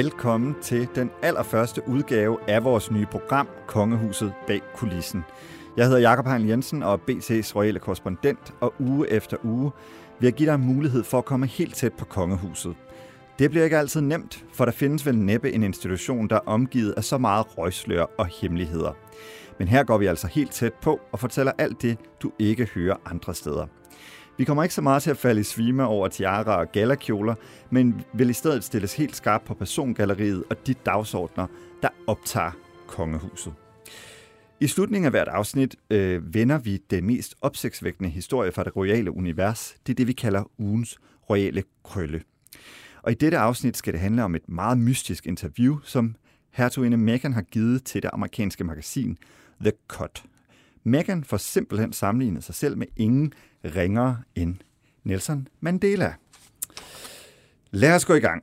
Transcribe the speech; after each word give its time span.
Velkommen 0.00 0.56
til 0.62 0.88
den 0.94 1.10
allerførste 1.22 1.88
udgave 1.88 2.38
af 2.48 2.64
vores 2.64 2.90
nye 2.90 3.06
program, 3.06 3.48
Kongehuset 3.66 4.32
bag 4.46 4.62
kulissen. 4.74 5.24
Jeg 5.76 5.86
hedder 5.86 6.00
Jakob 6.00 6.26
Heinl 6.26 6.48
Jensen 6.48 6.82
og 6.82 6.92
er 6.92 6.96
BT's 6.96 7.56
royale 7.56 7.78
korrespondent, 7.78 8.54
og 8.60 8.74
uge 8.78 9.10
efter 9.10 9.36
uge 9.44 9.70
vil 10.18 10.26
jeg 10.26 10.32
give 10.32 10.50
dig 10.50 10.60
mulighed 10.60 11.04
for 11.04 11.18
at 11.18 11.24
komme 11.24 11.46
helt 11.46 11.74
tæt 11.74 11.92
på 11.92 12.04
kongehuset. 12.04 12.76
Det 13.38 13.50
bliver 13.50 13.64
ikke 13.64 13.78
altid 13.78 14.00
nemt, 14.00 14.44
for 14.52 14.64
der 14.64 14.72
findes 14.72 15.06
vel 15.06 15.18
næppe 15.18 15.52
en 15.52 15.62
institution, 15.62 16.28
der 16.28 16.36
er 16.36 16.46
omgivet 16.46 16.92
af 16.96 17.04
så 17.04 17.18
meget 17.18 17.58
røgslør 17.58 18.06
og 18.18 18.26
hemmeligheder. 18.26 18.92
Men 19.58 19.68
her 19.68 19.84
går 19.84 19.98
vi 19.98 20.06
altså 20.06 20.26
helt 20.26 20.52
tæt 20.52 20.74
på 20.74 21.00
og 21.12 21.18
fortæller 21.18 21.52
alt 21.58 21.82
det, 21.82 21.98
du 22.22 22.32
ikke 22.38 22.64
hører 22.74 22.96
andre 23.06 23.34
steder. 23.34 23.66
Vi 24.40 24.44
kommer 24.44 24.62
ikke 24.62 24.74
så 24.74 24.82
meget 24.82 25.02
til 25.02 25.10
at 25.10 25.16
falde 25.16 25.40
i 25.40 25.44
svime 25.44 25.86
over 25.86 26.08
tiara 26.08 26.56
og 26.56 26.72
galakjoler, 26.72 27.34
men 27.70 28.02
vil 28.14 28.30
i 28.30 28.32
stedet 28.32 28.64
stilles 28.64 28.94
helt 28.94 29.16
skarpt 29.16 29.44
på 29.44 29.54
persongalleriet 29.54 30.44
og 30.50 30.66
de 30.66 30.74
dagsordner, 30.74 31.46
der 31.82 31.88
optager 32.06 32.50
kongehuset. 32.86 33.52
I 34.60 34.66
slutningen 34.66 35.04
af 35.04 35.10
hvert 35.10 35.28
afsnit 35.28 35.76
øh, 35.90 36.34
vender 36.34 36.58
vi 36.58 36.76
den 36.90 37.06
mest 37.06 37.34
opsigtsvækkende 37.40 38.10
historie 38.10 38.52
fra 38.52 38.64
det 38.64 38.76
royale 38.76 39.10
univers. 39.10 39.74
Det 39.86 39.92
er 39.92 39.96
det, 39.96 40.06
vi 40.06 40.12
kalder 40.12 40.50
ugens 40.58 40.98
royale 41.30 41.62
krølle. 41.84 42.22
Og 43.02 43.12
i 43.12 43.14
dette 43.14 43.38
afsnit 43.38 43.76
skal 43.76 43.92
det 43.92 44.00
handle 44.00 44.24
om 44.24 44.34
et 44.34 44.48
meget 44.48 44.78
mystisk 44.78 45.26
interview, 45.26 45.78
som 45.84 46.14
hertuginde 46.50 46.96
Meghan 46.96 47.32
har 47.32 47.42
givet 47.42 47.84
til 47.84 48.02
det 48.02 48.10
amerikanske 48.12 48.64
magasin 48.64 49.18
The 49.60 49.72
Cut. 49.88 50.24
Meghan 50.84 51.24
får 51.24 51.36
simpelthen 51.36 51.92
sammenlignet 51.92 52.44
sig 52.44 52.54
selv 52.54 52.78
med 52.78 52.86
ingen 52.96 53.32
ringere 53.64 54.22
end 54.34 54.56
Nelson 55.04 55.48
Mandela. 55.60 56.14
Lad 57.70 57.94
os 57.94 58.04
gå 58.04 58.14
i 58.14 58.20
gang. 58.20 58.42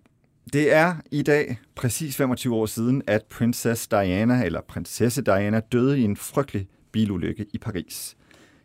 Det 0.54 0.74
er 0.74 0.96
i 1.12 1.22
dag 1.22 1.60
præcis 1.76 2.18
25 2.18 2.56
år 2.56 2.66
siden, 2.66 3.02
at 3.08 3.26
prinsesse 3.26 3.88
Diana, 3.92 4.46
eller 4.46 4.62
prinsesse 4.62 5.22
Diana, 5.22 5.60
døde 5.60 6.00
i 6.00 6.04
en 6.04 6.18
frygtelig 6.18 6.68
bilulykke 6.92 7.46
i 7.54 7.58
Paris. 7.58 8.18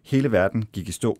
Hele 0.02 0.32
verden 0.32 0.64
gik 0.72 0.88
i 0.88 0.92
stå. 0.92 1.18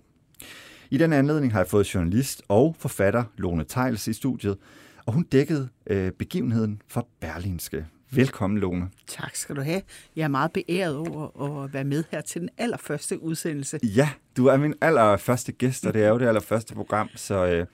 I 0.90 0.98
den 0.98 1.12
anledning 1.12 1.52
har 1.52 1.60
jeg 1.60 1.66
fået 1.66 1.94
journalist 1.94 2.42
og 2.48 2.76
forfatter 2.78 3.24
Lone 3.36 3.64
Tejls 3.64 4.08
i 4.08 4.12
studiet, 4.12 4.58
og 5.06 5.12
hun 5.12 5.22
dækkede 5.22 5.68
øh, 5.86 6.12
begivenheden 6.12 6.82
for 6.88 7.08
Berlinske. 7.20 7.86
Velkommen, 8.14 8.58
Lone. 8.58 8.90
Tak 9.06 9.36
skal 9.36 9.56
du 9.56 9.60
have. 9.60 9.82
Jeg 10.16 10.24
er 10.24 10.28
meget 10.28 10.52
beæret 10.52 10.96
over 10.96 11.64
at 11.64 11.74
være 11.74 11.84
med 11.84 12.04
her 12.10 12.20
til 12.20 12.40
den 12.40 12.48
allerførste 12.58 13.22
udsendelse. 13.22 13.78
Ja, 13.82 14.08
du 14.36 14.46
er 14.46 14.56
min 14.56 14.74
allerførste 14.80 15.52
gæst, 15.52 15.86
og 15.86 15.94
det 15.94 16.04
er 16.04 16.08
jo 16.08 16.18
det 16.18 16.26
allerførste 16.26 16.74
program, 16.74 17.08
så 17.16 17.46
øh, 17.46 17.66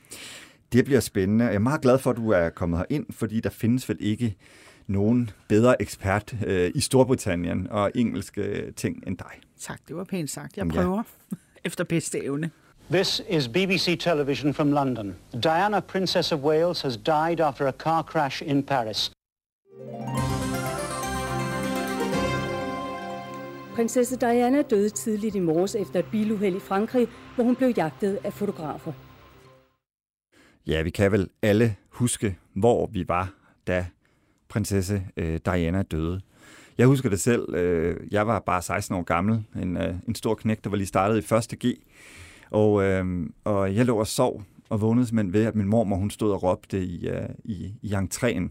det 0.72 0.84
bliver 0.84 1.00
spændende. 1.00 1.44
Jeg 1.44 1.54
er 1.54 1.58
meget 1.58 1.80
glad 1.80 1.98
for, 1.98 2.10
at 2.10 2.16
du 2.16 2.30
er 2.30 2.48
kommet 2.48 2.78
her 2.78 2.86
ind, 2.90 3.06
fordi 3.10 3.40
der 3.40 3.50
findes 3.50 3.88
vel 3.88 3.96
ikke 4.00 4.36
nogen 4.86 5.30
bedre 5.48 5.82
ekspert 5.82 6.34
øh, 6.46 6.70
i 6.74 6.80
Storbritannien 6.80 7.66
og 7.70 7.90
engelske 7.94 8.72
ting 8.76 9.02
end 9.06 9.18
dig. 9.18 9.40
Tak, 9.60 9.80
det 9.88 9.96
var 9.96 10.04
pænt 10.04 10.30
sagt. 10.30 10.56
Jeg 10.56 10.68
prøver 10.68 11.02
ja. 11.32 11.36
efter 11.68 11.84
bedste 11.84 12.24
evne. 12.24 12.50
This 12.90 13.22
is 13.30 13.48
BBC 13.48 13.98
Television 14.00 14.54
from 14.54 14.72
London. 14.72 15.16
Diana, 15.42 15.80
Princess 15.80 16.32
of 16.32 16.40
Wales, 16.40 16.82
has 16.82 16.96
died 16.96 17.40
after 17.40 17.66
a 17.66 17.72
car 17.72 18.02
crash 18.02 18.42
in 18.46 18.62
Paris. 18.62 19.12
Prinsesse 23.78 24.16
Diana 24.16 24.62
døde 24.62 24.90
tidligt 24.90 25.34
i 25.34 25.40
morges 25.40 25.74
efter 25.74 25.98
et 25.98 26.04
biluheld 26.10 26.56
i 26.56 26.60
Frankrig, 26.60 27.08
hvor 27.34 27.44
hun 27.44 27.56
blev 27.56 27.72
jagtet 27.76 28.18
af 28.24 28.32
fotografer. 28.32 28.92
Ja, 30.66 30.82
vi 30.82 30.90
kan 30.90 31.12
vel 31.12 31.28
alle 31.42 31.76
huske, 31.88 32.38
hvor 32.52 32.86
vi 32.86 33.08
var, 33.08 33.34
da 33.66 33.86
prinsesse 34.48 35.02
øh, 35.16 35.40
Diana 35.44 35.82
døde. 35.82 36.20
Jeg 36.78 36.86
husker 36.86 37.10
det 37.10 37.20
selv. 37.20 37.54
Øh, 37.54 37.96
jeg 38.10 38.26
var 38.26 38.38
bare 38.38 38.62
16 38.62 38.96
år 38.96 39.02
gammel. 39.02 39.44
En, 39.62 39.76
øh, 39.76 39.94
en 40.08 40.14
stor 40.14 40.34
knæk, 40.34 40.64
der 40.64 40.70
var 40.70 40.76
lige 40.76 40.86
startet 40.86 41.30
i 41.30 41.34
1. 41.34 41.58
G. 41.64 41.78
Og, 42.50 42.82
øh, 42.82 43.26
og 43.44 43.74
jeg 43.74 43.84
lå 43.84 43.98
og 43.98 44.06
sov 44.06 44.42
og 44.68 44.80
vågnede 44.80 45.06
simpelthen 45.06 45.32
ved, 45.32 45.44
at 45.44 45.54
min 45.54 45.68
mormor 45.68 45.96
hun 45.96 46.10
stod 46.10 46.32
og 46.32 46.42
råbte 46.42 46.84
i, 46.84 47.08
øh, 47.08 47.28
i, 47.44 47.72
i 47.82 47.92
entréen. 47.92 48.48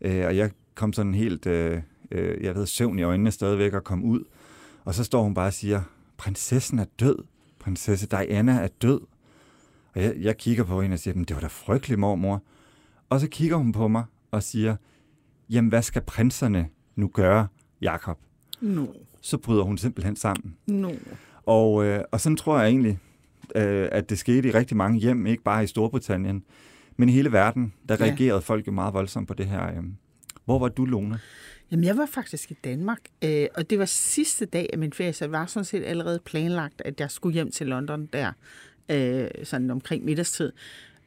Øh, 0.00 0.26
og 0.26 0.36
jeg 0.36 0.50
kom 0.74 0.92
sådan 0.92 1.14
helt, 1.14 1.46
øh, 1.46 1.82
øh 2.10 2.44
jeg 2.44 2.54
ved, 2.54 2.66
søvn 2.66 2.98
i 2.98 3.02
øjnene 3.02 3.30
stadigvæk 3.30 3.74
og 3.74 3.84
kom 3.84 4.04
ud. 4.04 4.24
Og 4.90 4.94
så 4.94 5.04
står 5.04 5.22
hun 5.22 5.34
bare 5.34 5.46
og 5.46 5.52
siger, 5.52 5.82
prinsessen 6.16 6.78
er 6.78 6.84
død. 7.00 7.16
Prinsesse 7.58 8.06
Diana 8.06 8.52
er 8.52 8.68
død. 8.82 9.00
Og 9.94 10.02
jeg, 10.02 10.14
jeg 10.16 10.36
kigger 10.36 10.64
på 10.64 10.82
hende 10.82 10.94
og 10.94 10.98
siger, 10.98 11.14
det 11.14 11.34
var 11.34 11.40
da 11.40 11.46
frygteligt, 11.46 12.00
mormor. 12.00 12.42
Og 13.08 13.20
så 13.20 13.28
kigger 13.28 13.56
hun 13.56 13.72
på 13.72 13.88
mig 13.88 14.04
og 14.30 14.42
siger, 14.42 14.76
jamen 15.50 15.68
hvad 15.68 15.82
skal 15.82 16.02
prinserne 16.02 16.68
nu 16.96 17.10
gøre, 17.14 17.46
Jakob? 17.80 18.18
No. 18.60 18.86
Så 19.20 19.38
bryder 19.38 19.62
hun 19.62 19.78
simpelthen 19.78 20.16
sammen. 20.16 20.56
No. 20.66 20.90
Og, 21.46 21.84
øh, 21.84 22.04
og 22.12 22.20
sådan 22.20 22.36
tror 22.36 22.58
jeg 22.58 22.68
egentlig, 22.68 22.98
øh, 23.54 23.88
at 23.92 24.10
det 24.10 24.18
skete 24.18 24.48
i 24.48 24.52
rigtig 24.52 24.76
mange 24.76 25.00
hjem, 25.00 25.26
ikke 25.26 25.42
bare 25.42 25.64
i 25.64 25.66
Storbritannien, 25.66 26.44
men 26.96 27.08
i 27.08 27.12
hele 27.12 27.32
verden, 27.32 27.72
der 27.88 27.96
ja. 28.00 28.04
reagerede 28.04 28.42
folk 28.42 28.66
jo 28.66 28.72
meget 28.72 28.94
voldsomt 28.94 29.28
på 29.28 29.34
det 29.34 29.46
her. 29.46 29.66
Øh. 29.66 29.84
Hvor 30.44 30.58
var 30.58 30.68
du, 30.68 30.84
Lone? 30.84 31.18
Jamen, 31.70 31.84
jeg 31.84 31.96
var 31.96 32.06
faktisk 32.06 32.50
i 32.50 32.56
Danmark, 32.64 33.00
øh, 33.24 33.46
og 33.54 33.70
det 33.70 33.78
var 33.78 33.84
sidste 33.84 34.46
dag 34.46 34.70
af 34.72 34.78
min 34.78 34.92
ferie, 34.92 35.12
så 35.12 35.24
det 35.24 35.32
var 35.32 35.46
sådan 35.46 35.64
set 35.64 35.84
allerede 35.84 36.18
planlagt, 36.24 36.82
at 36.84 37.00
jeg 37.00 37.10
skulle 37.10 37.34
hjem 37.34 37.50
til 37.50 37.66
London 37.66 38.06
der, 38.06 38.32
øh, 38.88 39.28
sådan 39.44 39.70
omkring 39.70 40.04
middagstid. 40.04 40.52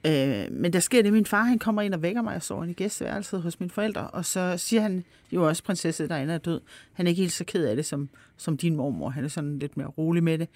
Øh, 0.05 0.51
men 0.51 0.73
der 0.73 0.79
sker 0.79 1.01
det, 1.01 1.13
min 1.13 1.25
far 1.25 1.43
han 1.43 1.59
kommer 1.59 1.81
ind 1.81 1.93
og 1.93 2.01
vækker 2.01 2.21
mig, 2.21 2.35
og 2.35 2.43
sover 2.43 2.65
i 2.65 2.73
gæsteværelset 2.73 3.41
hos 3.41 3.59
mine 3.59 3.69
forældre, 3.69 4.07
og 4.07 4.25
så 4.25 4.57
siger 4.57 4.81
han 4.81 5.03
jo 5.31 5.47
også, 5.47 5.63
prinsesse 5.63 6.07
derinde 6.07 6.33
er 6.33 6.37
død. 6.37 6.61
Han 6.93 7.07
er 7.07 7.09
ikke 7.09 7.21
helt 7.21 7.33
så 7.33 7.43
ked 7.43 7.65
af 7.65 7.75
det, 7.75 7.85
som, 7.85 8.09
som 8.37 8.57
din 8.57 8.75
mormor. 8.75 9.09
Han 9.09 9.23
er 9.23 9.27
sådan 9.27 9.59
lidt 9.59 9.77
mere 9.77 9.87
rolig 9.87 10.23
med 10.23 10.37
det. 10.37 10.47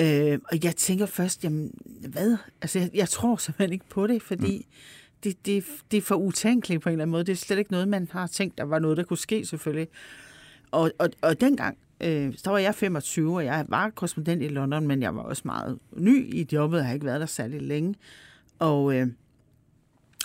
Øh, 0.00 0.38
og 0.44 0.64
jeg 0.64 0.76
tænker 0.76 1.06
først, 1.06 1.44
jamen, 1.44 1.74
hvad? 2.08 2.36
Altså, 2.62 2.78
jeg, 2.78 2.90
jeg 2.94 3.08
tror 3.08 3.36
simpelthen 3.36 3.72
ikke 3.72 3.88
på 3.88 4.06
det, 4.06 4.22
fordi 4.22 4.56
mm 4.56 4.74
det, 5.24 5.46
det, 5.46 5.64
det 5.90 5.96
er 5.96 6.02
for 6.02 6.14
utænkeligt 6.14 6.82
på 6.82 6.88
en 6.88 6.92
eller 6.92 7.02
anden 7.02 7.12
måde. 7.12 7.24
Det 7.24 7.32
er 7.32 7.36
slet 7.36 7.58
ikke 7.58 7.72
noget, 7.72 7.88
man 7.88 8.08
har 8.12 8.26
tænkt, 8.26 8.58
der 8.58 8.64
var 8.64 8.78
noget, 8.78 8.96
der 8.96 9.02
kunne 9.02 9.18
ske 9.18 9.44
selvfølgelig. 9.44 9.88
Og, 10.70 10.92
og, 10.98 11.08
og 11.22 11.40
dengang, 11.40 11.78
øh, 12.00 12.34
så 12.36 12.50
var 12.50 12.58
jeg 12.58 12.74
25, 12.74 13.36
og 13.36 13.44
jeg 13.44 13.64
var 13.68 13.90
korrespondent 13.90 14.42
i 14.42 14.48
London, 14.48 14.86
men 14.86 15.02
jeg 15.02 15.16
var 15.16 15.22
også 15.22 15.42
meget 15.44 15.78
ny 15.96 16.34
i 16.34 16.46
jobbet, 16.52 16.78
jeg 16.78 16.86
har 16.86 16.94
ikke 16.94 17.06
været 17.06 17.20
der 17.20 17.26
særlig 17.26 17.62
længe. 17.62 17.94
Og, 18.58 18.96
øh, 18.96 19.06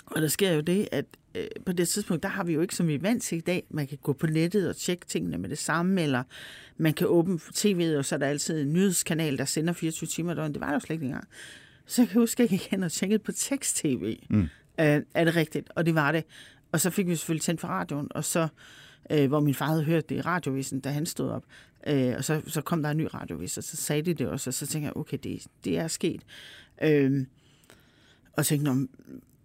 og 0.06 0.22
der 0.22 0.28
sker 0.28 0.52
jo 0.52 0.60
det, 0.60 0.88
at 0.92 1.04
øh, 1.34 1.46
på 1.66 1.72
det 1.72 1.88
tidspunkt, 1.88 2.22
der 2.22 2.28
har 2.28 2.44
vi 2.44 2.52
jo 2.52 2.60
ikke, 2.60 2.74
som 2.74 2.88
vi 2.88 2.94
er 2.94 2.98
vant 2.98 3.22
til 3.22 3.38
i 3.38 3.40
dag, 3.40 3.64
man 3.70 3.86
kan 3.86 3.98
gå 4.02 4.12
på 4.12 4.26
nettet 4.26 4.68
og 4.68 4.76
tjekke 4.76 5.06
tingene 5.06 5.38
med 5.38 5.48
det 5.48 5.58
samme, 5.58 6.02
eller 6.02 6.22
man 6.76 6.92
kan 6.92 7.06
åbne 7.06 7.38
tv'et, 7.54 7.96
og 7.98 8.04
så 8.04 8.14
er 8.14 8.18
der 8.18 8.26
altid 8.26 8.62
en 8.62 8.72
nyhedskanal, 8.72 9.38
der 9.38 9.44
sender 9.44 9.72
24 9.72 10.08
timer 10.08 10.34
døgn. 10.34 10.52
Det 10.52 10.60
var 10.60 10.66
der 10.66 10.74
jo 10.74 10.80
slet 10.80 10.94
ikke 10.94 11.06
engang. 11.06 11.28
Så 11.86 12.02
jeg 12.02 12.08
kan 12.08 12.20
huske, 12.20 12.42
at 12.42 12.50
jeg 12.50 12.58
gik 12.58 12.70
hen 12.70 12.82
og 12.82 12.92
tjekkede 12.92 13.18
på 13.18 13.32
tekst-tv. 13.32 14.18
Mm. 14.30 14.48
Øh, 14.80 15.02
er 15.14 15.24
det 15.24 15.36
rigtigt? 15.36 15.70
Og 15.74 15.86
det 15.86 15.94
var 15.94 16.12
det. 16.12 16.24
Og 16.72 16.80
så 16.80 16.90
fik 16.90 17.08
vi 17.08 17.16
selvfølgelig 17.16 17.42
tændt 17.42 17.60
for 17.60 17.68
radioen, 17.68 18.08
og 18.10 18.24
så, 18.24 18.48
øh, 19.10 19.28
hvor 19.28 19.40
min 19.40 19.54
far 19.54 19.66
havde 19.66 19.84
hørt 19.84 20.08
det 20.08 20.16
i 20.16 20.20
radiovisen, 20.20 20.80
da 20.80 20.88
han 20.88 21.06
stod 21.06 21.30
op. 21.30 21.44
Øh, 21.86 22.14
og 22.18 22.24
så, 22.24 22.42
så 22.46 22.60
kom 22.60 22.82
der 22.82 22.90
en 22.90 22.96
ny 22.96 23.06
radiovis, 23.14 23.58
og 23.58 23.64
så 23.64 23.76
sagde 23.76 24.02
de 24.02 24.14
det 24.14 24.28
også, 24.28 24.50
og 24.50 24.54
så 24.54 24.66
tænkte 24.66 24.86
jeg, 24.86 24.96
okay, 24.96 25.18
det, 25.22 25.46
det 25.64 25.78
er 25.78 25.88
sket. 25.88 26.22
Øh, 26.82 27.26
og 28.36 28.46
tænkte, 28.46 28.88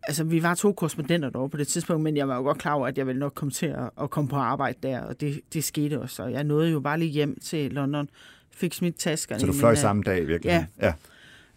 altså 0.03 0.23
vi 0.23 0.43
var 0.43 0.55
to 0.55 0.73
korrespondenter 0.73 1.29
derovre 1.29 1.49
på 1.49 1.57
det 1.57 1.67
tidspunkt, 1.67 2.03
men 2.03 2.17
jeg 2.17 2.27
var 2.27 2.35
jo 2.35 2.41
godt 2.41 2.57
klar 2.57 2.73
over, 2.73 2.87
at 2.87 2.97
jeg 2.97 3.07
ville 3.07 3.19
nok 3.19 3.33
komme 3.35 3.51
til 3.51 3.65
at, 3.65 3.89
at 4.01 4.09
komme 4.09 4.27
på 4.27 4.35
arbejde 4.35 4.77
der, 4.83 5.01
og 5.01 5.21
det, 5.21 5.41
det 5.53 5.63
skete 5.63 5.99
også. 6.01 6.23
Og 6.23 6.31
jeg 6.31 6.43
nåede 6.43 6.71
jo 6.71 6.79
bare 6.79 6.99
lige 6.99 7.11
hjem 7.11 7.39
til 7.39 7.71
London, 7.71 8.09
fik 8.51 8.73
smidt 8.73 8.95
taskerne. 8.95 9.39
Så 9.39 9.47
du 9.47 9.53
fløj 9.53 9.75
samme 9.75 10.03
dag 10.03 10.27
virkelig? 10.27 10.49
Ja. 10.49 10.65
ja. 10.81 10.93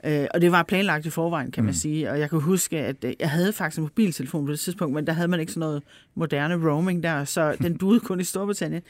Øh, 0.05 0.27
og 0.35 0.41
det 0.41 0.53
var 0.53 0.63
planlagt 0.63 1.07
i 1.07 1.11
forvejen, 1.11 1.51
kan 1.51 1.63
mm. 1.63 1.65
man 1.65 1.75
sige. 1.75 2.11
Og 2.11 2.21
jeg 2.21 2.31
kan 2.31 2.41
huske, 2.41 2.79
at 2.79 3.05
øh, 3.05 3.13
jeg 3.21 3.31
havde 3.31 3.53
faktisk 3.53 3.79
en 3.79 3.83
mobiltelefon 3.83 4.47
på 4.47 4.53
det 4.53 4.61
tidspunkt, 4.61 4.95
men 4.95 5.07
der 5.07 5.13
havde 5.13 5.29
man 5.29 5.41
ikke 5.41 5.53
sådan 5.53 5.61
noget 5.61 5.83
moderne 6.15 6.71
roaming 6.71 7.03
der, 7.03 7.25
så 7.25 7.57
den 7.63 7.77
duede 7.77 8.01
kun 8.01 8.21
i 8.21 8.25
Storbritannien. 8.25 8.83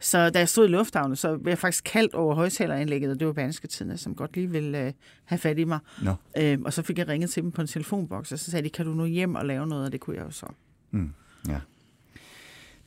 Så 0.00 0.30
da 0.30 0.38
jeg 0.38 0.48
stod 0.48 0.68
i 0.68 0.70
lufthavnen, 0.70 1.16
så 1.16 1.38
blev 1.38 1.50
jeg 1.50 1.58
faktisk 1.58 1.84
kaldt 1.84 2.14
over 2.14 2.34
højtaleranlægget, 2.34 3.10
og 3.10 3.20
det 3.20 3.26
var 3.26 3.52
Tidene, 3.68 3.98
som 3.98 4.14
godt 4.14 4.36
lige 4.36 4.50
ville 4.50 4.86
øh, 4.86 4.92
have 5.24 5.38
fat 5.38 5.58
i 5.58 5.64
mig. 5.64 5.78
Nå. 6.02 6.14
Øh, 6.38 6.58
og 6.64 6.72
så 6.72 6.82
fik 6.82 6.98
jeg 6.98 7.08
ringet 7.08 7.30
til 7.30 7.42
dem 7.42 7.52
på 7.52 7.60
en 7.60 7.66
telefonboks, 7.66 8.32
og 8.32 8.38
så 8.38 8.50
sagde 8.50 8.64
de, 8.64 8.70
kan 8.70 8.86
du 8.86 8.92
nu 8.92 9.06
hjem 9.06 9.34
og 9.34 9.46
lave 9.46 9.66
noget? 9.66 9.86
Og 9.86 9.92
det 9.92 10.00
kunne 10.00 10.16
jeg 10.16 10.24
jo 10.24 10.30
så. 10.30 10.46
Mm, 10.90 11.12
ja. 11.48 11.58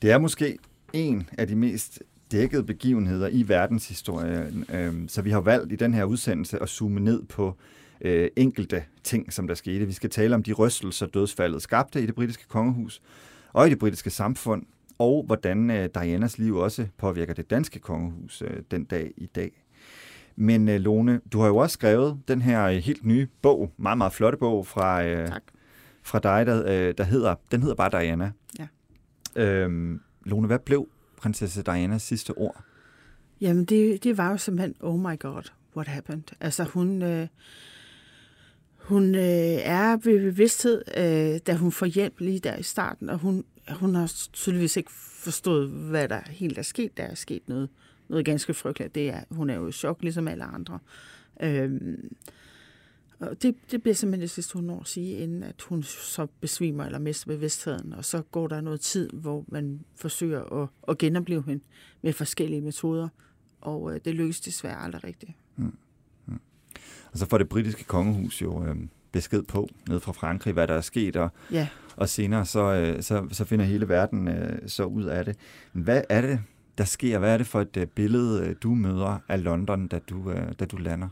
Det 0.02 0.10
er 0.10 0.18
måske 0.18 0.58
en 0.92 1.28
af 1.38 1.46
de 1.46 1.54
mest 1.54 2.02
dækkede 2.32 2.62
begivenheder 2.64 3.28
i 3.28 3.48
verdenshistorien, 3.48 4.64
øh, 4.74 5.08
så 5.08 5.22
vi 5.22 5.30
har 5.30 5.40
valgt 5.40 5.72
i 5.72 5.76
den 5.76 5.94
her 5.94 6.04
udsendelse 6.04 6.62
at 6.62 6.68
zoome 6.68 7.00
ned 7.00 7.22
på 7.22 7.56
øh, 8.00 8.28
enkelte 8.36 8.84
ting, 9.04 9.32
som 9.32 9.46
der 9.46 9.54
skete. 9.54 9.86
Vi 9.86 9.92
skal 9.92 10.10
tale 10.10 10.34
om 10.34 10.42
de 10.42 10.52
rystelser, 10.52 11.06
dødsfaldet 11.06 11.62
skabte 11.62 12.02
i 12.02 12.06
det 12.06 12.14
britiske 12.14 12.44
kongehus 12.48 13.02
og 13.52 13.66
i 13.66 13.70
det 13.70 13.78
britiske 13.78 14.10
samfund, 14.10 14.62
og 14.98 15.24
hvordan 15.26 15.70
øh, 15.70 15.88
Dianas 15.94 16.38
liv 16.38 16.56
også 16.56 16.86
påvirker 16.98 17.34
det 17.34 17.50
danske 17.50 17.78
kongehus 17.78 18.42
øh, 18.42 18.62
den 18.70 18.84
dag 18.84 19.10
i 19.16 19.26
dag. 19.26 19.62
Men 20.36 20.68
øh, 20.68 20.80
Lone, 20.80 21.20
du 21.32 21.40
har 21.40 21.46
jo 21.46 21.56
også 21.56 21.74
skrevet 21.74 22.20
den 22.28 22.42
her 22.42 22.68
helt 22.68 23.04
nye 23.04 23.28
bog, 23.42 23.72
meget, 23.76 23.98
meget 23.98 24.12
flotte 24.12 24.38
bog 24.38 24.66
fra, 24.66 25.04
øh, 25.04 25.28
Tak. 25.28 25.42
fra 26.02 26.18
dig, 26.18 26.46
der, 26.46 26.62
øh, 26.66 26.94
der 26.98 27.04
hedder, 27.04 27.34
den 27.52 27.60
hedder 27.60 27.74
bare 27.74 28.00
Diana. 28.00 28.32
Ja. 28.58 28.66
Øhm, 29.36 30.00
Lone, 30.24 30.46
hvad 30.46 30.58
blev 30.58 30.88
prinsesse 31.20 31.62
Dianas 31.62 32.02
sidste 32.02 32.30
ord? 32.30 32.64
Jamen, 33.40 33.64
det, 33.64 34.04
det 34.04 34.18
var 34.18 34.30
jo 34.30 34.36
simpelthen, 34.36 34.74
oh 34.80 35.00
my 35.00 35.18
god, 35.18 35.50
what 35.76 35.88
happened? 35.88 36.22
Altså, 36.40 36.64
hun, 36.64 37.02
øh, 37.02 37.26
hun 38.76 39.14
øh, 39.14 39.20
er 39.20 39.96
ved 39.96 40.20
bevidsthed, 40.20 40.82
øh, 40.96 41.40
da 41.46 41.54
hun 41.54 41.72
får 41.72 41.86
hjælp 41.86 42.20
lige 42.20 42.38
der 42.40 42.56
i 42.56 42.62
starten, 42.62 43.08
og 43.08 43.18
hun, 43.18 43.44
hun 43.70 43.94
har 43.94 44.12
tydeligvis 44.32 44.76
ikke 44.76 44.90
forstået, 44.92 45.68
hvad 45.68 46.08
der 46.08 46.20
helt 46.28 46.58
er 46.58 46.62
sket. 46.62 46.96
Der 46.96 47.02
er 47.02 47.14
sket 47.14 47.48
noget, 47.48 47.68
noget 48.08 48.24
ganske 48.24 48.54
frygteligt. 48.54 48.94
Det 48.94 49.08
er, 49.08 49.20
hun 49.30 49.50
er 49.50 49.54
jo 49.54 49.68
i 49.68 49.72
chok, 49.72 50.02
ligesom 50.02 50.28
alle 50.28 50.44
andre. 50.44 50.78
Øh, 51.42 51.80
og 53.20 53.42
det, 53.42 53.54
det 53.70 53.82
bliver 53.82 53.94
simpelthen 53.94 54.20
det 54.20 54.30
sidste, 54.30 54.54
hun 54.54 54.64
når 54.64 54.80
at 54.80 54.86
sige, 54.86 55.18
inden 55.18 55.42
at 55.42 55.62
hun 55.62 55.82
så 55.82 56.26
besvimer 56.40 56.84
eller 56.84 56.98
mister 56.98 57.26
bevidstheden. 57.26 57.92
Og 57.92 58.04
så 58.04 58.22
går 58.22 58.46
der 58.46 58.60
noget 58.60 58.80
tid, 58.80 59.10
hvor 59.12 59.44
man 59.48 59.80
forsøger 59.96 60.62
at, 60.62 60.68
at 60.88 60.98
genopleve 60.98 61.42
hende 61.46 61.64
med 62.02 62.12
forskellige 62.12 62.60
metoder. 62.60 63.08
Og 63.60 63.94
øh, 63.94 64.00
det 64.04 64.14
lykkes 64.14 64.40
desværre 64.40 64.76
aldrig 64.76 65.04
rigtigt. 65.04 65.32
Og 67.12 67.18
så 67.18 67.26
får 67.26 67.38
det 67.38 67.48
britiske 67.48 67.84
kongehus 67.84 68.42
jo 68.42 68.64
øh, 68.64 68.76
besked 69.12 69.42
på, 69.42 69.68
ned 69.88 70.00
fra 70.00 70.12
Frankrig, 70.12 70.52
hvad 70.52 70.68
der 70.68 70.74
er 70.74 70.80
sket, 70.80 71.16
og, 71.16 71.30
Ja, 71.52 71.68
og 71.96 72.08
senere 72.08 72.46
så, 72.46 72.72
øh, 72.74 73.02
så, 73.02 73.28
så 73.32 73.44
finder 73.44 73.64
hele 73.64 73.88
verden 73.88 74.28
øh, 74.28 74.68
så 74.68 74.84
ud 74.84 75.04
af 75.04 75.24
det. 75.24 75.36
Men 75.72 75.84
hvad 75.84 76.02
er 76.08 76.20
det, 76.20 76.40
der 76.78 76.84
sker? 76.84 77.18
Hvad 77.18 77.32
er 77.34 77.38
det 77.38 77.46
for 77.46 77.60
et 77.60 77.76
øh, 77.76 77.86
billede, 77.86 78.46
øh, 78.46 78.56
du 78.62 78.74
møder 78.74 79.18
af 79.28 79.44
London, 79.44 79.88
da 79.88 79.98
du, 79.98 80.30
øh, 80.30 80.52
da 80.58 80.64
du 80.64 80.76
lander? 80.76 81.08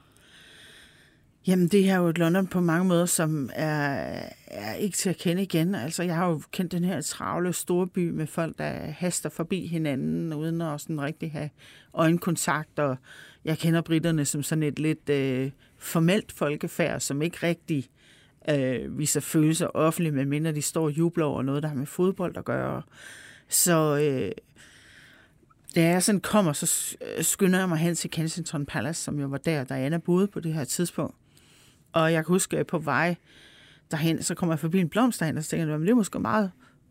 Jamen, 1.46 1.68
det 1.68 1.84
her 1.84 1.94
er 1.94 1.98
jo 1.98 2.08
et 2.08 2.18
London 2.18 2.46
på 2.46 2.60
mange 2.60 2.84
måder, 2.84 3.06
som 3.06 3.50
er, 3.54 4.20
er 4.46 4.74
ikke 4.74 4.96
til 4.96 5.10
at 5.10 5.16
kende 5.16 5.42
igen. 5.42 5.74
Altså, 5.74 6.02
jeg 6.02 6.14
har 6.14 6.28
jo 6.28 6.42
kendt 6.52 6.72
den 6.72 6.84
her 6.84 7.00
travle 7.00 7.52
storby 7.52 8.10
med 8.10 8.26
folk, 8.26 8.58
der 8.58 8.70
haster 8.90 9.28
forbi 9.28 9.66
hinanden, 9.66 10.32
uden 10.32 10.60
at 10.60 10.80
sådan 10.80 11.00
rigtig 11.00 11.32
have 11.32 11.50
øjenkontakt. 11.94 12.78
Og 12.78 12.96
jeg 13.44 13.58
kender 13.58 13.80
britterne 13.80 14.24
som 14.24 14.42
sådan 14.42 14.62
et 14.62 14.78
lidt 14.78 15.08
øh, 15.08 15.50
formelt 15.78 16.32
folkefærd, 16.32 17.00
som 17.00 17.22
ikke 17.22 17.38
rigtig 17.42 17.88
øh, 18.50 18.98
viser 18.98 19.20
følelser 19.20 19.66
offentligt, 19.66 20.14
medmindre 20.14 20.52
de 20.52 20.62
står 20.62 20.84
og 20.84 20.98
jubler 20.98 21.24
over 21.24 21.42
noget, 21.42 21.62
der 21.62 21.68
har 21.68 21.76
med 21.76 21.86
fodbold 21.86 22.36
at 22.36 22.44
gøre. 22.44 22.82
Så 23.48 23.96
øh, 23.96 24.32
da 25.74 25.82
jeg 25.82 26.02
sådan 26.02 26.20
kommer, 26.20 26.52
så 26.52 26.96
skynder 27.20 27.58
jeg 27.58 27.68
mig 27.68 27.78
hen 27.78 27.94
til 27.94 28.10
Kensington 28.10 28.66
Palace, 28.66 29.02
som 29.02 29.20
jo 29.20 29.26
var 29.26 29.38
der, 29.38 29.64
Diana 29.64 29.98
boede 29.98 30.26
på 30.26 30.40
det 30.40 30.54
her 30.54 30.64
tidspunkt. 30.64 31.14
Og 31.92 32.12
jeg 32.12 32.24
kan 32.24 32.32
huske, 32.32 32.58
at 32.58 32.66
på 32.66 32.78
vej 32.78 33.16
derhen, 33.90 34.22
så 34.22 34.34
kommer 34.34 34.52
jeg 34.52 34.60
forbi 34.60 34.78
en 34.80 34.88
blomsterhandler, 34.88 35.40
og 35.40 35.44
så 35.44 35.50
tænker 35.50 35.66
jeg, 35.66 35.72
"Jamen, 35.72 35.86
det 35.86 35.92
er 35.92 35.96
måske 35.96 36.18
meget 36.18 36.50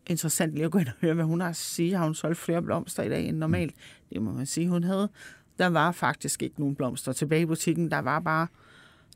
interessant 0.09 0.53
lige 0.53 0.65
at 0.65 0.71
gå 0.71 0.77
ind 0.77 0.88
og 0.88 0.94
høre, 1.01 1.13
hvad 1.13 1.25
hun 1.25 1.41
har 1.41 1.49
at 1.49 1.55
sige. 1.55 1.95
Har 1.95 2.03
hun 2.03 2.15
solgt 2.15 2.38
flere 2.38 2.61
blomster 2.61 3.03
i 3.03 3.09
dag 3.09 3.25
end 3.25 3.38
normalt? 3.38 3.75
Det 4.13 4.21
må 4.21 4.31
man 4.31 4.45
sige, 4.45 4.69
hun 4.69 4.83
havde. 4.83 5.09
Der 5.59 5.67
var 5.67 5.91
faktisk 5.91 6.44
ikke 6.44 6.59
nogen 6.59 6.75
blomster 6.75 7.13
tilbage 7.13 7.41
i 7.41 7.45
butikken. 7.45 7.91
Der 7.91 7.99
var 7.99 8.19
bare 8.19 8.47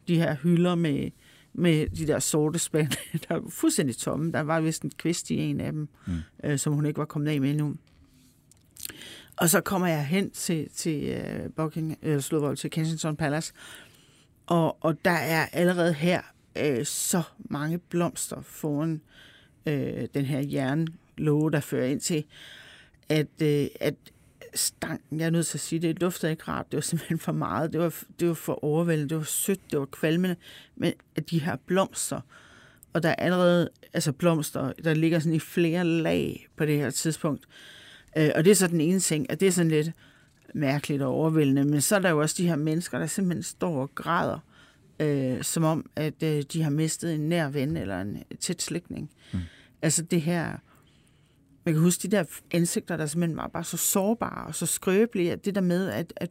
de 0.07 0.16
her 0.16 0.36
hylder 0.36 0.75
med, 0.75 1.12
med 1.54 1.88
de 1.88 2.07
der 2.07 2.19
sorte 2.19 2.60
spand, 2.60 2.92
der 3.30 3.34
var 3.34 3.50
fuldstændig 3.50 3.98
tomme. 3.98 4.31
Der 4.31 4.42
var 4.42 4.62
vist 4.62 4.84
en 4.84 4.92
kvist 4.98 5.30
i 5.30 5.38
en 5.38 5.62
af 5.62 5.72
dem, 5.72 5.88
mm. 6.07 6.13
øh, 6.44 6.60
som 6.60 6.74
hun 6.74 6.86
ikke 6.86 6.98
var 6.98 7.06
kommet 7.06 7.31
af 7.31 7.42
med 7.42 7.50
endnu. 7.50 7.75
Og 9.38 9.50
så 9.50 9.62
kommer 9.62 9.88
jeg 9.88 10.06
hen 10.06 10.31
til, 10.31 10.69
til 10.75 11.22
uh, 11.45 11.51
Buckingham, 11.56 11.98
eller 12.01 12.19
slået 12.19 12.60
til 12.60 12.69
Kensington 12.69 13.16
Palace, 13.16 13.54
og, 14.51 14.77
og 14.81 15.06
der 15.06 15.12
er 15.12 15.45
allerede 15.53 15.94
her 15.94 16.21
øh, 16.56 16.86
så 16.86 17.21
mange 17.39 17.77
blomster 17.77 18.42
foran 18.42 19.01
øh, 19.65 20.07
den 20.13 20.25
her 20.25 20.39
jernlåge, 20.39 21.51
der 21.51 21.59
fører 21.59 21.86
ind 21.86 22.01
til, 22.01 22.24
at, 23.09 23.27
øh, 23.42 23.68
at 23.80 23.94
stanken, 24.53 25.19
jeg 25.19 25.25
er 25.25 25.30
nødt 25.30 25.48
til 25.48 25.57
at 25.57 25.62
sige, 25.62 25.80
det 25.80 26.01
dufter 26.01 26.30
ikke 26.30 26.44
rart. 26.48 26.65
Det 26.71 26.77
var 26.77 26.81
simpelthen 26.81 27.19
for 27.19 27.31
meget. 27.31 27.74
Det 27.74 27.81
var, 27.81 27.95
det 28.19 28.27
var 28.27 28.33
for 28.33 28.63
overvældende. 28.63 29.09
Det 29.09 29.18
var 29.18 29.24
sødt. 29.24 29.71
Det 29.71 29.80
var 29.80 29.86
kvalmende. 29.86 30.36
Men 30.75 30.94
at 31.15 31.30
de 31.30 31.39
her 31.39 31.56
blomster, 31.65 32.21
og 32.94 33.03
der 33.03 33.09
er 33.09 33.15
allerede 33.15 33.69
altså 33.94 34.12
blomster, 34.12 34.74
der 34.83 34.94
ligger 34.94 35.19
sådan 35.19 35.36
i 35.36 35.39
flere 35.39 35.83
lag 35.83 36.48
på 36.56 36.65
det 36.65 36.77
her 36.77 36.89
tidspunkt. 36.89 37.45
Øh, 38.18 38.30
og 38.36 38.45
det 38.45 38.51
er 38.51 38.56
så 38.56 38.68
den 38.68 38.81
ene 38.81 39.00
ting, 39.00 39.31
at 39.31 39.39
det 39.39 39.48
er 39.48 39.51
sådan 39.51 39.71
lidt 39.71 39.92
mærkeligt 40.53 41.01
og 41.01 41.09
overvældende. 41.09 41.63
Men 41.63 41.81
så 41.81 41.95
er 41.95 42.00
der 42.00 42.09
jo 42.09 42.21
også 42.21 42.36
de 42.38 42.48
her 42.48 42.56
mennesker, 42.56 43.00
der 43.00 43.06
simpelthen 43.06 43.44
står 43.44 43.81
og 43.81 43.95
græder, 43.95 44.39
øh, 45.00 45.44
som 45.44 45.63
om, 45.63 45.89
at 45.95 46.24
øh, 46.24 46.44
de 46.53 46.63
har 46.63 46.69
mistet 46.69 47.15
en 47.15 47.30
nær 47.30 47.50
ven 47.50 47.77
eller 47.77 48.01
en 48.01 48.24
tæt 48.39 48.62
slægtning. 48.62 49.12
Mm. 49.33 49.39
Altså 49.81 50.01
det 50.01 50.21
her... 50.21 50.57
Man 51.65 51.74
kan 51.74 51.83
huske 51.83 52.07
de 52.07 52.18
der 52.18 52.24
ansigter, 52.51 52.98
der 52.98 53.06
simpelthen 53.06 53.38
var 53.38 53.48
bare 53.48 53.63
så 53.63 53.77
sårbare 53.77 54.48
og 54.48 54.56
så 54.56 54.65
skrøbelige, 54.65 55.31
at 55.31 55.45
det 55.45 55.56
der 55.56 55.62
med, 55.62 55.89
at, 55.89 56.13
at 56.15 56.30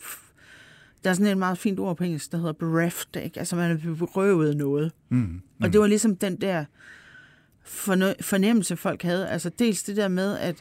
der 1.05 1.11
er 1.11 1.15
sådan 1.15 1.33
et 1.33 1.39
meget 1.39 1.59
fint 1.59 1.81
ord 1.81 1.97
på 1.97 2.05
engelsk, 2.05 2.33
der 2.33 2.39
hedder 2.39 2.53
bereft, 2.53 3.17
ikke? 3.17 3.39
altså 3.39 3.57
man 3.57 3.71
er 3.71 3.95
berøvet 3.95 4.57
noget. 4.57 4.93
Mm. 5.09 5.43
Og 5.63 5.73
det 5.73 5.81
var 5.81 5.87
ligesom 5.87 6.17
den 6.17 6.41
der 6.41 6.65
fornemmelse, 8.21 8.77
folk 8.77 9.03
havde. 9.03 9.29
Altså 9.29 9.49
dels 9.49 9.83
det 9.83 9.97
der 9.97 10.09
med, 10.09 10.39
at, 10.39 10.57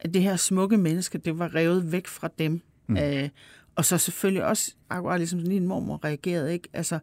at 0.00 0.14
det 0.14 0.22
her 0.22 0.36
smukke 0.36 0.76
menneske, 0.76 1.18
det 1.18 1.38
var 1.38 1.54
revet 1.54 1.92
væk 1.92 2.06
fra 2.06 2.28
dem. 2.38 2.60
Mm. 2.86 2.96
Øh, 2.96 3.28
og 3.74 3.84
så 3.84 3.98
selvfølgelig 3.98 4.44
også, 4.44 4.74
akkurat 4.90 5.20
ligesom 5.20 5.40
din 5.40 5.66
mormor 5.66 6.04
reagerede, 6.04 6.52
ikke? 6.52 6.68
Altså, 6.72 6.98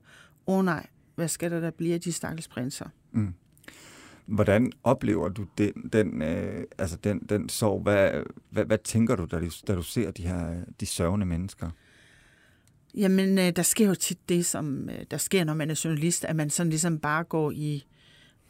åh 0.48 0.58
oh 0.58 0.66
nej, 0.66 0.88
hvad 1.16 1.28
skal 1.28 1.52
der 1.52 1.60
der 1.60 1.72
blive 1.72 1.94
af 1.94 2.02
de 2.02 2.12
stakkels 2.12 2.48
prinser? 2.48 2.86
Hvordan 4.26 4.72
oplever 4.84 5.30
du 5.30 5.46
den, 5.58 5.74
den, 5.94 6.22
øh, 6.22 6.64
altså 6.78 6.98
den, 7.04 7.20
den 7.20 7.50
sorg? 7.50 7.82
Hvad, 7.82 8.24
hvad, 8.50 8.66
hvad 8.66 8.78
tænker 8.78 9.16
du, 9.16 9.26
da 9.32 9.40
du, 9.40 9.50
da 9.68 9.76
du 9.76 9.82
ser 9.82 10.12
de 10.12 10.28
her 10.28 10.64
de 10.80 10.86
sørgende 10.86 11.26
mennesker? 11.26 11.70
Jamen, 12.96 13.38
øh, 13.38 13.50
der 13.56 13.62
sker 13.62 13.88
jo 13.88 13.96
tit 13.96 14.30
det, 14.30 14.46
som 14.46 14.90
øh, 14.90 15.06
der 15.12 15.18
sker, 15.18 15.44
når 15.44 15.54
man 15.54 15.72
er 15.72 15.82
journalist, 15.86 16.26
at 16.26 16.36
man 16.36 16.50
sådan 16.50 16.70
ligesom 16.70 17.00
bare 17.00 17.24
går 17.24 17.52
i 17.52 17.86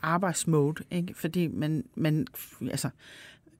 arbejdsmode, 0.01 0.83
ikke? 0.91 1.13
Fordi 1.13 1.47
man, 1.47 1.83
man 1.95 2.27
altså, 2.61 2.89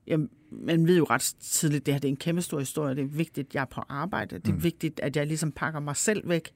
jamen, 0.06 0.30
man 0.50 0.86
ved 0.86 0.96
jo 0.96 1.04
ret 1.04 1.34
tidligt, 1.40 1.86
det 1.86 1.94
her 1.94 1.98
det 1.98 2.08
er 2.08 2.12
en 2.12 2.16
kæmpe 2.16 2.42
stor 2.42 2.58
historie. 2.58 2.94
Det 2.94 3.02
er 3.02 3.08
vigtigt, 3.08 3.48
at 3.48 3.54
jeg 3.54 3.60
er 3.60 3.64
på 3.64 3.82
arbejde. 3.88 4.38
Det 4.38 4.48
er 4.48 4.52
mm. 4.52 4.62
vigtigt, 4.62 5.00
at 5.00 5.16
jeg 5.16 5.26
ligesom 5.26 5.52
pakker 5.52 5.80
mig 5.80 5.96
selv 5.96 6.28
væk, 6.28 6.52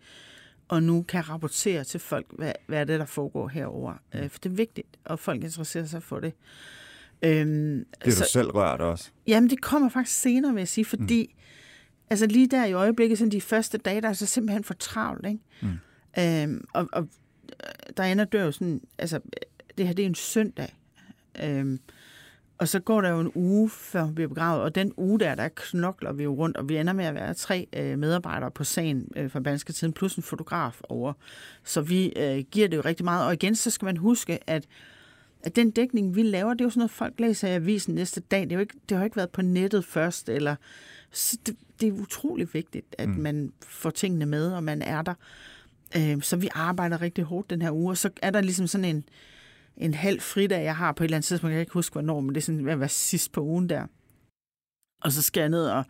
og 0.69 0.83
nu 0.83 1.03
kan 1.03 1.29
rapportere 1.29 1.85
til 1.85 2.01
folk, 2.01 2.27
hvad, 2.33 2.53
hvad 2.67 2.81
er 2.81 2.85
det, 2.85 3.01
der 3.01 3.07
foregår 3.07 3.49
herover. 3.49 3.93
Mm. 4.15 4.19
Øh, 4.19 4.31
for 4.31 4.39
det 4.39 4.51
er 4.51 4.55
vigtigt, 4.55 4.99
og 5.05 5.19
folk 5.19 5.45
interesserer 5.45 5.85
sig 5.85 6.03
for 6.03 6.21
det. 6.21 6.33
Øhm, 7.23 7.85
Det 8.05 8.13
er 8.13 8.21
du 8.21 8.25
selv 8.33 8.51
rørt 8.51 8.81
også. 8.81 9.11
Jamen, 9.27 9.51
det 9.51 9.63
kommer 9.63 9.89
faktisk 9.89 10.21
senere, 10.21 10.53
vil 10.53 10.61
jeg 10.61 10.69
sige, 10.69 10.85
fordi 10.85 11.35
mm. 11.35 11.43
altså 12.11 12.27
lige 12.27 12.47
der 12.47 12.65
i 12.65 12.73
øjeblikket, 12.73 13.19
sådan 13.19 13.33
de 13.33 13.41
første 13.41 13.79
dage, 13.79 14.01
der 14.01 14.07
er 14.07 14.09
altså 14.09 14.27
simpelthen 14.27 14.65
for 14.65 14.75
travlt, 14.75 15.27
ikke? 15.27 15.41
Mm. 15.63 15.79
Øhm, 16.19 16.65
og, 16.75 16.89
og 16.93 17.09
Diana 17.97 18.25
dør 18.25 18.45
jo 18.45 18.53
sådan, 18.53 18.81
altså 18.99 19.21
det 19.79 19.87
her, 19.87 19.95
det 19.95 20.03
er 20.03 20.07
en 20.07 20.15
søndag. 20.15 20.75
Øhm, 21.43 21.81
og 22.59 22.69
så 22.69 22.81
går 22.81 23.01
der 23.01 23.09
jo 23.09 23.21
en 23.21 23.33
uge, 23.35 23.71
før 23.71 24.03
hun 24.03 24.15
bliver 24.15 24.29
begravet, 24.29 24.63
og 24.63 24.75
den 24.75 24.93
uge 24.97 25.21
der, 25.21 25.35
der 25.35 25.49
knokler 25.49 26.13
vi 26.13 26.23
jo 26.23 26.35
rundt, 26.35 26.57
og 26.57 26.69
vi 26.69 26.77
ender 26.77 26.93
med 26.93 27.05
at 27.05 27.15
være 27.15 27.35
tre 27.35 27.67
øh, 27.73 27.99
medarbejdere 27.99 28.51
på 28.51 28.65
sagen 28.65 29.09
øh, 29.17 29.31
fra 29.31 29.41
Banske 29.41 29.73
Tiden, 29.73 29.93
plus 29.93 30.15
en 30.15 30.23
fotograf 30.23 30.81
over. 30.89 31.13
Så 31.65 31.81
vi 31.81 32.13
øh, 32.17 32.45
giver 32.51 32.69
det 32.69 32.77
jo 32.77 32.83
rigtig 32.85 33.05
meget. 33.05 33.27
Og 33.27 33.33
igen, 33.33 33.55
så 33.55 33.71
skal 33.71 33.87
man 33.87 33.97
huske, 33.97 34.39
at 34.51 34.67
at 35.43 35.57
den 35.57 35.71
dækning, 35.71 36.15
vi 36.15 36.23
laver, 36.23 36.55
det 36.55 36.61
er 36.61 36.65
jo 36.65 36.71
sådan 36.71 36.81
noget, 36.81 36.91
folk 36.91 37.15
læser 37.21 37.49
i 37.49 37.55
avisen 37.55 37.95
næste 37.95 38.21
dag. 38.21 38.43
Det, 38.43 38.53
er 38.53 38.57
jo 38.57 38.61
ikke, 38.61 38.75
det 38.89 38.97
har 38.97 39.03
jo 39.03 39.05
ikke 39.05 39.17
været 39.17 39.31
på 39.31 39.43
nettet 39.43 39.85
først. 39.85 40.29
Eller, 40.29 40.57
så 41.11 41.39
det, 41.47 41.57
det 41.81 41.89
er 41.89 41.93
utrolig 41.93 42.49
vigtigt, 42.55 42.95
at 42.99 43.09
mm. 43.09 43.15
man 43.15 43.53
får 43.63 43.91
tingene 43.91 44.27
med, 44.27 44.53
og 44.53 44.65
man 44.65 44.83
er 44.83 45.03
der. 45.03 45.15
Øh, 45.97 46.23
så 46.23 46.37
vi 46.37 46.49
arbejder 46.55 47.03
rigtig 47.03 47.25
hårdt 47.25 47.51
den 47.51 47.63
her 47.63 47.71
uge, 47.71 47.91
og 47.91 47.97
så 47.97 48.11
er 48.23 48.31
der 48.31 48.41
ligesom 48.41 48.67
sådan 48.67 48.85
en, 48.85 49.05
en 49.79 49.95
halv 49.95 50.21
fridag, 50.21 50.65
jeg 50.65 50.77
har 50.77 50.93
på 50.93 51.05
et 51.05 51.07
eller 51.07 51.17
andet 51.17 51.27
tidspunkt. 51.27 51.51
Jeg 51.51 51.57
kan 51.57 51.61
ikke 51.63 51.73
huske, 51.73 51.93
hvornår, 51.93 52.21
men 52.21 52.29
det 52.29 52.37
er 52.37 52.45
sådan 52.45 52.61
hvad 52.61 52.77
var 52.77 52.87
sidst 52.87 53.33
på 53.33 53.43
ugen 53.43 53.69
der. 53.69 53.87
Og 55.03 55.13
så 55.13 55.23
skal 55.23 55.41
jeg 55.41 55.49
ned 55.49 55.67
og, 55.67 55.85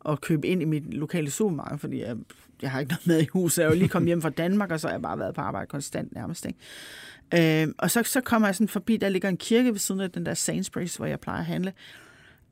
og 0.00 0.20
købe 0.20 0.46
ind 0.46 0.62
i 0.62 0.64
mit 0.64 0.94
lokale 0.94 1.30
supermarked, 1.30 1.78
fordi 1.78 2.00
jeg, 2.00 2.16
jeg 2.62 2.70
har 2.70 2.80
ikke 2.80 2.92
noget 2.92 3.06
med 3.06 3.22
i 3.22 3.26
huset. 3.32 3.62
Jeg 3.62 3.68
er 3.68 3.72
jo 3.72 3.78
lige 3.78 3.88
kommet 3.88 4.06
hjem 4.06 4.22
fra 4.22 4.30
Danmark, 4.30 4.70
og 4.70 4.80
så 4.80 4.86
har 4.86 4.94
jeg 4.94 5.02
bare 5.02 5.18
været 5.18 5.34
på 5.34 5.40
arbejde 5.40 5.66
konstant 5.66 6.12
nærmest. 6.12 6.46
Ikke? 6.46 7.62
Øh, 7.62 7.74
og 7.78 7.90
så, 7.90 8.02
så 8.02 8.20
kommer 8.20 8.48
jeg 8.48 8.54
sådan 8.54 8.68
forbi, 8.68 8.96
der 8.96 9.08
ligger 9.08 9.28
en 9.28 9.36
kirke 9.36 9.72
ved 9.72 9.78
siden 9.78 10.00
af 10.00 10.10
den 10.10 10.26
der 10.26 10.34
Sainsbury's, 10.34 10.96
hvor 10.96 11.06
jeg 11.06 11.20
plejer 11.20 11.38
at 11.38 11.46
handle. 11.46 11.72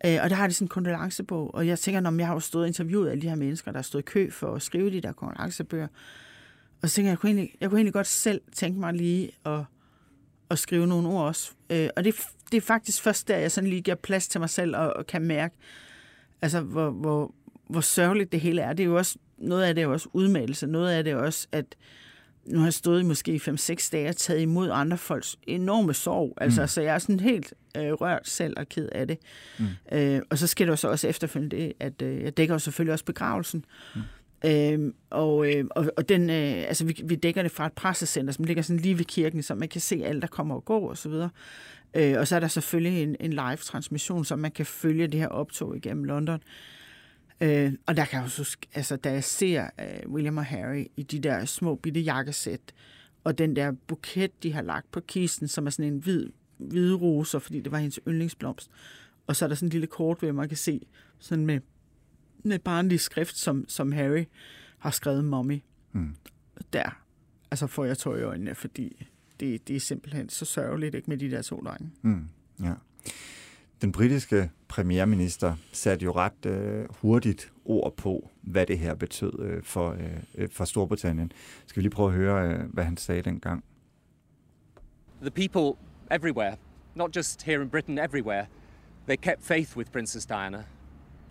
Øh, 0.06 0.18
og 0.22 0.30
der 0.30 0.36
har 0.36 0.46
de 0.46 0.52
sådan 0.52 0.64
en 0.64 0.68
kondolencebog, 0.68 1.54
og 1.54 1.66
jeg 1.66 1.78
tænker, 1.78 2.00
når 2.00 2.18
jeg 2.18 2.26
har 2.26 2.34
jo 2.34 2.40
stået 2.40 2.62
og 2.62 2.68
interviewet 2.68 3.10
alle 3.10 3.22
de 3.22 3.28
her 3.28 3.36
mennesker, 3.36 3.70
der 3.70 3.78
har 3.78 3.82
stået 3.82 4.02
i 4.02 4.04
kø 4.04 4.30
for 4.30 4.54
at 4.54 4.62
skrive 4.62 4.90
de 4.90 5.00
der 5.00 5.12
kondolencebøger. 5.12 5.88
Og 6.82 6.88
så 6.88 6.94
tænker 6.94 7.08
jeg, 7.08 7.10
jeg 7.10 7.18
kunne 7.18 7.30
egentlig, 7.30 7.54
jeg 7.60 7.68
kunne 7.68 7.78
egentlig 7.78 7.92
godt 7.92 8.06
selv 8.06 8.40
tænke 8.52 8.80
mig 8.80 8.94
lige 8.94 9.30
at, 9.46 9.64
at 10.52 10.58
skrive 10.58 10.86
nogle 10.86 11.08
ord 11.08 11.26
også. 11.26 11.52
Øh, 11.70 11.88
og 11.96 12.04
det, 12.04 12.14
det 12.50 12.56
er 12.56 12.60
faktisk 12.60 13.02
først 13.02 13.28
der, 13.28 13.36
jeg 13.36 13.52
sådan 13.52 13.70
lige 13.70 13.82
giver 13.82 13.94
plads 13.94 14.28
til 14.28 14.40
mig 14.40 14.50
selv 14.50 14.76
og, 14.76 14.92
og 14.96 15.06
kan 15.06 15.22
mærke, 15.22 15.54
altså 16.42 16.60
hvor, 16.60 16.90
hvor, 16.90 17.34
hvor 17.68 17.80
sørgeligt 17.80 18.32
det 18.32 18.40
hele 18.40 18.62
er. 18.62 18.72
Det 18.72 18.82
er 18.82 18.86
jo 18.86 18.96
også, 18.96 19.18
noget 19.38 19.62
af 19.62 19.74
det 19.74 19.82
er 19.82 19.86
også 19.86 20.08
udmeldelse, 20.12 20.66
noget 20.66 20.90
af 20.90 21.04
det 21.04 21.12
er 21.12 21.16
også, 21.16 21.46
at 21.52 21.76
nu 22.46 22.58
har 22.58 22.66
jeg 22.66 22.74
stået 22.74 23.00
i 23.00 23.04
måske 23.04 23.40
5-6 23.48 23.88
dage 23.92 24.08
og 24.08 24.16
taget 24.16 24.40
imod 24.40 24.70
andre 24.72 24.98
folks 24.98 25.36
enorme 25.46 25.94
sorg. 25.94 26.34
Altså, 26.36 26.60
mm. 26.60 26.68
så 26.68 26.80
jeg 26.80 26.94
er 26.94 26.98
sådan 26.98 27.20
helt 27.20 27.54
øh, 27.76 27.92
rørt 27.92 28.28
selv 28.28 28.54
og 28.56 28.68
ked 28.68 28.88
af 28.92 29.06
det. 29.06 29.18
Mm. 29.58 29.66
Øh, 29.92 30.20
og 30.30 30.38
så 30.38 30.46
sker 30.46 30.64
det 30.64 30.70
jo 30.70 30.76
så 30.76 30.88
også 30.88 31.08
efterfølgende 31.08 31.56
det, 31.56 31.72
at 31.80 32.02
øh, 32.02 32.22
jeg 32.22 32.36
dækker 32.36 32.54
jo 32.54 32.58
selvfølgelig 32.58 32.92
også 32.92 33.04
begravelsen. 33.04 33.64
Mm. 33.94 34.00
Øh, 34.44 34.92
og, 35.10 35.52
øh, 35.52 35.64
og, 35.70 35.86
og 35.96 36.08
den, 36.08 36.30
øh, 36.30 36.68
altså 36.68 36.84
vi, 36.84 37.00
vi 37.04 37.14
dækker 37.14 37.42
det 37.42 37.50
fra 37.50 37.66
et 37.66 37.72
pressecenter, 37.72 38.32
som 38.32 38.44
ligger 38.44 38.62
sådan 38.62 38.80
lige 38.80 38.98
ved 38.98 39.04
kirken, 39.04 39.42
så 39.42 39.54
man 39.54 39.68
kan 39.68 39.80
se 39.80 40.02
alle, 40.04 40.20
der 40.20 40.26
kommer 40.26 40.54
og 40.54 40.64
går 40.64 40.88
og 40.90 40.98
så 40.98 41.08
videre. 41.08 41.30
Øh, 41.94 42.18
og 42.18 42.28
så 42.28 42.36
er 42.36 42.40
der 42.40 42.48
selvfølgelig 42.48 43.02
en, 43.02 43.16
en 43.20 43.32
live-transmission, 43.32 44.24
så 44.24 44.36
man 44.36 44.50
kan 44.50 44.66
følge 44.66 45.06
det 45.06 45.20
her 45.20 45.28
optog 45.28 45.76
igennem 45.76 46.04
London. 46.04 46.40
Øh, 47.40 47.72
og 47.86 47.96
der 47.96 48.04
kan 48.04 48.16
jeg 48.16 48.24
også, 48.24 48.56
altså 48.74 48.96
da 48.96 49.12
jeg 49.12 49.24
ser 49.24 49.66
øh, 49.80 50.12
William 50.12 50.36
og 50.36 50.44
Harry 50.44 50.86
i 50.96 51.02
de 51.02 51.18
der 51.18 51.44
små 51.44 51.74
bitte 51.74 52.00
jakkesæt, 52.00 52.60
og 53.24 53.38
den 53.38 53.56
der 53.56 53.72
buket, 53.86 54.42
de 54.42 54.52
har 54.52 54.62
lagt 54.62 54.92
på 54.92 55.00
kisten, 55.00 55.48
som 55.48 55.66
er 55.66 55.70
sådan 55.70 55.92
en 55.92 55.98
hvid, 55.98 56.26
hvide 56.58 56.94
roser, 56.94 57.38
fordi 57.38 57.60
det 57.60 57.72
var 57.72 57.78
hendes 57.78 58.00
yndlingsblomst. 58.08 58.70
Og 59.26 59.36
så 59.36 59.44
er 59.44 59.48
der 59.48 59.56
sådan 59.56 59.66
en 59.66 59.72
lille 59.72 59.86
kort, 59.86 60.18
hvor 60.18 60.32
man 60.32 60.48
kan 60.48 60.56
se 60.56 60.80
sådan 61.18 61.46
med, 61.46 61.60
med 62.42 62.58
barnlig 62.58 63.00
skrift, 63.00 63.36
som, 63.36 63.64
som 63.68 63.92
Harry 63.92 64.24
har 64.78 64.90
skrevet 64.90 65.24
mommy. 65.24 65.62
Mm. 65.92 66.16
Der, 66.72 67.02
altså 67.50 67.66
får 67.66 67.84
jeg 67.84 67.98
tøj 67.98 68.18
i 68.18 68.22
øjnene, 68.22 68.54
fordi 68.54 69.06
det, 69.40 69.68
det 69.68 69.76
er 69.76 69.80
simpelthen 69.80 70.28
så 70.28 70.44
sørgeligt 70.44 70.94
ikke 70.94 71.10
med 71.10 71.18
de 71.18 71.30
der 71.30 71.42
to 71.42 71.60
drenge. 71.60 71.90
Mm. 72.02 72.28
Ja. 72.62 72.72
Den 73.82 73.92
britiske 73.92 74.50
premierminister 74.68 75.56
satte 75.72 76.04
jo 76.04 76.12
ret 76.12 76.46
øh, 76.46 76.84
hurtigt 76.90 77.52
ord 77.64 77.96
på, 77.96 78.30
hvad 78.42 78.66
det 78.66 78.78
her 78.78 78.94
betød 78.94 79.38
øh, 79.38 79.62
for, 79.62 79.96
øh, 80.34 80.48
for 80.50 80.64
Storbritannien. 80.64 81.32
Skal 81.66 81.80
vi 81.80 81.82
lige 81.82 81.90
prøve 81.90 82.08
at 82.08 82.14
høre, 82.14 82.48
øh, 82.48 82.72
hvad 82.72 82.84
han 82.84 82.96
sagde 82.96 83.22
dengang? 83.22 83.64
The 85.20 85.30
people 85.30 85.78
everywhere, 86.10 86.56
not 86.94 87.16
just 87.16 87.42
here 87.42 87.62
in 87.62 87.70
Britain, 87.70 87.98
everywhere, 87.98 88.46
they 89.06 89.16
kept 89.16 89.44
faith 89.44 89.76
with 89.76 89.90
Princess 89.90 90.26
Diana. 90.26 90.64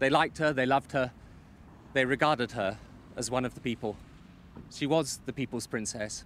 They 0.02 0.10
liked 0.10 0.40
her, 0.40 0.52
they 0.52 0.66
loved 0.66 0.92
her, 0.94 1.12
they 1.94 2.06
regarded 2.06 2.52
her 2.52 2.78
as 3.16 3.32
one 3.32 3.46
of 3.46 3.54
the 3.54 3.62
people. 3.62 3.96
She 4.72 4.88
was 4.88 5.20
the 5.28 5.32
people's 5.32 5.68
princess. 5.68 6.26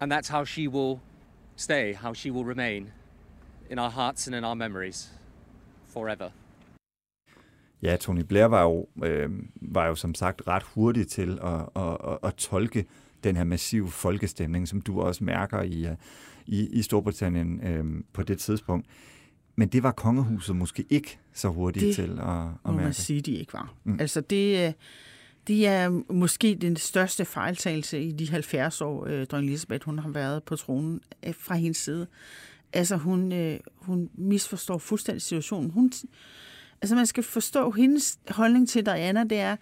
And 0.00 0.10
that's 0.10 0.28
how 0.28 0.44
she 0.44 0.66
will 0.66 0.98
stay, 1.56 1.92
how 1.92 2.14
she 2.14 2.30
will 2.30 2.44
remain 2.44 2.90
in 3.70 3.78
our 3.78 3.90
hearts 3.90 4.26
and 4.26 4.34
in 4.34 4.44
our 4.44 4.56
memories 4.56 5.12
forever. 5.86 6.32
Ja, 7.82 7.96
Tony 7.96 8.22
Blair 8.22 8.44
var 8.46 8.62
jo, 8.62 8.88
øh, 9.04 9.30
var 9.54 9.86
jo 9.86 9.94
som 9.94 10.14
sagt 10.14 10.42
ret 10.46 10.62
hurtig 10.62 11.08
til 11.08 11.38
at, 11.42 11.82
at, 11.82 11.98
at, 12.04 12.18
at 12.22 12.34
tolke 12.34 12.86
den 13.24 13.36
her 13.36 13.44
massive 13.44 13.90
folkestemning, 13.90 14.68
som 14.68 14.80
du 14.80 15.00
også 15.00 15.24
mærker 15.24 15.62
i, 15.62 15.86
øh, 15.86 15.96
i, 16.46 16.68
i 16.78 16.82
Storbritannien 16.82 17.60
øh, 17.66 18.04
på 18.12 18.22
det 18.22 18.38
tidspunkt. 18.38 18.86
Men 19.56 19.68
det 19.68 19.82
var 19.82 19.92
kongehuset 19.92 20.56
måske 20.56 20.86
ikke 20.90 21.18
så 21.32 21.48
hurtigt 21.48 21.84
det 21.84 21.94
til 21.94 22.02
at, 22.02 22.08
at 22.08 22.18
må 22.64 22.72
mærke. 22.72 22.84
man 22.84 22.92
sige, 22.92 23.20
de 23.20 23.32
ikke 23.32 23.52
var. 23.52 23.74
Mm. 23.84 23.96
Altså 24.00 24.20
det, 24.20 24.66
øh, 24.66 24.72
det 25.46 25.66
er 25.66 26.12
måske 26.12 26.54
den 26.60 26.76
største 26.76 27.24
fejltagelse 27.24 28.02
i 28.02 28.12
de 28.12 28.30
70 28.30 28.80
år, 28.80 29.06
øh, 29.06 29.26
dronning 29.26 29.50
Elisabeth 29.50 29.84
hun 29.84 29.98
har 29.98 30.08
været 30.08 30.42
på 30.42 30.56
tronen 30.56 31.00
øh, 31.26 31.34
fra 31.38 31.54
hendes 31.54 31.76
side. 31.76 32.06
Altså 32.72 32.96
hun, 32.96 33.32
øh, 33.32 33.60
hun 33.76 34.10
misforstår 34.14 34.78
fuldstændig 34.78 35.22
situationen. 35.22 35.70
Hun, 35.70 35.92
altså 36.82 36.96
man 36.96 37.06
skal 37.06 37.22
forstå 37.22 37.70
hendes 37.70 38.18
holdning 38.28 38.68
til 38.68 38.86
Diana, 38.86 39.24
det 39.24 39.38
er, 39.38 39.56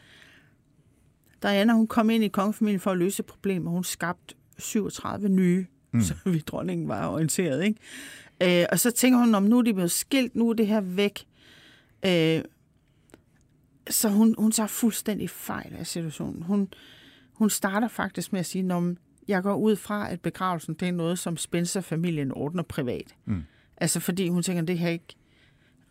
Diana 1.42 1.72
hun 1.72 1.86
kom 1.86 2.10
ind 2.10 2.24
i 2.24 2.28
kongefamilien 2.28 2.80
for 2.80 2.90
at 2.90 2.98
løse 2.98 3.20
et 3.20 3.26
problem, 3.26 3.66
og 3.66 3.72
hun 3.72 3.84
skabte 3.84 4.34
37 4.58 5.28
nye, 5.28 5.66
mm. 5.92 6.00
så 6.06 6.14
vi 6.24 6.38
dronningen 6.38 6.88
var 6.88 7.08
orienteret. 7.08 7.64
Ikke? 7.64 7.80
Øh, 8.42 8.64
og 8.72 8.78
så 8.80 8.90
tænker 8.90 9.18
hun, 9.18 9.34
om 9.34 9.42
nu 9.42 9.58
er 9.58 9.62
de 9.62 9.74
blevet 9.74 9.90
skilt, 9.90 10.36
nu 10.36 10.50
er 10.50 10.54
det 10.54 10.66
her 10.66 10.80
væk. 10.80 11.24
Øh, 12.06 12.42
så 13.90 14.08
hun, 14.08 14.34
hun 14.38 14.52
tager 14.52 14.66
fuldstændig 14.66 15.30
fejl 15.30 15.74
af 15.78 15.86
situationen. 15.86 16.42
Hun, 16.42 16.68
hun 17.32 17.50
starter 17.50 17.88
faktisk 17.88 18.32
med 18.32 18.40
at 18.40 18.46
sige, 18.46 18.62
når 18.62 18.94
jeg 19.28 19.42
går 19.42 19.54
ud 19.54 19.76
fra, 19.76 20.10
at 20.10 20.20
begravelsen 20.20 20.74
det 20.74 20.88
er 20.88 20.92
noget, 20.92 21.18
som 21.18 21.36
Spencer-familien 21.36 22.32
ordner 22.32 22.62
privat. 22.62 23.14
Mm. 23.24 23.42
Altså 23.76 24.00
fordi 24.00 24.28
hun 24.28 24.42
tænker, 24.42 24.62
at 24.62 24.68
det 24.68 24.78
har 24.78 24.88
ikke 24.88 25.16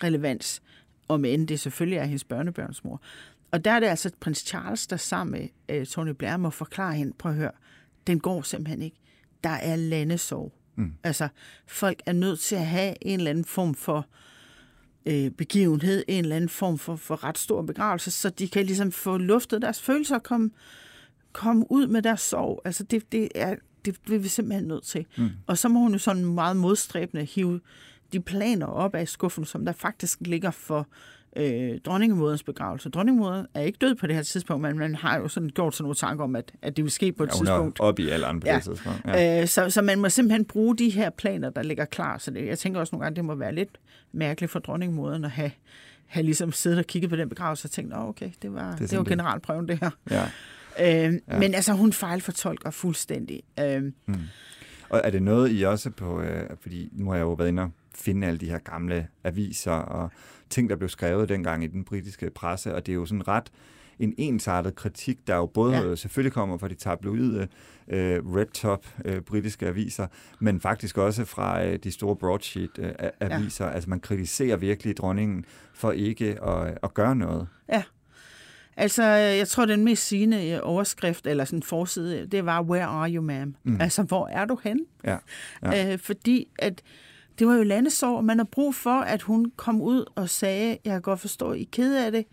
relevans, 0.03 0.61
om 1.07 1.25
end 1.25 1.47
det 1.47 1.59
selvfølgelig 1.59 1.97
er 1.97 2.03
hendes 2.03 2.23
børnebørns 2.23 2.83
mor. 2.83 3.01
Og 3.51 3.65
der 3.65 3.71
er 3.71 3.79
det 3.79 3.87
altså 3.87 4.11
prins 4.19 4.39
Charles, 4.39 4.87
der 4.87 4.97
sammen 4.97 5.49
med 5.67 5.79
uh, 5.79 5.85
Tony 5.87 6.09
Blair 6.09 6.37
må 6.37 6.49
forklare 6.49 6.93
hende, 6.93 7.13
prøv 7.17 7.31
at 7.31 7.37
høre, 7.37 7.51
den 8.07 8.19
går 8.19 8.41
simpelthen 8.41 8.81
ikke. 8.81 8.97
Der 9.43 9.49
er 9.49 9.75
landesorg. 9.75 10.53
Mm. 10.75 10.93
Altså, 11.03 11.27
folk 11.67 12.01
er 12.05 12.13
nødt 12.13 12.39
til 12.39 12.55
at 12.55 12.65
have 12.65 12.95
en 13.01 13.19
eller 13.19 13.29
anden 13.29 13.45
form 13.45 13.75
for 13.75 14.07
øh, 15.05 15.31
begivenhed, 15.31 16.03
en 16.07 16.23
eller 16.23 16.35
anden 16.35 16.49
form 16.49 16.77
for, 16.77 16.95
for 16.95 17.23
ret 17.23 17.37
stor 17.37 17.61
begravelse, 17.61 18.11
så 18.11 18.29
de 18.29 18.47
kan 18.47 18.65
ligesom 18.65 18.91
få 18.91 19.17
luftet 19.17 19.61
deres 19.61 19.81
følelser 19.81 20.15
og 20.15 20.23
komme, 20.23 20.49
komme 21.31 21.71
ud 21.71 21.87
med 21.87 22.01
deres 22.01 22.21
sorg. 22.21 22.61
Altså 22.65 22.83
det, 22.83 23.11
det 23.11 23.29
er 23.35 23.55
det 23.85 23.99
vil 24.07 24.23
vi 24.23 24.27
simpelthen 24.27 24.67
nødt 24.67 24.83
til. 24.83 25.05
Mm. 25.17 25.29
Og 25.47 25.57
så 25.57 25.69
må 25.69 25.79
hun 25.79 25.91
jo 25.91 25.97
sådan 25.97 26.25
meget 26.25 26.57
modstræbende 26.57 27.25
hive 27.25 27.59
de 28.13 28.19
planer 28.19 28.65
op 28.65 28.95
af 28.95 29.07
skuffen, 29.07 29.45
som 29.45 29.65
der 29.65 29.71
faktisk 29.71 30.19
ligger 30.21 30.51
for 30.51 30.87
øh, 31.35 31.79
dronningemoderens 31.85 32.43
begravelse. 32.43 32.89
Dronningemoderen 32.89 33.47
er 33.53 33.61
ikke 33.61 33.77
død 33.81 33.95
på 33.95 34.07
det 34.07 34.15
her 34.15 34.23
tidspunkt, 34.23 34.61
men 34.61 34.77
man 34.77 34.95
har 34.95 35.17
jo 35.19 35.27
sådan 35.27 35.49
gjort 35.49 35.75
sådan 35.75 35.83
nogle 35.83 35.95
tanker 35.95 36.23
om, 36.23 36.35
at, 36.35 36.51
at 36.61 36.77
det 36.77 36.83
vil 36.83 36.91
ske 36.91 37.11
på 37.11 37.23
et 37.23 37.27
ja, 37.27 37.37
hun 37.37 37.45
tidspunkt. 37.45 37.79
Er 37.79 37.83
op 37.83 37.99
i 37.99 38.09
alle 38.09 38.25
andre 38.25 38.47
Ja. 38.49 38.55
det 38.55 38.63
tidspunkt. 38.63 39.01
Ja. 39.05 39.41
Øh, 39.41 39.47
så, 39.47 39.69
så 39.69 39.81
man 39.81 39.99
må 39.99 40.09
simpelthen 40.09 40.45
bruge 40.45 40.77
de 40.77 40.89
her 40.89 41.09
planer, 41.09 41.49
der 41.49 41.61
ligger 41.63 41.85
klar. 41.85 42.17
Så 42.17 42.31
det, 42.31 42.45
jeg 42.47 42.59
tænker 42.59 42.79
også 42.79 42.95
nogle 42.95 43.03
gange, 43.05 43.15
det 43.15 43.25
må 43.25 43.35
være 43.35 43.55
lidt 43.55 43.69
mærkeligt 44.11 44.51
for 44.51 44.59
dronningemoderen 44.59 45.25
at 45.25 45.31
have, 45.31 45.51
have 46.05 46.23
ligesom 46.23 46.51
siddet 46.51 46.79
og 46.79 46.85
kigget 46.85 47.09
på 47.09 47.15
den 47.15 47.29
begravelse 47.29 47.65
og 47.65 47.71
tænkt, 47.71 47.93
oh, 47.93 48.09
okay, 48.09 48.29
det 48.41 48.53
var, 48.53 48.75
det, 48.75 48.89
det 48.91 48.97
var 48.97 49.03
generalprøven 49.03 49.67
det 49.67 49.79
her. 49.79 49.89
Ja. 50.11 50.23
Øh, 50.79 51.13
ja. 51.27 51.39
Men 51.39 51.53
altså, 51.55 51.73
hun 51.73 51.93
fejlfortolker 51.93 52.71
fuldstændig. 52.71 53.41
Øh, 53.59 53.83
Og 54.89 55.01
er 55.03 55.09
det 55.09 55.23
noget, 55.23 55.51
I 55.59 55.63
også 55.63 55.89
på, 55.89 56.21
øh, 56.21 56.43
fordi 56.61 56.89
nu 56.91 57.09
har 57.09 57.15
jeg 57.15 57.21
jo 57.23 57.33
været 57.33 57.47
inde 57.49 57.63
og 57.63 57.71
finde 57.95 58.27
alle 58.27 58.37
de 58.39 58.49
her 58.49 58.59
gamle 58.59 59.07
aviser 59.23 59.71
og 59.71 60.11
ting, 60.49 60.69
der 60.69 60.75
blev 60.75 60.89
skrevet 60.89 61.29
dengang 61.29 61.63
i 61.63 61.67
den 61.67 61.83
britiske 61.83 62.29
presse, 62.29 62.75
og 62.75 62.85
det 62.85 62.91
er 62.91 62.95
jo 62.95 63.05
sådan 63.05 63.27
ret 63.27 63.51
en 63.99 64.13
ensartet 64.17 64.75
kritik, 64.75 65.27
der 65.27 65.35
jo 65.35 65.45
både 65.45 65.89
Ja. 65.89 65.95
selvfølgelig 65.95 66.33
kommer 66.33 66.57
fra 66.57 66.67
de 66.67 66.73
tabloide 66.75 67.47
øh, 67.87 68.35
red 68.35 68.45
top 68.45 68.85
øh, 69.05 69.21
britiske 69.21 69.67
aviser, 69.67 70.07
men 70.39 70.61
faktisk 70.61 70.97
også 70.97 71.25
fra 71.25 71.65
øh, 71.65 71.79
de 71.83 71.91
store 71.91 72.15
broadsheet 72.15 72.71
øh, 72.79 72.91
aviser. 73.19 73.65
Ja. 73.65 73.71
Altså 73.71 73.89
man 73.89 73.99
kritiserer 73.99 74.57
virkelig 74.57 74.97
dronningen 74.97 75.45
for 75.73 75.91
ikke 75.91 76.43
at, 76.43 76.77
at 76.83 76.93
gøre 76.93 77.15
noget. 77.15 77.47
Ja. 77.69 77.83
Altså, 78.77 79.03
jeg 79.13 79.47
tror, 79.47 79.65
den 79.65 79.83
mest 79.85 80.07
sigende 80.07 80.63
overskrift, 80.63 81.27
eller 81.27 81.45
sådan 81.45 81.63
forside, 81.63 82.25
det 82.25 82.45
var, 82.45 82.61
where 82.61 82.85
are 82.85 83.11
you, 83.11 83.29
ma'am? 83.29 83.53
Mm. 83.63 83.81
Altså, 83.81 84.03
hvor 84.03 84.27
er 84.27 84.45
du 84.45 84.59
hen? 84.63 84.79
Ja. 85.03 85.17
Ja. 85.63 85.93
Øh, 85.93 85.99
fordi 85.99 86.47
at 86.59 86.81
det 87.39 87.47
var 87.47 87.53
jo 87.55 87.63
landesorg, 87.63 88.17
og 88.17 88.25
man 88.25 88.37
har 88.37 88.45
brug 88.51 88.75
for, 88.75 88.99
at 88.99 89.21
hun 89.21 89.51
kom 89.55 89.81
ud 89.81 90.05
og 90.15 90.29
sagde, 90.29 90.69
jeg 90.85 90.91
kan 90.93 91.01
godt 91.01 91.19
forstå, 91.19 91.53
I 91.53 91.61
er 91.61 91.65
ked 91.71 91.95
af 91.95 92.11
det, 92.11 92.25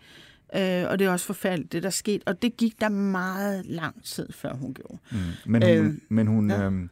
øh, 0.55 0.89
og 0.91 0.99
det 0.99 1.07
er 1.07 1.11
også 1.11 1.25
forfærdeligt, 1.25 1.71
det 1.71 1.83
der 1.83 1.89
skete. 1.89 2.23
Og 2.27 2.41
det 2.41 2.57
gik 2.57 2.81
der 2.81 2.89
meget 2.89 3.65
lang 3.65 4.03
tid, 4.03 4.31
før 4.31 4.53
hun 4.53 4.73
gjorde. 4.73 4.97
Mm. 5.11 5.17
Men 5.45 5.61
hun, 5.63 5.71
øh, 5.71 5.93
men, 6.09 6.27
hun 6.27 6.51
ja. 6.51 6.63
øhm, 6.63 6.89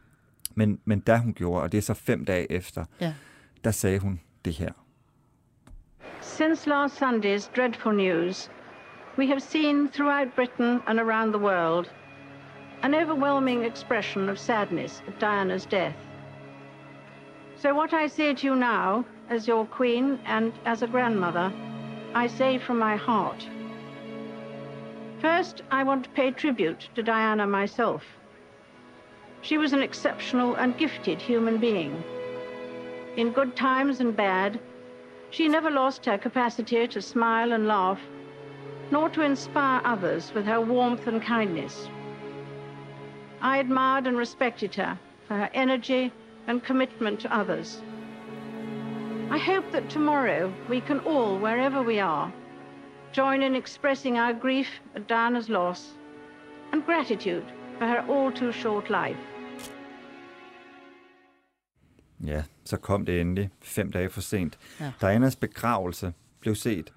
men, 0.55 0.79
men 0.85 0.99
da 0.99 1.17
hun 1.17 1.33
gjorde, 1.33 1.63
og 1.63 1.71
det 1.71 1.77
er 1.77 1.81
så 1.81 1.93
fem 1.93 2.25
dage 2.25 2.51
efter, 2.51 2.85
Ja. 3.01 3.13
der 3.63 3.71
sagde 3.71 3.99
hun 3.99 4.19
det 4.45 4.53
her. 4.53 4.71
Since 6.21 6.69
last 6.69 7.01
Sunday's 7.01 7.49
dreadful 7.55 7.93
news, 7.95 8.49
we 9.17 9.27
have 9.27 9.39
seen 9.39 9.89
throughout 9.89 10.27
Britain 10.35 10.79
and 10.87 10.99
around 10.99 11.33
the 11.33 11.41
world 11.43 11.85
an 12.83 12.93
overwhelming 12.93 13.65
expression 13.65 14.29
of 14.29 14.37
sadness 14.37 15.03
at 15.07 15.13
Diana's 15.21 15.65
death. 15.71 15.95
So, 17.61 17.73
what 17.73 17.93
I 17.93 18.07
say 18.07 18.33
to 18.33 18.47
you 18.47 18.55
now, 18.55 19.03
as 19.29 19.45
your 19.45 19.65
queen 19.65 20.17
and 20.25 20.53
as 20.65 20.81
a 20.81 20.87
grandmother, 20.87 21.51
I 22.15 22.25
say 22.27 22.57
from 22.57 22.79
my 22.79 22.95
heart. 22.95 23.45
First, 25.19 25.61
I 25.69 25.83
want 25.83 26.05
to 26.05 26.09
pay 26.11 26.31
tribute 26.31 26.87
to 26.95 27.03
Diana 27.03 27.45
myself. 27.45 28.05
She 29.41 29.57
was 29.57 29.73
an 29.73 29.81
exceptional 29.81 30.55
and 30.55 30.77
gifted 30.77 31.21
human 31.21 31.57
being. 31.57 32.01
In 33.17 33.33
good 33.33 33.57
times 33.57 33.99
and 33.99 34.15
bad, 34.15 34.57
she 35.29 35.49
never 35.49 35.69
lost 35.69 36.05
her 36.05 36.17
capacity 36.17 36.87
to 36.87 37.01
smile 37.01 37.51
and 37.51 37.67
laugh, 37.67 37.99
nor 38.89 39.09
to 39.09 39.21
inspire 39.21 39.81
others 39.83 40.33
with 40.33 40.45
her 40.45 40.61
warmth 40.61 41.07
and 41.07 41.21
kindness. 41.21 41.89
I 43.41 43.57
admired 43.57 44.07
and 44.07 44.17
respected 44.17 44.75
her 44.75 44.97
for 45.27 45.35
her 45.35 45.49
energy 45.53 46.13
and 46.49 46.63
commitment 46.63 47.19
to 47.19 47.39
others. 47.41 47.81
I 49.31 49.37
hope 49.37 49.71
that 49.71 49.89
tomorrow 49.89 50.51
we 50.69 50.81
can 50.81 50.99
all, 50.99 51.37
wherever 51.37 51.83
we 51.83 51.99
are, 51.99 52.33
join 53.13 53.43
in 53.43 53.55
expressing 53.55 54.17
our 54.17 54.33
grief 54.33 54.67
at 54.95 55.07
Diana's 55.07 55.49
loss 55.49 55.81
and 56.73 56.85
gratitude 56.85 57.45
for 57.77 57.85
her 57.85 58.03
all 58.09 58.31
too 58.31 58.51
short 58.51 58.89
life. 58.89 59.19
Ja, 62.23 62.43
så 62.63 62.77
kom 62.77 63.05
det 63.05 63.21
endelig, 63.21 63.49
fem 63.61 63.91
dage 63.91 64.09
for 64.09 64.21
sent. 64.21 64.59
Ja. 64.79 64.91
Dianas 65.01 65.35
begravelse 65.35 66.13
blev 66.39 66.55
set 66.55 66.93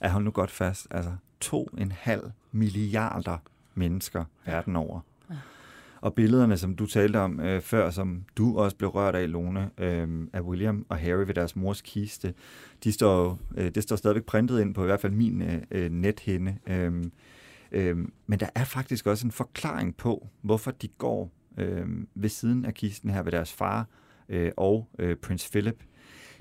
af, 0.00 0.10
hold 0.10 0.24
nu 0.24 0.30
godt 0.30 0.50
fast, 0.50 0.86
altså 0.90 1.16
to 1.40 1.68
en 1.78 1.92
halv 1.92 2.30
milliarder 2.52 3.38
mennesker 3.74 4.24
verden 4.44 4.76
over. 4.76 5.00
Og 6.04 6.14
billederne, 6.14 6.56
som 6.56 6.76
du 6.76 6.86
talte 6.86 7.16
om 7.20 7.40
øh, 7.40 7.60
før, 7.60 7.90
som 7.90 8.24
du 8.36 8.58
også 8.58 8.76
blev 8.76 8.90
rørt 8.90 9.14
af, 9.14 9.32
Lone, 9.32 9.70
øh, 9.78 10.08
af 10.32 10.40
William 10.40 10.86
og 10.88 10.98
Harry 10.98 11.26
ved 11.26 11.34
deres 11.34 11.56
mors 11.56 11.82
kiste, 11.82 12.34
de 12.84 12.92
står, 12.92 13.38
øh, 13.56 13.70
det 13.74 13.82
står 13.82 13.96
stadigvæk 13.96 14.24
printet 14.24 14.60
ind 14.60 14.74
på 14.74 14.82
i 14.82 14.86
hvert 14.86 15.00
fald 15.00 15.12
min 15.12 15.42
øh, 15.42 15.62
øh, 15.70 15.90
nethinde. 15.90 16.56
Øh, 16.66 17.04
øh, 17.72 17.96
men 18.26 18.40
der 18.40 18.48
er 18.54 18.64
faktisk 18.64 19.06
også 19.06 19.26
en 19.26 19.30
forklaring 19.30 19.96
på, 19.96 20.28
hvorfor 20.42 20.70
de 20.70 20.88
går 20.88 21.32
øh, 21.58 21.86
ved 22.14 22.28
siden 22.28 22.64
af 22.64 22.74
kisten 22.74 23.10
her 23.10 23.22
ved 23.22 23.32
deres 23.32 23.52
far 23.52 23.86
øh, 24.28 24.52
og 24.56 24.88
øh, 24.98 25.16
prins 25.16 25.48
Philip. 25.50 25.82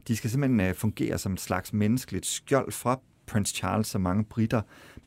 De 0.08 0.16
skal 0.16 0.30
simpelthen 0.30 0.60
øh, 0.60 0.76
fungere 0.76 1.18
som 1.18 1.34
et 1.34 1.40
slags 1.40 1.74
menneskeligt 1.74 2.26
skjold 2.26 2.72
fra 2.72 3.00
prins 3.26 3.50
Charles, 3.50 3.88
som 3.88 4.02
mange 4.02 4.24
britter 4.24 4.62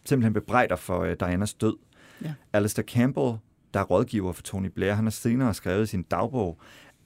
simpelthen 0.04 0.32
bebrejder 0.32 0.76
for 0.76 1.00
øh, 1.00 1.16
Dianas 1.20 1.54
død. 1.54 1.76
Ja. 2.24 2.34
Alistair 2.52 2.84
Campbell, 2.84 3.32
der 3.76 3.82
er 3.82 3.86
rådgiver 3.86 4.32
for 4.32 4.42
Tony 4.42 4.66
Blair, 4.66 4.92
han 4.92 5.04
har 5.04 5.10
senere 5.10 5.54
skrevet 5.54 5.82
i 5.82 5.86
sin 5.86 6.02
dagbog, 6.02 6.58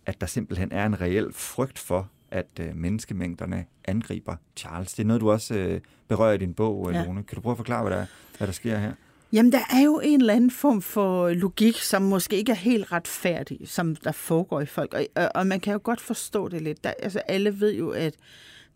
at 0.07 0.21
der 0.21 0.27
simpelthen 0.27 0.73
er 0.73 0.87
en 0.87 1.01
reel 1.01 1.33
frygt 1.33 1.79
for, 1.79 2.11
at 2.31 2.47
øh, 2.61 2.77
menneskemængderne 2.77 3.65
angriber 3.85 4.37
Charles. 4.57 4.95
Det 4.95 5.03
er 5.03 5.07
noget, 5.07 5.21
du 5.21 5.31
også 5.31 5.55
øh, 5.55 5.81
berører 6.09 6.33
i 6.33 6.39
din 6.39 6.55
bog, 6.55 6.91
ja. 6.93 6.99
Ja. 6.99 7.05
Lone. 7.05 7.23
Kan 7.23 7.35
du 7.35 7.41
prøve 7.41 7.53
at 7.53 7.57
forklare, 7.57 7.83
hvad 7.83 7.99
der, 7.99 8.07
hvad 8.39 8.47
der 8.47 8.53
sker 8.53 8.79
her? 8.79 8.93
Jamen, 9.33 9.53
der 9.53 9.59
er 9.73 9.81
jo 9.85 10.01
en 10.05 10.21
eller 10.21 10.35
anden 10.35 10.51
form 10.51 10.83
for 10.83 11.31
logik, 11.31 11.77
som 11.77 12.03
måske 12.03 12.37
ikke 12.37 12.53
er 12.53 12.57
helt 12.57 12.93
retfærdig, 12.93 13.59
som 13.65 13.97
der 13.97 14.13
foregår 14.13 14.61
i 14.61 14.67
folk. 14.67 14.95
Og, 14.95 15.07
og, 15.17 15.29
og 15.35 15.47
man 15.47 15.61
kan 15.61 15.73
jo 15.73 15.81
godt 15.83 16.01
forstå 16.01 16.49
det 16.49 16.63
lidt. 16.63 16.85
Der, 16.85 16.93
altså, 17.03 17.19
alle 17.19 17.61
ved 17.61 17.75
jo, 17.75 17.91
at 17.91 18.15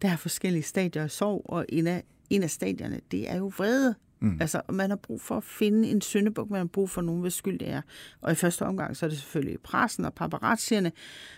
der 0.02 0.08
er 0.08 0.16
forskellige 0.16 0.62
stadier 0.62 1.02
af 1.02 1.10
sorg, 1.10 1.42
og 1.44 1.66
en 1.68 1.86
af, 1.86 2.02
en 2.30 2.42
af 2.42 2.50
stadierne, 2.50 3.00
det 3.10 3.30
er 3.30 3.36
jo 3.36 3.52
vrede. 3.56 3.94
Mm. 4.24 4.36
Altså, 4.40 4.62
man 4.68 4.90
har 4.90 4.96
brug 4.96 5.20
for 5.20 5.36
at 5.36 5.44
finde 5.44 5.88
en 5.88 6.00
syndebuk, 6.00 6.50
man 6.50 6.58
har 6.58 6.66
brug 6.66 6.90
for 6.90 7.02
nogen, 7.02 7.20
hvis 7.20 7.34
skyld 7.34 7.58
det 7.58 7.68
er. 7.68 7.82
Og 8.20 8.32
i 8.32 8.34
første 8.34 8.62
omgang, 8.62 8.96
så 8.96 9.06
er 9.06 9.10
det 9.10 9.18
selvfølgelig 9.18 9.60
pressen 9.60 10.04
og 10.04 10.14
paparazzierne. 10.14 10.92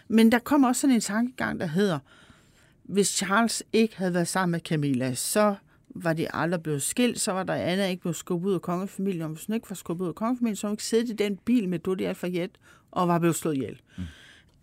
Men 0.09 0.33
der 0.33 0.39
kommer 0.39 0.69
også 0.69 0.81
sådan 0.81 0.95
en 0.95 1.01
tankegang, 1.01 1.61
der 1.61 1.67
hedder, 1.67 1.99
hvis 2.83 3.09
Charles 3.09 3.63
ikke 3.73 3.97
havde 3.97 4.15
været 4.15 4.29
sammen 4.29 4.51
med 4.51 4.61
Camilla, 4.61 5.15
så 5.15 5.55
var 5.89 6.13
de 6.13 6.35
aldrig 6.35 6.63
blevet 6.63 6.83
skilt, 6.83 7.21
så 7.21 7.33
var 7.33 7.43
der 7.43 7.55
Anna 7.55 7.87
ikke 7.87 8.01
blevet 8.01 8.17
skubbet 8.17 8.49
ud 8.49 8.55
af 8.55 8.63
kongefamilien, 8.63 9.23
og 9.23 9.29
hvis 9.29 9.47
hun 9.47 9.55
ikke 9.55 9.71
var 9.71 9.75
skubbet 9.75 10.05
ud 10.05 10.09
af 10.09 10.15
kongefamilien, 10.15 10.57
så 10.57 10.67
hun 10.67 10.73
ikke 10.73 10.85
siddet 10.85 11.09
i 11.09 11.13
den 11.13 11.37
bil 11.37 11.69
med 11.69 11.79
Dodi 11.79 12.05
Al-Fayed 12.05 12.49
og 12.91 13.09
var 13.09 13.19
blevet 13.19 13.37
slået 13.37 13.55
ihjel. 13.55 13.81
Mm. 13.99 14.05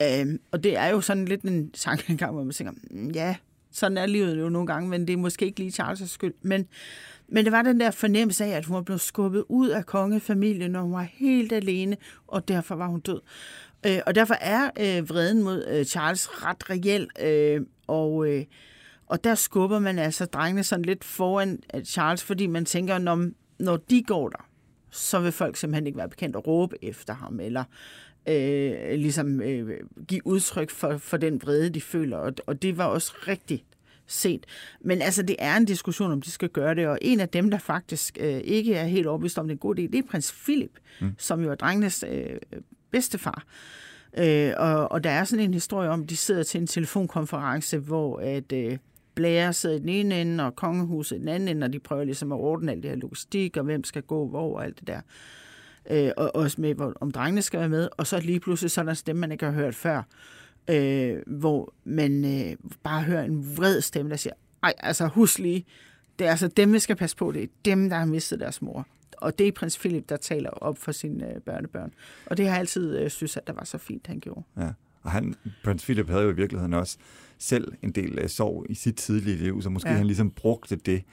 Øhm, 0.02 0.40
og 0.52 0.64
det 0.64 0.78
er 0.78 0.88
jo 0.88 1.02
sådan 1.02 1.26
lidt 1.26 1.42
en 1.42 1.72
tankegang, 1.72 2.34
hvor 2.34 2.44
man 2.44 2.52
tænker, 2.54 2.74
"Mm, 2.92 3.10
ja, 3.12 3.36
sådan 3.72 3.98
er 3.98 4.06
livet 4.06 4.40
jo 4.40 4.50
nogle 4.50 4.68
gange, 4.68 4.90
men 4.90 5.08
det 5.08 5.14
er 5.14 5.18
måske 5.18 5.46
ikke 5.46 5.60
lige 5.60 5.84
Charles' 5.84 6.06
skyld. 6.06 6.34
Men, 6.42 6.68
men 7.34 7.46
det 7.46 7.52
var 7.52 7.62
den 7.62 7.80
der 7.80 7.92
fornemmelse 7.92 8.46
af, 8.46 8.50
at 8.50 8.66
hun 8.66 8.76
var 8.76 8.82
blevet 8.82 9.02
skubbet 9.02 9.44
ud 9.50 9.70
af 9.70 9.86
kongefamilien, 9.86 10.72
når 10.72 10.82
hun 10.82 10.92
var 10.92 11.08
helt 11.14 11.52
alene, 11.52 11.98
og 12.28 12.48
derfor 12.48 12.76
var 12.76 12.88
hun 12.88 13.00
død. 13.00 13.22
Øh, 13.86 14.00
og 14.06 14.16
derfor 14.16 14.34
er 14.34 14.70
øh, 14.80 15.10
vreden 15.10 15.44
mod 15.44 15.66
øh, 15.68 15.86
Charles 15.86 16.46
ret 16.46 16.70
reel, 16.70 17.10
øh, 17.22 17.62
og, 17.88 18.30
øh, 18.30 18.46
og 19.08 19.24
der 19.24 19.36
skubber 19.36 19.80
man 19.80 20.00
altså 20.00 20.26
drengene 20.26 20.64
sådan 20.64 20.86
lidt 20.86 21.04
foran 21.04 21.60
øh, 21.76 21.84
Charles, 21.84 22.24
fordi 22.24 22.48
man 22.48 22.66
tænker, 22.66 22.98
når, 22.98 23.30
når 23.60 23.78
de 23.78 24.04
går 24.04 24.30
der, 24.30 24.50
så 24.92 25.20
vil 25.20 25.32
folk 25.32 25.58
simpelthen 25.58 25.88
ikke 25.88 25.98
være 25.98 26.10
bekendt 26.10 26.36
at 26.36 26.48
råbe 26.48 26.86
efter 26.86 27.14
ham, 27.14 27.40
eller 27.40 27.64
øh, 28.30 29.00
ligesom 29.00 29.42
øh, 29.42 29.80
give 30.08 30.28
udtryk 30.28 30.70
for, 30.70 30.98
for 30.98 31.18
den 31.18 31.42
vrede, 31.42 31.70
de 31.70 31.82
føler. 31.82 32.18
Og, 32.18 32.34
og 32.48 32.62
det 32.62 32.78
var 32.78 32.86
også 32.86 33.14
rigtigt 33.28 33.64
set. 34.08 34.46
Men 34.82 35.02
altså, 35.02 35.24
det 35.24 35.36
er 35.40 35.58
en 35.58 35.66
diskussion, 35.66 36.12
om 36.12 36.22
de 36.22 36.32
skal 36.32 36.50
gøre 36.50 36.76
det, 36.76 36.88
og 36.88 36.98
en 37.02 37.20
af 37.20 37.30
dem, 37.30 37.52
der 37.52 37.58
faktisk 37.58 38.18
øh, 38.22 38.42
ikke 38.44 38.76
er 38.76 38.86
helt 38.86 39.08
overbevist 39.08 39.40
om, 39.40 39.48
det 39.48 39.52
er 39.52 39.56
en 39.56 39.60
god 39.60 39.80
idé, 39.80 39.82
det 39.82 39.96
er 39.96 40.04
prins 40.10 40.36
Philip, 40.44 40.80
mm. 41.02 41.16
som 41.18 41.44
jo 41.44 41.52
er 41.52 41.56
drengenes 41.56 42.06
øh, 42.10 42.38
bedstefar. 42.92 43.44
Øh, 44.18 44.54
og, 44.58 44.92
og 44.92 45.04
der 45.04 45.10
er 45.10 45.24
sådan 45.24 45.46
en 45.46 45.54
historie 45.54 45.90
om, 45.90 46.02
at 46.02 46.10
de 46.10 46.18
sidder 46.18 46.44
til 46.44 46.62
en 46.62 46.68
telefonkonference, 46.68 47.78
hvor 47.78 48.20
at 48.20 48.52
øh, 48.52 48.78
Blair 49.16 49.52
sidder 49.52 49.76
i 49.76 49.80
den 49.80 49.90
ene 49.90 50.22
ende, 50.22 50.46
og 50.46 50.56
kongehuset 50.56 51.16
i 51.16 51.20
den 51.20 51.28
anden 51.28 51.48
ende, 51.48 51.66
og 51.66 51.74
de 51.74 51.80
prøver 51.80 52.04
ligesom 52.04 52.32
at 52.32 52.36
ordne 52.36 52.72
alt 52.72 52.84
det 52.84 52.92
her 52.92 52.98
logistik, 52.98 53.58
og 53.58 53.64
hvem 53.64 53.84
skal 53.84 54.02
gå 54.02 54.28
hvor, 54.28 54.58
og 54.58 54.66
alt 54.66 54.80
det 54.80 54.88
der. 54.88 55.02
Øh, 55.90 56.12
og 56.18 56.36
også 56.36 56.62
med, 56.62 56.74
hvor, 56.74 56.94
om 57.02 57.12
drengene 57.12 57.42
skal 57.42 57.60
være 57.60 57.70
med. 57.70 57.90
Og 57.98 58.08
så 58.08 58.20
lige 58.20 58.40
pludselig 58.40 58.72
sådan 58.72 58.90
en 58.90 58.96
stemme, 58.96 59.20
man 59.20 59.32
ikke 59.32 59.46
har 59.46 59.52
hørt 59.52 59.76
før, 59.76 60.04
øh, 60.68 61.18
hvor 61.28 61.74
man 61.84 62.26
øh, 62.26 62.56
bare 62.84 63.04
hører 63.04 63.24
en 63.24 63.58
vred 63.58 63.82
stemme, 63.82 64.12
der 64.12 64.18
siger, 64.18 64.34
ej, 64.64 64.74
altså 64.80 65.08
husk 65.08 65.40
lige, 65.40 65.66
det 66.20 66.28
er 66.28 66.32
altså 66.32 66.48
dem, 66.48 66.74
vi 66.74 66.80
skal 66.80 66.96
passe 66.96 67.18
på, 67.18 67.32
det 67.32 67.44
er 67.44 67.48
dem, 67.66 67.90
der 67.90 67.98
har 67.98 68.06
mistet 68.06 68.40
deres 68.40 68.62
mor. 68.62 68.88
Og 69.18 69.40
det 69.40 69.48
er 69.48 69.52
prins 69.52 69.78
Philip, 69.78 70.10
der 70.10 70.18
taler 70.18 70.50
op 70.50 70.78
for 70.78 70.92
sine 70.92 71.36
øh, 71.36 71.42
børnebørn. 71.42 71.94
Og 72.26 72.38
det 72.38 72.46
har 72.46 72.54
jeg 72.54 72.60
altid 72.60 72.98
øh, 72.98 73.10
synes, 73.10 73.38
at 73.38 73.48
der 73.48 73.54
var 73.54 73.64
så 73.64 73.78
fint, 73.78 74.08
han 74.08 74.20
gjorde. 74.20 74.44
Ja. 74.58 74.70
Og 75.02 75.12
han, 75.12 75.36
prins 75.64 75.84
Philip 75.84 76.10
havde 76.10 76.24
jo 76.24 76.30
i 76.30 76.36
virkeligheden 76.36 76.74
også 76.74 76.98
selv 77.38 77.74
en 77.82 77.92
del 77.92 78.20
øh, 78.20 78.30
sorg 78.30 78.66
i 78.70 78.74
sit 78.74 78.96
tidlige 78.96 79.38
liv, 79.38 79.62
så 79.62 79.70
måske 79.70 79.90
ja. 79.90 79.96
Han 79.96 80.08
ligesom 80.08 80.32
brugte 80.32 80.76
det 80.76 81.04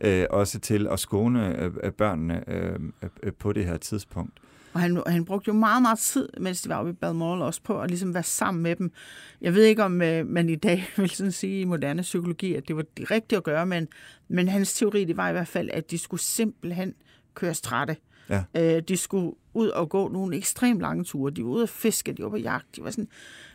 øh, 0.00 0.26
også 0.30 0.58
til 0.58 0.86
at 0.86 1.00
skåne 1.00 1.58
øh, 1.58 1.92
børnene 1.92 2.50
øh, 2.50 2.80
øh, 3.22 3.32
på 3.32 3.52
det 3.52 3.64
her 3.66 3.76
tidspunkt. 3.76 4.40
Og 4.74 4.80
han, 4.80 5.02
han 5.06 5.24
brugte 5.24 5.48
jo 5.48 5.52
meget, 5.54 5.82
meget 5.82 5.98
tid, 5.98 6.28
mens 6.40 6.62
de 6.62 6.68
var 6.68 6.76
oppe 6.76 6.90
i 6.90 6.94
Balmoral, 6.94 7.42
også 7.42 7.60
på 7.62 7.80
at 7.80 7.90
ligesom 7.90 8.14
være 8.14 8.22
sammen 8.22 8.62
med 8.62 8.76
dem. 8.76 8.92
Jeg 9.40 9.54
ved 9.54 9.64
ikke, 9.64 9.84
om 9.84 10.02
øh, 10.02 10.26
man 10.26 10.48
i 10.48 10.56
dag 10.56 10.86
vil 10.96 11.10
sådan 11.10 11.32
sige 11.32 11.60
i 11.60 11.64
moderne 11.64 12.02
psykologi, 12.02 12.54
at 12.54 12.68
det 12.68 12.76
var 12.76 12.84
det 12.96 13.10
rigtige 13.10 13.36
at 13.36 13.44
gøre, 13.44 13.66
men, 13.66 13.88
men 14.28 14.48
hans 14.48 14.74
teori, 14.74 15.04
det 15.04 15.16
var 15.16 15.28
i 15.28 15.32
hvert 15.32 15.48
fald, 15.48 15.70
at 15.72 15.90
de 15.90 15.98
skulle 15.98 16.20
simpelthen 16.20 16.94
køre 17.34 17.54
trætte. 17.54 17.96
Ja. 18.28 18.44
Øh, 18.56 18.82
de 18.82 18.96
skulle 18.96 19.32
ud 19.54 19.68
og 19.68 19.88
gå 19.88 20.08
nogle 20.08 20.36
ekstremt 20.36 20.80
lange 20.80 21.04
ture. 21.04 21.30
De 21.30 21.44
var 21.44 21.50
ude 21.50 21.62
at 21.62 21.68
fiske, 21.68 22.12
de 22.12 22.22
var 22.22 22.28
på 22.28 22.36
jagt. 22.36 22.76
De 22.76 22.84
var 22.84 22.90
sådan, 22.90 23.08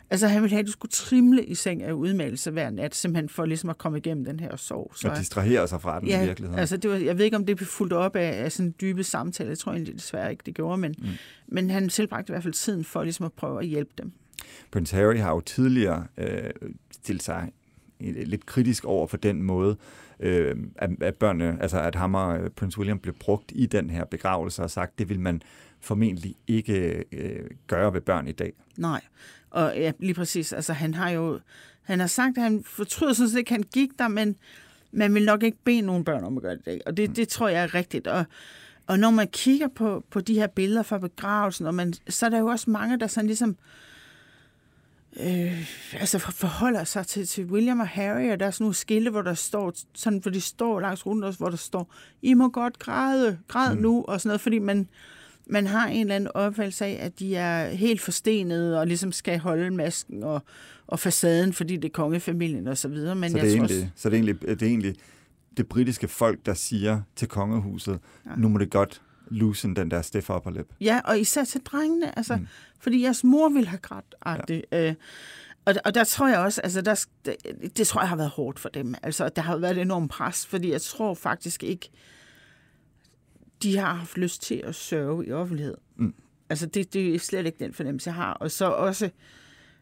altså 0.09 0.27
han 0.27 0.41
ville 0.41 0.53
have, 0.53 0.59
at 0.59 0.65
de 0.65 0.71
skulle 0.71 0.91
trimle 0.91 1.45
i 1.45 1.55
seng 1.55 1.83
af 1.83 1.91
udmeldelse 1.91 2.51
hver 2.51 2.69
nat, 2.69 2.95
simpelthen 2.95 3.29
for 3.29 3.45
ligesom 3.45 3.69
at 3.69 3.77
komme 3.77 3.97
igennem 3.97 4.25
den 4.25 4.39
her 4.39 4.55
sorg. 4.55 4.91
Og 5.05 5.17
distrahere 5.17 5.67
sig 5.67 5.81
fra 5.81 5.99
den 5.99 6.07
i 6.07 6.25
virkeligheden. 6.25 6.59
Altså 6.59 6.77
det 6.77 6.89
var, 6.89 6.97
jeg 6.97 7.17
ved 7.17 7.25
ikke, 7.25 7.37
om 7.37 7.45
det 7.45 7.55
blev 7.55 7.67
fuldt 7.67 7.93
op 7.93 8.15
af, 8.15 8.43
af 8.43 8.51
sådan 8.51 8.75
dybe 8.81 9.03
samtaler. 9.03 9.51
Jeg 9.51 9.57
tror 9.57 9.71
egentlig 9.71 9.95
desværre 9.95 10.31
ikke, 10.31 10.43
det 10.45 10.55
gjorde, 10.55 10.77
men, 10.77 10.95
mm. 10.97 11.07
men 11.47 11.69
han 11.69 11.89
tilbragte 11.89 12.31
i 12.31 12.33
hvert 12.33 12.43
fald 12.43 12.53
tiden 12.53 12.83
for 12.83 13.03
ligesom 13.03 13.25
at 13.25 13.33
prøve 13.33 13.59
at 13.59 13.67
hjælpe 13.67 13.91
dem. 13.97 14.11
Prince 14.71 14.95
Harry 14.95 15.17
har 15.17 15.31
jo 15.31 15.39
tidligere 15.39 16.07
øh, 16.17 16.49
stillet 16.91 17.23
sig 17.23 17.51
lidt 17.99 18.45
kritisk 18.45 18.85
over 18.85 19.07
for 19.07 19.17
den 19.17 19.43
måde, 19.43 19.77
øh, 20.19 20.55
at, 20.75 20.89
at 21.01 21.15
børnene, 21.15 21.57
altså 21.61 21.79
at 21.79 21.95
ham 21.95 22.15
og 22.15 22.37
øh, 22.37 22.49
Prince 22.49 22.77
William 22.77 22.99
blev 22.99 23.15
brugt 23.19 23.51
i 23.55 23.65
den 23.65 23.89
her 23.89 24.05
begravelse 24.05 24.63
og 24.63 24.71
sagt, 24.71 24.99
det 24.99 25.09
vil 25.09 25.19
man 25.19 25.41
formentlig 25.79 26.35
ikke 26.47 27.03
øh, 27.11 27.49
gøre 27.67 27.93
ved 27.93 28.01
børn 28.01 28.27
i 28.27 28.31
dag. 28.31 28.53
Nej, 28.77 29.01
og 29.51 29.73
ja, 29.75 29.91
lige 29.99 30.13
præcis. 30.13 30.53
Altså 30.53 30.73
han 30.73 30.93
har 30.93 31.09
jo, 31.09 31.39
han 31.83 31.99
har 31.99 32.07
sagt, 32.07 32.37
at 32.37 32.43
han 32.43 32.63
fortryder 32.63 33.13
sådan 33.13 33.29
set 33.29 33.37
ikke, 33.37 33.51
han 33.51 33.63
gik 33.73 33.89
der, 33.99 34.07
men 34.07 34.35
man 34.91 35.13
vil 35.13 35.25
nok 35.25 35.43
ikke 35.43 35.57
bede 35.63 35.81
nogen 35.81 36.03
børn 36.03 36.23
om 36.23 36.37
at 36.37 36.43
gøre 36.43 36.57
det. 36.65 36.81
Og 36.85 36.97
det, 36.97 37.15
det 37.15 37.27
tror 37.27 37.47
jeg 37.47 37.63
er 37.63 37.75
rigtigt. 37.75 38.07
Og, 38.07 38.25
og 38.87 38.99
når 38.99 39.09
man 39.09 39.27
kigger 39.27 39.67
på, 39.67 40.03
på 40.11 40.21
de 40.21 40.33
her 40.33 40.47
billeder 40.47 40.83
fra 40.83 40.97
begravelsen, 40.97 41.65
og 41.65 41.75
man, 41.75 41.93
så 42.09 42.25
er 42.25 42.29
der 42.29 42.39
jo 42.39 42.47
også 42.47 42.69
mange, 42.69 42.99
der 42.99 43.07
sådan 43.07 43.27
ligesom 43.27 43.57
øh, 45.19 45.67
altså 45.93 46.19
for- 46.19 46.31
forholder 46.31 46.83
sig 46.83 47.07
til, 47.07 47.27
til 47.27 47.45
William 47.45 47.79
og 47.79 47.87
Harry, 47.87 48.31
og 48.31 48.39
der 48.39 48.45
er 48.45 48.51
sådan 48.51 48.63
nogle 48.63 48.75
skilte, 48.75 49.11
hvor 49.11 49.21
der 49.21 49.33
står, 49.33 49.73
sådan, 49.95 50.19
hvor 50.19 50.31
de 50.31 50.41
står 50.41 50.79
langs 50.79 51.05
ruten 51.05 51.23
også, 51.23 51.39
hvor 51.39 51.49
der 51.49 51.57
står, 51.57 51.93
I 52.21 52.33
må 52.33 52.49
godt 52.49 52.79
græde, 52.79 53.39
græd 53.47 53.75
mm. 53.75 53.81
nu, 53.81 54.03
og 54.07 54.21
sådan 54.21 54.29
noget, 54.29 54.41
fordi 54.41 54.59
man, 54.59 54.89
man 55.49 55.67
har 55.67 55.87
en 55.87 56.01
eller 56.01 56.15
anden 56.15 56.31
opfattelse 56.33 56.85
af, 56.85 56.97
at 57.01 57.19
de 57.19 57.35
er 57.35 57.69
helt 57.69 58.01
forstenede 58.01 58.79
og 58.79 58.87
ligesom 58.87 59.11
skal 59.11 59.39
holde 59.39 59.71
masken 59.71 60.23
og, 60.23 60.43
og 60.87 60.99
facaden, 60.99 61.53
fordi 61.53 61.75
det 61.75 61.85
er 61.85 61.93
kongefamilien 61.93 62.67
og 62.67 62.77
så 62.77 62.87
videre. 62.87 63.15
Men 63.15 63.31
så, 63.31 63.37
jeg 63.37 63.45
det 63.45 63.53
er 63.53 63.57
tror 63.57 63.65
egentlig, 63.65 63.91
så 63.95 64.09
det 64.09 64.15
er 64.15 64.17
egentlig, 64.17 64.41
det 64.41 64.61
er 64.61 64.67
egentlig 64.67 64.95
det 65.57 65.67
britiske 65.67 66.07
folk, 66.07 66.45
der 66.45 66.53
siger 66.53 67.01
til 67.15 67.27
kongehuset, 67.27 67.99
ja. 68.25 68.35
nu 68.37 68.49
må 68.49 68.57
det 68.57 68.69
godt 68.69 69.01
loosen 69.27 69.75
den 69.75 69.91
der 69.91 70.01
stiff 70.01 70.29
upper 70.29 70.51
lip. 70.51 70.67
Ja, 70.81 71.01
og 71.05 71.19
især 71.19 71.43
til 71.43 71.61
drengene, 71.61 72.17
altså, 72.17 72.35
mm. 72.35 72.47
fordi 72.79 73.03
jeres 73.03 73.23
mor 73.23 73.49
ville 73.49 73.67
have 73.67 73.79
grædt. 73.79 74.15
Ja. 74.71 74.87
Øh, 74.87 74.95
og, 75.65 75.73
og 75.85 75.95
der 75.95 76.03
tror 76.03 76.27
jeg 76.27 76.39
også, 76.39 76.61
altså 76.61 76.81
der, 76.81 77.05
det, 77.25 77.35
det 77.77 77.87
tror 77.87 78.01
jeg 78.01 78.09
har 78.09 78.15
været 78.15 78.29
hårdt 78.29 78.59
for 78.59 78.69
dem. 78.69 78.95
Altså, 79.03 79.29
der 79.29 79.41
har 79.41 79.57
været 79.57 79.77
et 79.77 79.81
enormt 79.81 80.11
pres, 80.11 80.47
fordi 80.47 80.71
jeg 80.71 80.81
tror 80.81 81.13
faktisk 81.13 81.63
ikke, 81.63 81.89
de 83.63 83.77
har 83.77 83.93
haft 83.93 84.17
lyst 84.17 84.41
til 84.41 84.61
at 84.63 84.75
sørge 84.75 85.27
i 85.27 85.31
offentlighed. 85.31 85.77
Mm. 85.95 86.13
Altså, 86.49 86.65
det, 86.65 86.93
det 86.93 87.15
er 87.15 87.19
slet 87.19 87.45
ikke 87.45 87.63
den 87.63 87.73
fornemmelse, 87.73 88.09
jeg 88.09 88.15
har. 88.15 88.33
Og 88.33 88.51
så 88.51 88.65
også 88.65 89.09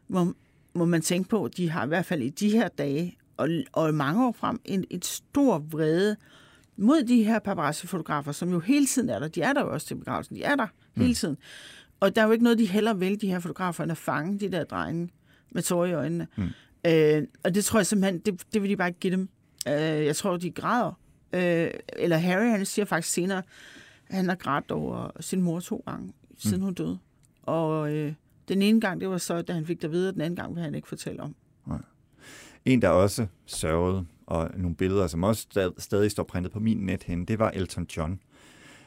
må, 0.08 0.34
må 0.74 0.84
man 0.84 1.02
tænke 1.02 1.28
på, 1.28 1.44
at 1.44 1.56
de 1.56 1.70
har 1.70 1.84
i 1.84 1.88
hvert 1.88 2.06
fald 2.06 2.22
i 2.22 2.28
de 2.28 2.50
her 2.50 2.68
dage, 2.68 3.16
og, 3.36 3.48
og 3.72 3.94
mange 3.94 4.26
år 4.26 4.32
frem, 4.32 4.60
en, 4.64 4.84
en 4.90 5.02
stor 5.02 5.58
vrede 5.58 6.16
mod 6.76 7.02
de 7.02 7.24
her 7.24 7.38
paparazzi-fotografer, 7.38 8.32
som 8.32 8.50
jo 8.50 8.60
hele 8.60 8.86
tiden 8.86 9.08
er 9.08 9.18
der. 9.18 9.28
De 9.28 9.42
er 9.42 9.52
der 9.52 9.60
jo 9.60 9.72
også 9.72 9.86
til 9.86 9.94
begravelsen. 9.94 10.36
De 10.36 10.42
er 10.42 10.56
der 10.56 10.66
mm. 10.94 11.02
hele 11.02 11.14
tiden. 11.14 11.36
Og 12.00 12.16
der 12.16 12.22
er 12.22 12.26
jo 12.26 12.32
ikke 12.32 12.44
noget, 12.44 12.58
de 12.58 12.66
heller 12.66 12.94
vil, 12.94 13.20
de 13.20 13.28
her 13.28 13.40
fotografer, 13.40 13.82
end 13.82 13.92
at 13.92 13.98
fange 13.98 14.40
de 14.40 14.52
der 14.52 14.64
drenge 14.64 15.10
med 15.50 15.62
tårer 15.62 15.86
i 15.86 15.92
øjnene. 15.92 16.26
Mm. 16.36 16.48
Øh, 16.86 17.22
og 17.44 17.54
det 17.54 17.64
tror 17.64 17.78
jeg 17.78 17.86
simpelthen, 17.86 18.18
det, 18.18 18.42
det 18.52 18.62
vil 18.62 18.70
de 18.70 18.76
bare 18.76 18.88
ikke 18.88 19.00
give 19.00 19.12
dem. 19.12 19.28
Øh, 19.68 19.74
jeg 20.06 20.16
tror, 20.16 20.36
de 20.36 20.50
græder. 20.50 20.92
Øh, 21.32 21.70
eller 21.96 22.16
Harry, 22.16 22.50
han 22.50 22.66
siger 22.66 22.86
faktisk 22.86 23.14
senere, 23.14 23.42
at 24.08 24.16
han 24.16 24.28
har 24.28 24.34
grædt 24.36 24.70
over 24.70 25.10
sin 25.20 25.42
mor 25.42 25.60
to 25.60 25.82
gange, 25.86 26.12
siden 26.38 26.58
mm. 26.58 26.64
hun 26.64 26.74
døde. 26.74 26.98
Og 27.42 27.94
øh, 27.94 28.12
den 28.48 28.62
ene 28.62 28.80
gang, 28.80 29.00
det 29.00 29.08
var 29.08 29.18
så, 29.18 29.42
da 29.42 29.52
han 29.52 29.66
fik 29.66 29.76
det 29.76 29.84
at 29.84 29.92
vide, 29.92 30.08
og 30.08 30.14
den 30.14 30.20
anden 30.20 30.36
gang 30.36 30.54
vil 30.54 30.62
han 30.62 30.74
ikke 30.74 30.88
fortælle 30.88 31.22
om. 31.22 31.34
Nej. 31.66 31.78
En, 32.64 32.82
der 32.82 32.88
også 32.88 33.26
sørgede, 33.46 34.06
og 34.26 34.50
nogle 34.56 34.76
billeder, 34.76 35.06
som 35.06 35.22
også 35.22 35.42
stadig, 35.42 35.72
stadig 35.78 36.10
står 36.10 36.22
printet 36.22 36.52
på 36.52 36.60
min 36.60 36.76
net 36.76 37.02
hen, 37.02 37.24
det 37.24 37.38
var 37.38 37.50
Elton 37.50 37.86
John, 37.96 38.20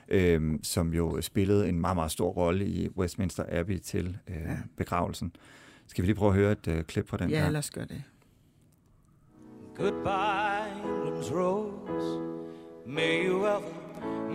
øh, 0.07 0.59
som 0.63 0.93
jo 0.93 1.21
spillede 1.21 1.69
en 1.69 1.79
meget, 1.79 1.95
meget 1.95 2.11
stor 2.11 2.29
rolle 2.29 2.67
i 2.67 2.89
Westminster 2.89 3.43
Abbey 3.49 3.79
til 3.79 4.17
øh, 4.27 4.35
ja. 4.35 4.57
begravelsen. 4.77 5.35
Skal 5.87 6.01
vi 6.01 6.07
lige 6.07 6.15
prøve 6.15 6.29
at 6.29 6.35
høre 6.35 6.51
et 6.51 6.67
øh, 6.67 6.83
klip 6.83 7.07
fra 7.07 7.17
den 7.17 7.29
Ja, 7.29 7.49
lad 7.49 7.59
os 7.59 7.69
gøre 7.69 7.85
det. 7.85 8.03
Goodbye, 9.75 10.71
England's 10.83 11.33
rose. 11.33 12.30
May 12.91 13.23
you 13.23 13.47
ever 13.47 13.71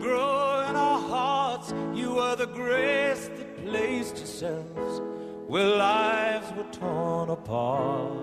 grow 0.00 0.64
in 0.66 0.76
our 0.76 0.98
hearts. 0.98 1.74
You 1.92 2.18
are 2.20 2.36
the 2.36 2.46
grace 2.46 3.28
that 3.36 3.66
placed 3.66 4.16
yourselves 4.16 5.02
where 5.46 5.76
lives 5.76 6.50
were 6.56 6.72
torn 6.72 7.28
apart. 7.28 8.16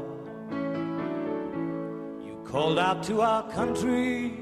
You 2.25 2.35
called 2.45 2.79
out 2.79 3.03
to 3.03 3.21
our 3.21 3.47
country 3.51 4.33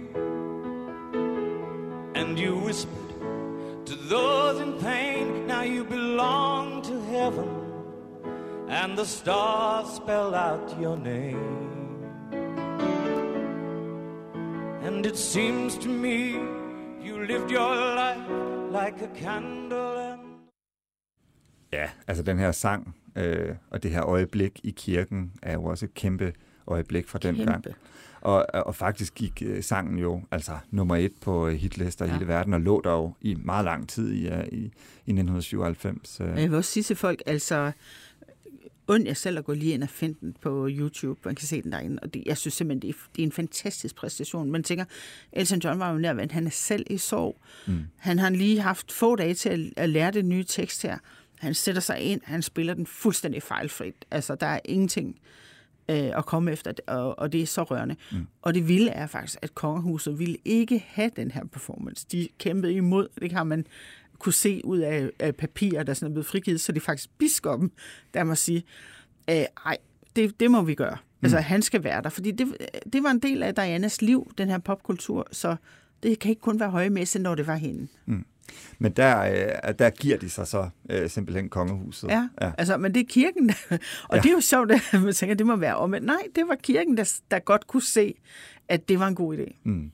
and 2.16 2.40
you 2.40 2.56
whispered 2.56 3.86
to 3.88 3.96
those 3.96 4.62
in 4.62 4.80
pain. 4.80 5.46
Now 5.46 5.64
you 5.64 5.84
belong 5.84 6.84
to 6.84 7.02
heaven 7.08 7.50
and 8.70 8.98
the 8.98 9.06
stars 9.06 9.90
spell 9.90 10.34
out 10.36 10.80
your 10.80 10.96
name. 10.96 11.71
And 15.02 15.10
it 15.10 15.18
seems 15.18 15.78
to 15.78 15.90
me 15.90 16.18
you 17.06 17.26
lived 17.26 17.52
your 17.52 17.76
life 17.96 18.30
like 18.72 19.06
a 19.06 19.24
candle 19.24 20.12
and... 20.12 20.22
Ja, 21.74 21.90
altså 22.08 22.24
den 22.24 22.40
her 22.40 22.52
sang 22.52 22.96
øh, 23.16 23.56
og 23.70 23.84
det 23.84 23.92
her 23.92 24.06
øjeblik 24.06 24.60
i 24.64 24.72
kirken 24.72 25.32
er 25.42 25.54
jo 25.54 25.64
også 25.64 25.86
et 25.86 25.94
kæmpe 25.94 26.34
øjeblik 26.68 27.08
fra 27.08 27.20
den 27.20 27.36
kæmpe. 27.36 27.52
gang. 27.52 27.66
Og, 28.22 28.46
og 28.54 28.76
faktisk 28.76 29.16
gik 29.16 29.44
øh, 29.46 29.64
sangen 29.64 30.00
jo 30.00 30.22
altså 30.32 30.58
nummer 30.72 30.96
et 30.96 31.14
på 31.22 31.48
øh, 31.48 31.54
hitlister 31.54 32.06
ja. 32.06 32.12
i 32.12 32.14
hele 32.14 32.28
verden, 32.28 32.54
og 32.54 32.62
lå 32.62 32.82
der 32.84 32.92
jo 32.92 33.14
i 33.22 33.36
meget 33.36 33.66
lang 33.66 33.90
tid 33.90 34.12
i, 34.12 34.26
i, 34.52 34.64
i 35.06 35.12
1997. 35.12 36.22
Øh. 36.22 36.28
Jeg 36.28 36.50
vil 36.50 36.58
også 36.58 36.72
sige 36.72 36.84
til 36.84 36.96
folk, 36.96 37.22
altså 37.26 37.72
und 38.88 39.06
jeg 39.06 39.18
selv 39.18 39.38
at 39.38 39.46
gå 39.46 39.54
lige 39.54 39.74
ind 39.74 39.84
og 39.84 39.90
finde 39.90 40.18
den 40.22 40.36
på 40.42 40.68
YouTube. 40.70 41.20
Man 41.26 41.36
kan 41.36 41.48
se 41.48 41.62
den 41.62 41.72
derinde, 41.72 42.00
og 42.02 42.14
det, 42.14 42.24
jeg 42.26 42.38
synes 42.38 42.54
simpelthen, 42.54 42.82
det 42.82 42.90
er, 42.90 43.10
det 43.16 43.22
er 43.22 43.26
en 43.26 43.32
fantastisk 43.32 43.96
præstation. 43.96 44.52
Man 44.52 44.64
tænker, 44.64 44.86
Elton 45.34 45.60
John 45.60 45.80
var 45.80 45.92
jo 45.92 45.98
nærvendt, 45.98 46.32
han 46.32 46.46
er 46.46 46.52
selv 46.52 46.86
i 46.90 46.98
sorg. 46.98 47.42
Mm. 47.68 47.80
Han 47.98 48.20
har 48.20 48.30
lige 48.30 48.62
haft 48.62 48.92
få 48.92 49.16
dage 49.16 49.34
til 49.34 49.50
at, 49.50 49.84
at 49.84 49.90
lære 49.90 50.12
det 50.12 50.26
nye 50.26 50.44
tekst 50.44 50.82
her. 50.82 50.98
Han 51.40 51.54
sætter 51.54 51.82
sig 51.82 52.00
ind, 52.00 52.22
han 52.24 52.42
spiller 52.42 52.74
den 52.74 52.86
fuldstændig 52.86 53.44
fejlfrit. 53.44 54.06
Altså, 54.12 54.36
der 54.36 54.48
er 54.48 54.60
ingenting 54.66 55.20
øh, 55.90 56.18
at 56.18 56.26
komme 56.26 56.52
efter, 56.52 56.74
og, 56.88 57.20
og 57.20 57.32
det 57.34 57.42
er 57.42 57.46
så 57.46 57.64
rørende. 57.64 57.96
Mm. 58.12 58.28
Og 58.42 58.54
det 58.54 58.68
vilde 58.68 58.92
er 58.92 59.08
faktisk, 59.08 59.40
at 59.42 59.56
kongehuset 59.56 60.20
ville 60.20 60.38
ikke 60.46 60.84
have 60.88 61.12
den 61.16 61.32
her 61.32 61.44
performance. 61.46 62.06
De 62.12 62.28
kæmpede 62.38 62.74
imod, 62.74 63.08
det 63.22 63.32
har 63.32 63.44
man 63.44 63.66
kunne 64.22 64.34
se 64.34 64.62
ud 64.64 64.80
af, 64.80 65.10
af 65.20 65.36
papirer, 65.36 65.84
der 65.84 65.94
sådan 65.94 66.12
er 66.12 66.14
blevet 66.14 66.26
frigivet, 66.26 66.62
så 66.62 66.72
det 66.72 66.80
er 66.80 66.86
faktisk 66.86 67.10
biskoppen, 67.18 67.72
der 68.14 68.24
må 68.24 68.36
sige, 68.36 68.64
øh, 69.30 69.46
ej, 69.66 69.78
det, 70.16 70.40
det 70.40 70.52
må 70.52 70.62
vi 70.62 70.76
gøre. 70.76 70.98
Mm. 71.02 71.26
Altså, 71.26 71.40
han 71.40 71.62
skal 71.62 71.84
være 71.84 72.02
der, 72.02 72.10
fordi 72.10 72.32
det, 72.32 72.48
det 72.94 73.04
var 73.04 73.12
en 73.12 73.20
del 73.20 73.44
af 73.44 73.56
Dianas 73.56 74.02
liv, 74.02 74.32
den 74.38 74.50
her 74.50 74.58
popkultur, 74.58 75.28
så 75.32 75.56
det 76.04 76.20
kan 76.20 76.30
ikke 76.30 76.42
kun 76.42 76.60
være 76.60 76.70
højmesse, 76.70 77.20
når 77.20 77.36
det 77.36 77.48
var 77.48 77.56
hende. 77.56 77.88
Mm. 78.06 78.26
Men 78.80 78.92
der, 78.92 79.20
øh, 79.22 79.74
der 79.80 79.90
giver 79.90 80.18
de 80.18 80.30
sig 80.30 80.48
så 80.48 80.70
øh, 80.90 81.10
simpelthen 81.10 81.50
kongehuset. 81.50 82.08
Ja, 82.08 82.30
ja, 82.42 82.52
altså, 82.58 82.78
men 82.78 82.94
det 82.94 83.00
er 83.00 83.06
kirken, 83.10 83.50
der, 83.50 83.78
og 84.10 84.16
ja. 84.16 84.22
det 84.22 84.30
er 84.30 84.34
jo 84.34 84.42
sjovt, 84.42 84.72
at 84.72 85.02
man 85.02 85.14
tænker, 85.14 85.32
at 85.32 85.40
det 85.40 85.48
må 85.48 85.56
være 85.56 85.76
om. 85.76 85.90
Men 85.90 86.04
nej, 86.04 86.22
det 86.36 86.48
var 86.48 86.56
kirken, 86.56 86.98
der, 86.98 87.20
der 87.32 87.40
godt 87.40 87.68
kunne 87.68 87.84
se, 87.84 88.14
at 88.68 88.90
det 88.90 89.00
var 89.00 89.08
en 89.08 89.16
god 89.16 89.38
idé. 89.38 89.62
Mm. 89.64 89.92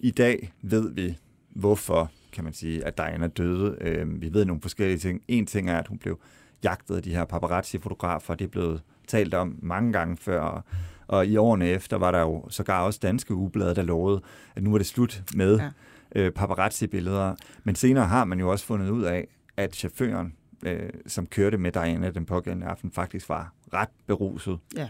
I 0.00 0.10
dag 0.10 0.52
ved 0.62 0.94
vi, 0.94 1.18
hvorfor 1.50 2.10
kan 2.38 2.44
man 2.44 2.52
sige, 2.52 2.84
at 2.84 2.98
Diana 2.98 3.26
døde. 3.26 3.76
Øh, 3.80 4.22
vi 4.22 4.32
ved 4.32 4.44
nogle 4.44 4.62
forskellige 4.62 4.98
ting. 4.98 5.22
En 5.28 5.46
ting 5.46 5.70
er, 5.70 5.78
at 5.78 5.86
hun 5.86 5.98
blev 5.98 6.18
jagtet 6.62 6.96
af 6.96 7.02
de 7.02 7.14
her 7.14 7.24
paparazzi-fotografer. 7.24 8.34
Det 8.34 8.44
er 8.44 8.48
blevet 8.48 8.82
talt 9.06 9.34
om 9.34 9.58
mange 9.62 9.92
gange 9.92 10.16
før. 10.16 10.64
Og 11.06 11.26
i 11.26 11.36
årene 11.36 11.68
efter 11.68 11.96
var 11.96 12.10
der 12.10 12.20
jo 12.20 12.44
sågar 12.50 12.82
også 12.82 13.00
danske 13.02 13.34
ugeblade, 13.34 13.74
der 13.74 13.82
lovede, 13.82 14.20
at 14.56 14.62
nu 14.62 14.70
var 14.70 14.78
det 14.78 14.86
slut 14.86 15.22
med 15.34 15.58
ja. 15.58 15.70
øh, 16.16 16.32
paparazzi-billeder. 16.32 17.34
Men 17.64 17.74
senere 17.74 18.06
har 18.06 18.24
man 18.24 18.40
jo 18.40 18.50
også 18.50 18.64
fundet 18.64 18.90
ud 18.90 19.02
af, 19.02 19.28
at 19.56 19.74
chaufføren, 19.74 20.34
øh, 20.66 20.90
som 21.06 21.26
kørte 21.26 21.58
med 21.58 21.72
Diana 21.72 22.10
den 22.10 22.26
pågældende 22.26 22.66
aften, 22.66 22.90
faktisk 22.90 23.28
var 23.28 23.52
ret 23.72 23.90
beruset. 24.06 24.58
Ja. 24.76 24.88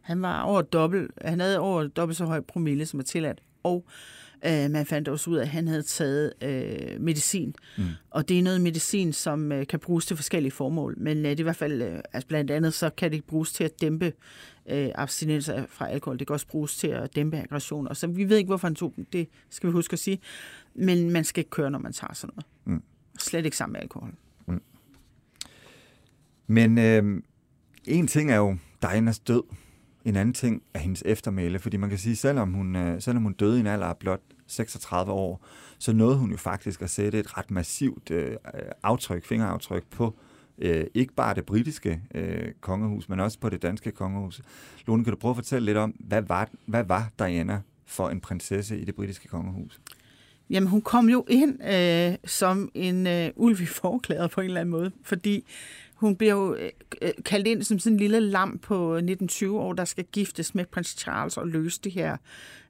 Han 0.00 0.22
var 0.22 0.42
over 0.42 0.62
dobbelt, 0.62 1.10
han 1.24 1.40
havde 1.40 1.58
over 1.58 1.86
dobbelt 1.86 2.16
så 2.16 2.24
høj 2.24 2.40
promille, 2.40 2.86
som 2.86 3.00
er 3.00 3.04
tilladt. 3.04 3.42
Og 3.62 3.84
Øh, 4.46 4.70
man 4.70 4.86
fandt 4.86 5.08
også 5.08 5.30
ud 5.30 5.36
af, 5.36 5.42
at 5.42 5.48
han 5.48 5.68
havde 5.68 5.82
taget 5.82 6.32
øh, 6.42 7.00
medicin. 7.00 7.54
Mm. 7.78 7.84
Og 8.10 8.28
det 8.28 8.38
er 8.38 8.42
noget 8.42 8.60
medicin, 8.60 9.12
som 9.12 9.52
øh, 9.52 9.66
kan 9.66 9.78
bruges 9.78 10.06
til 10.06 10.16
forskellige 10.16 10.52
formål. 10.52 10.94
Men 10.98 11.18
øh, 11.18 11.24
det 11.24 11.32
er 11.32 11.40
i 11.40 11.42
hvert 11.42 11.56
fald, 11.56 11.82
øh, 11.82 11.98
altså 12.12 12.26
blandt 12.26 12.50
andet, 12.50 12.74
så 12.74 12.90
kan 12.90 13.12
det 13.12 13.24
bruges 13.24 13.52
til 13.52 13.64
at 13.64 13.80
dæmpe 13.80 14.12
øh, 14.70 14.88
abstinenser 14.94 15.66
fra 15.68 15.88
alkohol. 15.88 16.18
Det 16.18 16.26
kan 16.26 16.34
også 16.34 16.46
bruges 16.46 16.76
til 16.76 16.88
at 16.88 17.16
dæmpe 17.16 17.36
aggression. 17.36 17.88
Og 17.88 17.96
så 17.96 18.06
vi 18.06 18.28
ved 18.28 18.36
ikke, 18.36 18.48
hvorfor 18.48 18.66
han 18.66 18.74
tog 18.74 18.92
dem. 18.96 19.04
Det 19.12 19.28
skal 19.50 19.66
vi 19.66 19.72
huske 19.72 19.92
at 19.92 19.98
sige. 19.98 20.18
Men 20.74 21.10
man 21.10 21.24
skal 21.24 21.40
ikke 21.40 21.50
køre, 21.50 21.70
når 21.70 21.78
man 21.78 21.92
tager 21.92 22.14
sådan 22.14 22.34
noget. 22.36 22.46
Mm. 22.64 22.82
Slet 23.18 23.44
ikke 23.44 23.56
sammen 23.56 23.72
med 23.72 23.80
alkohol. 23.80 24.10
Mm. 24.46 24.62
Men 26.46 26.78
øh, 26.78 27.22
en 27.84 28.06
ting 28.06 28.30
er 28.30 28.36
jo 28.36 28.56
Dianas 28.82 29.18
død. 29.18 29.42
En 30.04 30.16
anden 30.16 30.34
ting 30.34 30.62
er 30.74 30.78
hendes 30.78 31.02
eftermæle, 31.06 31.58
fordi 31.58 31.76
man 31.76 31.88
kan 31.88 31.98
sige, 31.98 32.16
selvom 32.16 32.52
hun, 32.52 32.76
øh, 32.76 33.02
selvom 33.02 33.22
hun 33.22 33.32
døde 33.32 33.56
i 33.56 33.60
en 33.60 33.66
alder 33.66 33.86
af 33.86 33.96
blot 33.96 34.20
36 34.46 35.12
år, 35.12 35.44
så 35.78 35.92
nåede 35.92 36.16
hun 36.16 36.30
jo 36.30 36.36
faktisk 36.36 36.82
at 36.82 36.90
sætte 36.90 37.18
et 37.18 37.38
ret 37.38 37.50
massivt 37.50 38.10
øh, 38.10 38.36
aftryk, 38.82 39.24
fingeraftryk 39.24 39.84
på 39.90 40.14
øh, 40.58 40.84
ikke 40.94 41.14
bare 41.14 41.34
det 41.34 41.46
britiske 41.46 42.00
øh, 42.14 42.52
kongehus, 42.60 43.08
men 43.08 43.20
også 43.20 43.38
på 43.38 43.48
det 43.48 43.62
danske 43.62 43.90
kongehus. 43.90 44.40
Lone, 44.86 45.04
kan 45.04 45.12
du 45.12 45.18
prøve 45.18 45.30
at 45.30 45.36
fortælle 45.36 45.66
lidt 45.66 45.76
om, 45.76 45.90
hvad 45.90 46.22
var, 46.22 46.48
hvad 46.66 46.84
var 46.84 47.10
Diana 47.18 47.60
for 47.86 48.08
en 48.08 48.20
prinsesse 48.20 48.78
i 48.78 48.84
det 48.84 48.94
britiske 48.94 49.28
kongehus? 49.28 49.80
Jamen, 50.50 50.68
hun 50.68 50.80
kom 50.80 51.08
jo 51.08 51.24
ind 51.28 51.64
øh, 51.64 52.14
som 52.24 52.70
en 52.74 53.06
øh, 53.06 53.30
ulv 53.36 53.60
i 53.60 53.66
forklæder 53.66 54.28
på 54.28 54.40
en 54.40 54.44
eller 54.44 54.60
anden 54.60 54.70
måde, 54.70 54.90
fordi 55.02 55.44
hun 56.02 56.16
bliver 56.16 56.32
jo 56.32 56.54
øh, 56.54 56.70
øh, 57.02 57.10
kaldt 57.24 57.46
ind 57.46 57.62
som 57.62 57.78
sådan 57.78 57.94
en 57.94 58.00
lille 58.00 58.20
lam 58.20 58.58
på 58.58 58.98
19-20 58.98 59.48
år, 59.48 59.72
der 59.72 59.84
skal 59.84 60.04
giftes 60.04 60.54
med 60.54 60.64
prins 60.66 60.88
Charles 60.98 61.36
og 61.36 61.48
løse 61.48 61.80
det 61.84 61.92
her 61.92 62.16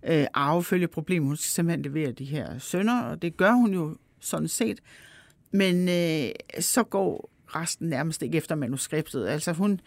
øh, 0.07 0.27
arvefølgeproblem. 0.35 1.25
Hun 1.25 1.37
skal 1.37 1.51
simpelthen 1.51 1.83
levere 1.83 2.13
de 2.13 2.25
her 2.25 2.59
sønner, 2.59 3.03
og 3.03 3.23
det 3.23 3.37
gør 3.37 3.53
hun 3.53 3.75
jo 3.75 3.97
sådan 4.21 4.49
set. 4.49 4.81
Men 5.51 5.89
øh, 5.89 6.31
så 6.61 6.83
går 6.83 7.31
resten 7.47 7.89
nærmest 7.89 8.23
ikke 8.23 8.39
efter 8.39 8.55
manuskriptet. 8.55 9.27
Altså 9.27 9.53
hun 9.53 9.81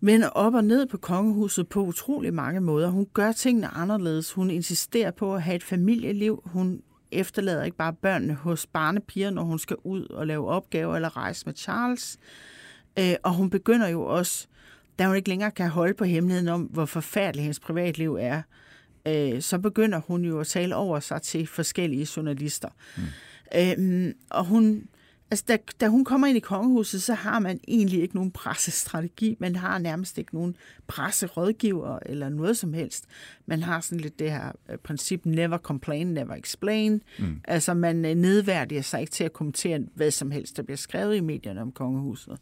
vender 0.00 0.28
op 0.28 0.54
og 0.54 0.64
ned 0.64 0.86
på 0.86 0.96
kongehuset 0.96 1.68
på 1.68 1.84
utrolig 1.84 2.34
mange 2.34 2.60
måder. 2.60 2.88
Hun 2.88 3.06
gør 3.14 3.32
tingene 3.32 3.68
anderledes. 3.68 4.32
Hun 4.32 4.50
insisterer 4.50 5.10
på 5.10 5.34
at 5.34 5.42
have 5.42 5.56
et 5.56 5.62
familieliv. 5.62 6.42
Hun 6.44 6.82
efterlader 7.12 7.64
ikke 7.64 7.76
bare 7.76 7.92
børnene 7.92 8.34
hos 8.34 8.66
barnepiger, 8.66 9.30
når 9.30 9.42
hun 9.42 9.58
skal 9.58 9.76
ud 9.84 10.06
og 10.06 10.26
lave 10.26 10.48
opgaver 10.48 10.96
eller 10.96 11.16
rejse 11.16 11.46
med 11.46 11.54
Charles. 11.54 12.18
Øh, 12.98 13.14
og 13.22 13.34
hun 13.34 13.50
begynder 13.50 13.88
jo 13.88 14.02
også, 14.02 14.46
da 14.98 15.06
hun 15.06 15.16
ikke 15.16 15.28
længere 15.28 15.50
kan 15.50 15.68
holde 15.68 15.94
på 15.94 16.04
hemmeligheden 16.04 16.48
om, 16.48 16.62
hvor 16.62 16.84
forfærdeligt 16.84 17.42
hendes 17.42 17.60
privatliv 17.60 18.16
er, 18.20 18.42
øh, 19.08 19.42
så 19.42 19.58
begynder 19.58 19.98
hun 19.98 20.24
jo 20.24 20.40
at 20.40 20.46
tale 20.46 20.76
over 20.76 21.00
sig 21.00 21.22
til 21.22 21.46
forskellige 21.46 22.08
journalister. 22.16 22.68
Mm. 22.96 23.02
Øh, 23.54 24.14
og 24.30 24.44
hun, 24.44 24.88
altså 25.30 25.44
da, 25.48 25.58
da 25.80 25.88
hun 25.88 26.04
kommer 26.04 26.26
ind 26.26 26.36
i 26.36 26.40
kongehuset, 26.40 27.02
så 27.02 27.14
har 27.14 27.38
man 27.38 27.60
egentlig 27.68 28.02
ikke 28.02 28.14
nogen 28.14 28.30
pressestrategi. 28.30 29.36
Man 29.38 29.56
har 29.56 29.78
nærmest 29.78 30.18
ikke 30.18 30.34
nogen 30.34 30.56
presserådgiver 30.86 31.98
eller 32.06 32.28
noget 32.28 32.56
som 32.56 32.72
helst. 32.72 33.04
Man 33.46 33.62
har 33.62 33.80
sådan 33.80 34.00
lidt 34.00 34.18
det 34.18 34.30
her 34.30 34.52
øh, 34.70 34.78
princip, 34.78 35.20
never 35.24 35.58
complain, 35.58 36.06
never 36.06 36.34
explain. 36.34 37.02
Mm. 37.18 37.40
Altså 37.44 37.74
man 37.74 38.04
øh, 38.04 38.14
nedværdiger 38.14 38.82
sig 38.82 39.00
ikke 39.00 39.12
til 39.12 39.24
at 39.24 39.32
kommentere 39.32 39.80
hvad 39.94 40.10
som 40.10 40.30
helst, 40.30 40.56
der 40.56 40.62
bliver 40.62 40.76
skrevet 40.76 41.16
i 41.16 41.20
medierne 41.20 41.62
om 41.62 41.72
kongehuset. 41.72 42.38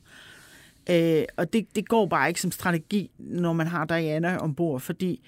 Øh, 0.90 1.24
og 1.36 1.52
det, 1.52 1.66
det 1.74 1.88
går 1.88 2.06
bare 2.06 2.28
ikke 2.28 2.40
som 2.40 2.52
strategi, 2.52 3.10
når 3.18 3.52
man 3.52 3.66
har 3.66 3.84
Diana 3.84 4.36
ombord, 4.36 4.80
fordi 4.80 5.20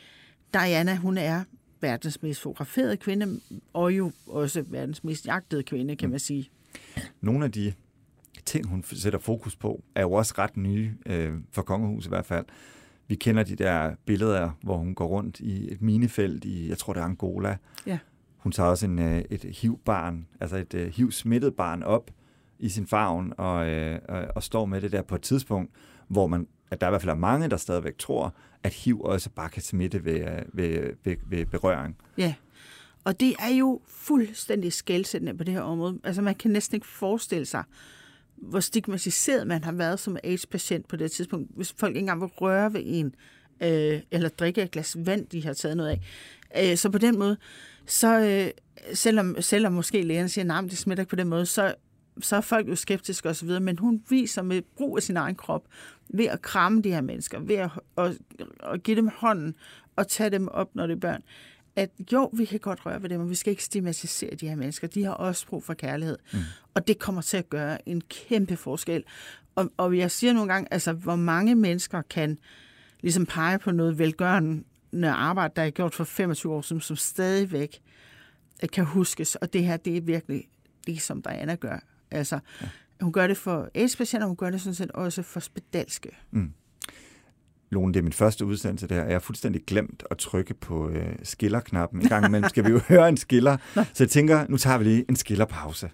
Diana, 0.52 0.96
hun 0.96 1.18
er 1.18 1.44
verdens 1.80 2.22
mest 2.22 2.40
fotograferede 2.40 2.96
kvinde, 2.96 3.40
og 3.72 3.96
jo 3.96 4.12
også 4.26 4.64
verdens 4.68 5.04
mest 5.04 5.26
jagtede 5.26 5.62
kvinde, 5.62 5.96
kan 5.96 6.10
man 6.10 6.18
sige. 6.18 6.50
Nogle 7.20 7.44
af 7.44 7.52
de 7.52 7.72
ting, 8.46 8.66
hun 8.66 8.82
sætter 8.82 9.18
fokus 9.18 9.56
på, 9.56 9.84
er 9.94 10.02
jo 10.02 10.12
også 10.12 10.34
ret 10.38 10.56
nye, 10.56 10.94
øh, 11.06 11.32
for 11.52 11.62
kongehuset 11.62 12.08
i 12.08 12.10
hvert 12.10 12.26
fald. 12.26 12.44
Vi 13.08 13.14
kender 13.14 13.42
de 13.42 13.56
der 13.56 13.94
billeder, 14.04 14.50
hvor 14.62 14.76
hun 14.76 14.94
går 14.94 15.06
rundt 15.06 15.40
i 15.40 15.72
et 15.72 15.82
minefelt 15.82 16.44
i, 16.44 16.68
jeg 16.68 16.78
tror 16.78 16.92
det 16.92 17.00
er 17.00 17.04
Angola. 17.04 17.56
Ja. 17.86 17.98
Hun 18.36 18.52
tager 18.52 18.68
også 18.68 18.86
en, 18.86 18.98
øh, 18.98 19.22
et 19.30 19.44
HIV-barn, 19.44 20.26
altså 20.40 20.56
et 20.56 20.74
øh, 20.74 20.92
HIV-smittet 20.92 21.54
barn 21.54 21.82
op 21.82 22.10
i 22.58 22.68
sin 22.68 22.86
favn 22.86 23.32
og, 23.38 23.68
øh, 23.68 24.00
og 24.36 24.42
står 24.42 24.66
med 24.66 24.80
det 24.80 24.92
der 24.92 25.02
på 25.02 25.14
et 25.14 25.22
tidspunkt, 25.22 25.70
hvor 26.08 26.26
man, 26.26 26.46
at 26.70 26.80
der 26.80 26.86
i 26.86 26.90
hvert 26.90 27.02
fald 27.02 27.10
er 27.10 27.14
mange, 27.14 27.48
der 27.48 27.56
stadigvæk 27.56 27.98
tror, 27.98 28.34
at 28.62 28.72
HIV 28.72 29.00
også 29.00 29.30
bare 29.30 29.48
kan 29.48 29.62
smitte 29.62 30.04
ved, 30.04 30.20
øh, 30.20 30.42
ved, 30.52 30.92
ved, 31.04 31.16
ved 31.26 31.46
berøring. 31.46 31.96
Ja, 32.18 32.34
og 33.06 33.20
det 33.20 33.34
er 33.38 33.48
jo 33.48 33.80
fuldstændig 33.86 34.72
skældsættende 34.72 35.36
på 35.36 35.44
det 35.44 35.54
her 35.54 35.60
område. 35.60 35.98
Altså 36.04 36.22
man 36.22 36.34
kan 36.34 36.50
næsten 36.50 36.74
ikke 36.74 36.86
forestille 36.86 37.46
sig, 37.46 37.64
hvor 38.36 38.60
stigmatiseret 38.60 39.46
man 39.46 39.64
har 39.64 39.72
været 39.72 40.00
som 40.00 40.16
AIDS-patient 40.24 40.88
på 40.88 40.96
det 40.96 41.12
tidspunkt, 41.12 41.50
hvis 41.56 41.74
folk 41.78 41.90
ikke 41.90 41.98
engang 41.98 42.20
vil 42.20 42.28
røre 42.28 42.72
ved 42.72 42.82
en, 42.84 43.14
øh, 43.62 44.00
eller 44.10 44.28
drikke 44.28 44.62
et 44.62 44.70
glas 44.70 44.96
vand, 44.98 45.26
de 45.26 45.44
har 45.44 45.52
taget 45.52 45.76
noget 45.76 45.90
af. 45.90 46.00
Øh, 46.70 46.76
så 46.76 46.90
på 46.90 46.98
den 46.98 47.18
måde, 47.18 47.36
så 47.86 48.20
øh, 48.20 48.50
selvom, 48.94 49.36
selvom 49.40 49.72
måske 49.72 50.02
lægen 50.02 50.28
siger, 50.28 50.44
nej, 50.44 50.60
det 50.60 50.78
smitter 50.78 51.02
ikke 51.02 51.10
på 51.10 51.16
den 51.16 51.28
måde, 51.28 51.46
så, 51.46 51.74
så 52.20 52.36
er 52.36 52.40
folk 52.40 52.68
jo 52.68 52.76
skeptiske 52.76 53.28
osv., 53.28 53.60
men 53.60 53.78
hun 53.78 54.02
viser 54.08 54.42
med 54.42 54.62
brug 54.76 54.96
af 54.96 55.02
sin 55.02 55.16
egen 55.16 55.34
krop, 55.34 55.64
ved 56.08 56.24
at 56.24 56.42
kramme 56.42 56.82
de 56.82 56.90
her 56.90 57.00
mennesker, 57.00 57.40
ved 57.40 57.56
at, 57.56 57.70
at, 57.98 58.18
at 58.62 58.82
give 58.82 58.96
dem 58.96 59.10
hånden 59.16 59.54
og 59.96 60.08
tage 60.08 60.30
dem 60.30 60.48
op, 60.48 60.74
når 60.74 60.86
det 60.86 60.94
er 60.94 61.00
børn, 61.00 61.22
at 61.76 61.90
jo, 62.12 62.30
vi 62.32 62.44
kan 62.44 62.60
godt 62.60 62.86
røre 62.86 63.02
ved 63.02 63.08
dem, 63.08 63.20
men 63.20 63.30
vi 63.30 63.34
skal 63.34 63.50
ikke 63.50 63.64
stigmatisere 63.64 64.34
de 64.34 64.48
her 64.48 64.56
mennesker. 64.56 64.88
De 64.88 65.04
har 65.04 65.12
også 65.12 65.46
brug 65.46 65.64
for 65.64 65.74
kærlighed. 65.74 66.18
Mm. 66.32 66.38
Og 66.74 66.88
det 66.88 66.98
kommer 66.98 67.22
til 67.22 67.36
at 67.36 67.50
gøre 67.50 67.88
en 67.88 68.00
kæmpe 68.00 68.56
forskel. 68.56 69.04
Og, 69.54 69.72
og 69.76 69.98
jeg 69.98 70.10
siger 70.10 70.32
nogle 70.32 70.52
gange, 70.52 70.72
altså, 70.72 70.92
hvor 70.92 71.16
mange 71.16 71.54
mennesker 71.54 72.02
kan 72.02 72.38
ligesom 73.00 73.26
pege 73.26 73.58
på 73.58 73.70
noget 73.70 73.98
velgørende 73.98 74.64
arbejde, 75.04 75.52
der 75.56 75.62
er 75.62 75.70
gjort 75.70 75.94
for 75.94 76.04
25 76.04 76.54
år 76.54 76.60
siden, 76.60 76.82
som 76.82 76.96
stadigvæk 76.96 77.82
kan 78.72 78.84
huskes. 78.84 79.34
Og 79.34 79.52
det 79.52 79.64
her, 79.64 79.76
det 79.76 79.96
er 79.96 80.00
virkelig 80.00 80.48
det, 80.86 81.02
som 81.02 81.22
Diana 81.22 81.54
gør. 81.54 81.78
Altså, 82.10 82.38
ja. 82.62 82.68
hun 83.00 83.12
gør 83.12 83.26
det 83.26 83.36
for 83.36 83.68
AIDS-patienter, 83.74 84.26
hun 84.26 84.36
gør 84.36 84.50
det 84.50 84.60
sådan 84.60 84.74
set 84.74 84.90
også 84.90 85.22
for 85.22 85.40
spedalske. 85.40 86.10
Mm. 86.30 86.52
Lone, 87.70 87.92
det 87.92 87.98
er 87.98 88.02
min 88.02 88.12
første 88.12 88.44
udsendelse 88.44 88.86
der, 88.88 89.04
jeg 89.04 89.14
har 89.14 89.18
fuldstændig 89.18 89.62
glemt 89.66 90.02
at 90.10 90.18
trykke 90.18 90.54
på 90.54 90.88
øh, 90.88 91.06
skillerknappen. 91.22 92.02
En 92.02 92.08
gang 92.08 92.26
imellem 92.26 92.48
skal 92.48 92.64
vi 92.64 92.70
jo 92.70 92.80
høre 92.88 93.08
en 93.08 93.16
skiller. 93.16 93.56
Så 93.74 94.04
jeg 94.04 94.10
tænker, 94.10 94.46
nu 94.48 94.56
tager 94.56 94.78
vi 94.78 94.84
lige 94.84 95.04
en 95.08 95.16
skillerpause. 95.16 95.90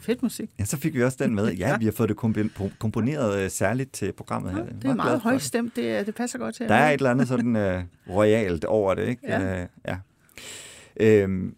Fedt 0.00 0.22
musik. 0.22 0.50
Ja, 0.58 0.64
så 0.64 0.76
fik 0.76 0.94
vi 0.94 1.02
også 1.02 1.16
den 1.20 1.34
med. 1.34 1.52
Ja, 1.58 1.76
vi 1.78 1.84
har 1.84 1.92
fået 1.92 2.08
det 2.08 2.16
komponeret 2.78 3.44
uh, 3.44 3.50
særligt 3.50 3.92
til 3.92 4.12
programmet 4.12 4.52
her. 4.52 4.58
Ja, 4.58 4.70
det 4.82 4.90
er 4.90 4.94
meget 4.94 5.20
højstemt, 5.20 5.76
det, 5.76 6.06
det 6.06 6.14
passer 6.14 6.38
godt 6.38 6.54
til. 6.54 6.68
Der 6.68 6.74
er 6.74 6.90
et 6.90 6.94
eller 6.94 7.10
andet 7.10 7.28
sådan 7.28 7.56
uh, 7.56 7.82
royalt 8.16 8.64
over 8.64 8.94
det, 8.94 9.08
ikke? 9.08 9.22
Ja. 9.28 9.62
Uh, 9.62 9.68
ja. 9.88 9.96
Øhm, 11.00 11.56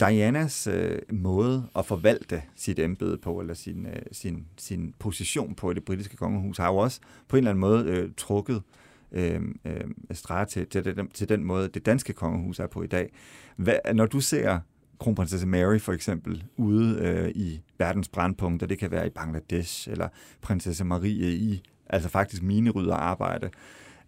Dianas 0.00 0.66
øh, 0.66 0.98
måde 1.10 1.68
at 1.76 1.86
forvalte 1.86 2.42
sit 2.56 2.78
embede 2.78 3.18
på, 3.18 3.40
eller 3.40 3.54
sin, 3.54 3.86
øh, 3.86 4.02
sin, 4.12 4.46
sin 4.58 4.94
position 4.98 5.54
på 5.54 5.70
i 5.70 5.74
det 5.74 5.84
britiske 5.84 6.16
kongehus, 6.16 6.58
har 6.58 6.68
jo 6.68 6.76
også 6.76 7.00
på 7.28 7.36
en 7.36 7.38
eller 7.38 7.50
anden 7.50 7.60
måde 7.60 7.84
øh, 7.84 8.10
trukket 8.16 8.62
øh, 9.12 9.40
øh, 9.64 9.84
streger 10.12 10.44
til, 10.44 10.66
til, 10.66 10.84
til, 10.84 11.08
til 11.14 11.28
den 11.28 11.44
måde, 11.44 11.68
det 11.68 11.86
danske 11.86 12.12
kongehus 12.12 12.58
er 12.58 12.66
på 12.66 12.82
i 12.82 12.86
dag. 12.86 13.12
Hvad, 13.56 13.94
når 13.94 14.06
du 14.06 14.20
ser 14.20 14.58
kronprinsesse 14.98 15.46
Mary 15.46 15.78
for 15.78 15.92
eksempel 15.92 16.44
ude 16.56 16.98
øh, 17.00 17.30
i 17.34 17.60
verdens 17.78 18.08
brandpunkter, 18.08 18.66
det 18.66 18.78
kan 18.78 18.90
være 18.90 19.06
i 19.06 19.10
Bangladesh, 19.10 19.90
eller 19.90 20.08
prinsesse 20.40 20.84
Marie 20.84 21.32
i 21.32 21.62
altså 21.86 22.08
faktisk 22.08 22.42
minerydder 22.42 22.94
arbejde. 22.94 23.50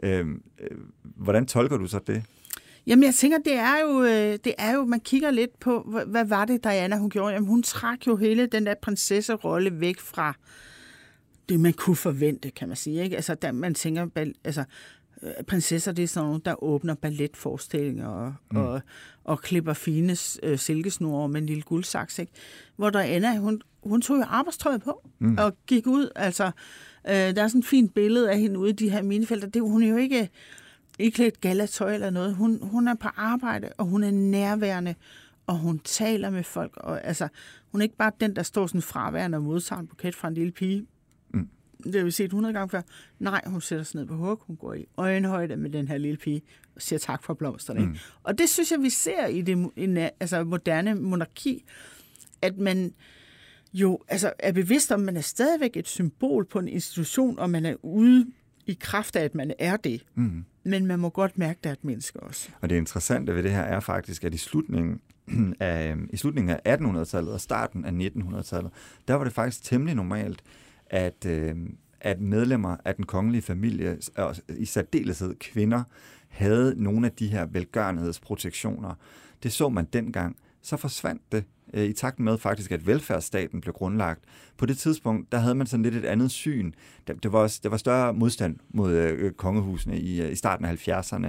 Øh, 0.03 0.29
øh, 0.59 0.79
hvordan 1.03 1.47
tolker 1.47 1.77
du 1.77 1.87
så 1.87 2.01
det? 2.07 2.23
Jamen, 2.87 3.05
jeg 3.05 3.15
tænker, 3.15 3.39
det 3.39 3.55
er 3.55 3.81
jo, 3.81 4.03
øh, 4.03 4.39
det 4.45 4.55
er 4.59 4.75
jo 4.75 4.85
man 4.85 5.01
kigger 5.01 5.31
lidt 5.31 5.61
på, 5.61 6.03
hvad 6.07 6.25
var 6.25 6.45
det, 6.45 6.65
Diana 6.65 6.97
hun 6.97 7.11
gjorde? 7.11 7.35
Jamen, 7.35 7.49
hun 7.49 7.63
trak 7.63 8.07
jo 8.07 8.17
hele 8.17 8.47
den 8.47 8.67
der 8.67 8.75
prinsesserolle 8.83 9.81
væk 9.81 10.01
fra 10.01 10.35
det, 11.49 11.61
man 11.61 11.73
kunne 11.73 11.97
forvente, 11.97 12.51
kan 12.51 12.69
man 12.69 12.77
sige. 12.77 13.03
Ikke? 13.03 13.17
Altså, 13.17 13.35
der, 13.35 13.53
man 13.53 13.75
tænker, 13.75 14.07
altså, 14.45 14.65
øh, 15.23 15.33
prinsesser, 15.47 15.93
det 15.93 16.03
er 16.03 16.09
sådan 16.09 16.27
nogle, 16.27 16.41
der 16.45 16.65
åbner 16.65 16.95
balletforestillinger 16.95 18.09
og, 18.09 18.35
mm. 18.51 18.57
og, 18.57 18.81
og 19.25 19.41
klipper 19.41 19.73
fine 19.73 20.17
øh, 20.43 20.59
silkesnore 20.59 21.29
med 21.29 21.41
en 21.41 21.47
lille 21.47 21.63
guldsaks. 21.63 22.19
Ikke? 22.19 22.33
Hvor 22.77 22.91
Diana, 22.91 23.37
hun, 23.37 23.63
hun 23.83 24.03
tog 24.03 24.17
jo 24.17 24.25
arbejdstøjet 24.29 24.83
på 24.83 25.09
mm. 25.19 25.37
og 25.39 25.57
gik 25.67 25.87
ud. 25.87 26.11
Altså, 26.17 26.45
øh, 27.09 27.13
der 27.13 27.43
er 27.43 27.49
sådan 27.49 27.59
et 27.59 27.67
fint 27.67 27.95
billede 27.95 28.31
af 28.31 28.39
hende 28.39 28.59
ude 28.59 28.71
i 28.71 28.75
de 28.75 28.91
her 28.91 29.03
minefelter. 29.03 29.49
Det, 29.49 29.63
hun 29.63 29.83
er 29.83 29.89
jo 29.89 29.97
ikke 29.97 30.31
ikke 30.99 31.19
lidt 31.19 31.41
galatøj 31.41 31.95
eller 31.95 32.11
noget. 32.11 32.35
Hun, 32.35 32.59
hun 32.63 32.89
er 32.89 32.95
på 32.95 33.09
arbejde, 33.17 33.69
og 33.79 33.87
hun 33.87 34.05
er 34.05 34.11
nærværende, 34.11 34.95
og 35.47 35.59
hun 35.59 35.79
taler 35.79 36.31
med 36.31 36.43
folk. 36.43 36.73
Og, 36.77 37.05
altså, 37.05 37.29
hun 37.73 37.81
er 37.81 37.83
ikke 37.83 37.97
bare 37.97 38.13
den, 38.21 38.37
der 38.37 38.43
står 38.43 38.67
sådan 38.67 38.83
fraværende 38.83 39.37
og 39.37 39.43
modtager 39.43 39.81
en 39.81 39.87
buket 39.87 40.15
fra 40.15 40.29
en 40.29 40.35
lille 40.35 40.53
pige. 40.53 40.87
Mm. 41.35 41.49
Det 41.85 41.95
har 41.95 42.05
vi 42.05 42.11
set 42.11 42.25
100 42.25 42.55
gange 42.55 42.71
før. 42.71 42.83
Nej, 43.19 43.43
hun 43.47 43.61
sætter 43.61 43.85
sig 43.85 44.01
ned 44.01 44.07
på 44.07 44.15
hug, 44.15 44.43
hun 44.47 44.57
går 44.57 44.75
i 44.75 44.87
øjenhøjde 44.97 45.57
med 45.57 45.71
den 45.71 45.89
her 45.89 45.99
lille 45.99 46.17
pige, 46.17 46.43
og 46.75 46.83
siger 46.83 46.99
tak 46.99 47.25
for 47.25 47.35
blomsterne. 47.35 47.81
Mm. 47.81 47.97
Og 48.23 48.39
det 48.39 48.49
synes 48.49 48.73
jeg, 48.73 48.83
vi 48.83 48.91
ser 48.91 49.27
i 49.27 49.43
det 49.43 49.71
en, 49.77 49.97
altså, 49.97 50.45
moderne 50.45 50.95
monarki, 50.95 51.65
at 52.43 52.59
man 52.59 52.95
jo 53.73 53.99
altså, 54.09 54.33
er 54.39 54.53
bevidst 54.53 54.93
om, 54.93 55.01
man 55.01 55.17
er 55.17 55.21
stadigvæk 55.21 55.77
et 55.77 55.89
symbol 55.89 56.45
på 56.45 56.59
en 56.59 56.69
institution, 56.69 57.39
og 57.39 57.51
man 57.51 57.67
er 57.67 57.75
ude 57.83 58.27
i 58.67 58.77
kraft 58.81 59.17
af, 59.17 59.25
at 59.25 59.35
man 59.35 59.53
er 59.59 59.77
det. 59.77 60.05
Mm. 60.15 60.45
Men 60.65 60.87
man 60.87 60.99
må 60.99 61.09
godt 61.09 61.39
mærke, 61.39 61.59
at 61.59 61.65
der 61.65 61.71
er 61.71 61.75
et 61.75 61.85
menneske 61.85 62.21
også. 62.21 62.49
Og 62.61 62.71
det 62.71 62.77
interessante 62.77 63.35
ved 63.35 63.43
det 63.43 63.51
her 63.51 63.63
er 63.63 63.81
faktisk, 63.81 64.25
at 64.25 64.35
i 64.35 64.37
slutningen 64.37 65.01
af, 65.61 65.97
i 66.11 66.17
slutningen 66.17 66.57
af 66.65 66.77
1800-tallet 66.77 67.33
og 67.33 67.41
starten 67.41 67.85
af 67.85 67.91
1900-tallet, 67.91 68.73
der 69.09 69.15
var 69.15 69.25
det 69.25 69.33
faktisk 69.33 69.65
temmelig 69.65 69.95
normalt, 69.95 70.43
at, 70.87 71.27
øh, 71.27 71.57
at 72.01 72.21
medlemmer 72.21 72.77
af 72.85 72.95
den 72.95 73.07
kongelige 73.07 73.43
familie, 73.43 73.99
og 74.17 74.37
i 74.49 74.65
særdeleshed 74.65 75.35
kvinder, 75.35 75.83
havde 76.29 76.83
nogle 76.83 77.07
af 77.07 77.13
de 77.13 77.29
her 77.29 77.47
velgørenhedsprotektioner. 77.47 78.95
Det 79.43 79.53
så 79.53 79.69
man 79.69 79.85
dengang. 79.93 80.37
Så 80.63 80.77
forsvandt 80.77 81.23
det 81.33 81.45
i 81.83 81.93
takt 81.93 82.21
med 82.21 82.39
faktisk, 82.39 82.73
at 82.73 82.87
velfærdsstaten 82.87 83.61
blev 83.61 83.73
grundlagt. 83.73 84.21
På 84.57 84.67
det 84.67 84.79
tidspunkt, 84.79 85.33
der 85.33 85.39
havde 85.39 85.55
man 85.55 85.67
sådan 85.67 85.83
lidt 85.83 85.95
et 85.95 86.05
andet 86.05 86.31
syn. 86.31 86.73
Der, 87.07 87.15
det, 87.15 87.33
var, 87.33 87.39
også, 87.39 87.61
der 87.63 87.69
var 87.69 87.77
større 87.77 88.15
modstand 88.15 88.57
mod 88.69 88.93
øh, 88.93 89.33
kongehusene 89.33 89.99
i, 89.99 90.23
øh, 90.23 90.33
i 90.33 90.35
starten 90.35 90.65
af 90.65 90.89
70'erne. 90.89 91.27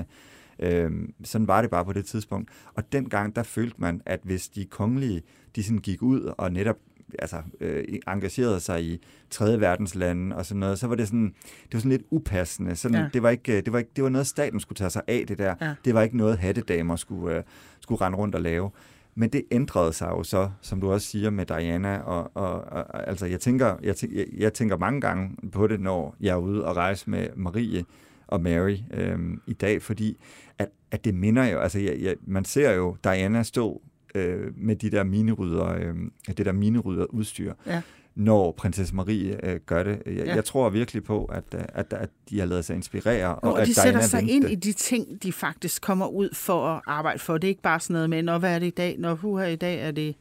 Øh, 0.60 0.92
sådan 1.24 1.48
var 1.48 1.62
det 1.62 1.72
bare 1.72 1.86
på 1.86 1.94
det 1.94 2.06
tidspunkt. 2.06 2.50
Og 2.74 2.92
dengang, 2.92 3.36
der 3.36 3.44
følte 3.44 3.76
man, 3.78 4.02
at 4.06 4.20
hvis 4.24 4.48
de 4.48 4.66
kongelige, 4.66 5.22
de 5.56 5.64
sådan 5.64 5.78
gik 5.78 6.02
ud 6.02 6.34
og 6.38 6.52
netop 6.52 6.78
altså, 7.20 7.42
øh, 7.60 7.84
engagerede 8.08 8.60
sig 8.60 8.84
i 8.84 9.02
tredje 9.30 9.60
verdenslande 9.60 10.36
og 10.36 10.46
sådan 10.46 10.60
noget, 10.60 10.80
så 10.80 10.88
var 10.88 10.96
det 10.96 11.08
sådan, 11.08 11.34
det 11.64 11.74
var 11.74 11.80
sådan 11.80 11.92
lidt 11.92 12.04
upassende. 12.10 12.76
Sådan, 12.76 12.98
ja. 12.98 13.10
det, 13.14 13.24
var 13.24 13.30
ikke, 13.30 13.62
det, 13.62 13.74
var 13.74 13.80
ikke, 13.80 13.92
det 13.96 14.04
var 14.04 14.10
noget, 14.10 14.28
staten 14.28 14.60
skulle 14.60 14.78
tage 14.78 14.90
sig 14.90 15.02
af, 15.08 15.26
det 15.28 15.38
der. 15.38 15.56
Ja. 15.62 15.76
Det 15.86 15.94
var 15.94 16.02
ikke 16.02 16.18
noget, 16.18 16.38
hattedamer 16.38 16.96
skulle, 16.96 17.38
øh, 17.38 17.44
skulle 17.80 18.02
rende 18.02 18.18
rundt 18.18 18.36
og 18.36 18.42
lave. 18.42 18.72
Men 19.16 19.30
det 19.30 19.44
ændrede 19.52 19.94
sig 19.94 20.08
jo 20.08 20.24
så, 20.24 20.50
som 20.62 20.82
du 20.82 20.92
også 20.92 21.08
siger 21.08 21.30
med 21.30 21.46
Diana, 21.46 21.98
og, 21.98 22.32
og, 22.34 22.52
og 22.62 23.08
altså 23.08 23.26
jeg 23.26 23.40
tænker, 23.40 23.76
jeg, 23.84 23.96
tænker, 23.96 24.18
jeg, 24.18 24.28
jeg 24.38 24.54
tænker 24.54 24.78
mange 24.78 25.02
gange 25.02 25.50
på 25.52 25.68
det, 25.68 25.80
når 25.80 26.16
jeg 26.20 26.32
er 26.32 26.38
ude 26.38 26.66
og 26.66 26.76
rejse 26.76 27.10
med 27.10 27.28
Marie 27.36 27.86
og 28.28 28.42
Mary 28.42 28.78
øhm, 28.94 29.42
i 29.48 29.54
dag, 29.54 29.82
fordi 29.82 30.18
at, 30.58 30.68
at 30.92 31.06
det 31.06 31.16
minder 31.16 31.46
jo, 31.46 31.60
altså 31.60 31.80
jeg, 31.80 31.98
jeg, 32.02 32.16
man 32.28 32.46
ser 32.46 32.72
jo 32.72 32.98
Diana 33.04 33.44
stå 33.44 33.82
øh, 34.16 34.52
med 34.58 34.76
de 34.76 34.92
der 34.92 35.04
minerydder, 35.04 35.74
øh, 35.74 35.96
det 36.38 36.46
der 36.46 36.52
minerydder 36.52 37.06
udstyr. 37.06 37.54
Ja 37.68 37.82
når 38.16 38.52
prinsesse 38.52 38.96
Marie 38.96 39.46
øh, 39.46 39.60
gør 39.66 39.84
det. 39.84 40.02
Jeg, 40.06 40.16
ja. 40.16 40.36
jeg 40.36 40.46
tror 40.46 40.70
virkelig 40.70 41.04
på, 41.04 41.26
at, 41.26 41.44
øh, 41.56 41.62
at, 41.68 41.94
at 41.94 42.10
de 42.30 42.40
har 42.40 42.46
lavet 42.46 42.66
sig 42.66 42.76
inspirere. 42.76 43.36
Og, 43.36 43.54
og 43.54 43.62
at 43.62 43.68
de 43.68 43.74
sætter 43.74 43.92
Diana 43.92 44.08
sig 44.08 44.30
ind 44.30 44.50
i 44.50 44.56
de 44.56 44.74
ting, 44.74 45.24
de 45.24 45.34
faktisk 45.34 45.82
kommer 45.82 46.08
ud 46.08 46.30
for 46.34 46.68
at 46.68 46.82
arbejde 46.88 47.20
for. 47.20 47.38
Det 47.38 47.48
er 47.48 47.50
ikke 47.50 47.62
bare 47.62 47.80
sådan 47.80 47.94
noget 47.94 48.10
med, 48.10 48.24
når 48.24 48.38
hvad 48.38 48.56
er 48.56 48.60
det 48.60 48.68
i 48.68 48.70
dag? 48.70 48.96
Når 49.00 49.14
hu 49.14 49.38
her 49.38 49.46
i 49.46 49.56
dag 49.56 49.82
er 49.88 49.92
det 49.92 50.16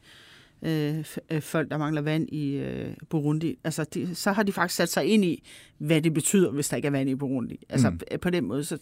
øh, 0.63 1.05
øh, 1.31 1.43
folk, 1.43 1.71
der 1.71 1.79
mangler 1.79 2.03
vand 2.03 2.29
i 2.29 2.57
øh, 2.57 2.95
Burundi. 3.11 3.59
Altså, 3.65 3.85
de, 3.85 4.15
så 4.15 4.33
har 4.33 4.43
de 4.43 4.53
faktisk 4.53 4.77
sat 4.77 4.89
sig 4.89 5.05
ind 5.05 5.25
i, 5.25 5.49
hvad 5.79 6.03
det 6.03 6.15
betyder, 6.15 6.51
hvis 6.51 6.69
der 6.69 6.77
ikke 6.77 6.87
er 6.87 6.93
vand 6.93 7.11
i 7.11 7.15
Burundi. 7.15 7.61
Altså, 7.69 7.91
mm. 7.91 8.01
på 8.21 8.31
den 8.31 8.45
måde, 8.45 8.65
så, 8.65 8.79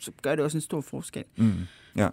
så 0.00 0.10
gør 0.22 0.34
det 0.34 0.44
også 0.44 0.58
en 0.58 0.62
stor 0.62 0.80
forskel. 0.80 1.24
Mm. 1.36 1.52
Ja. 1.96 2.08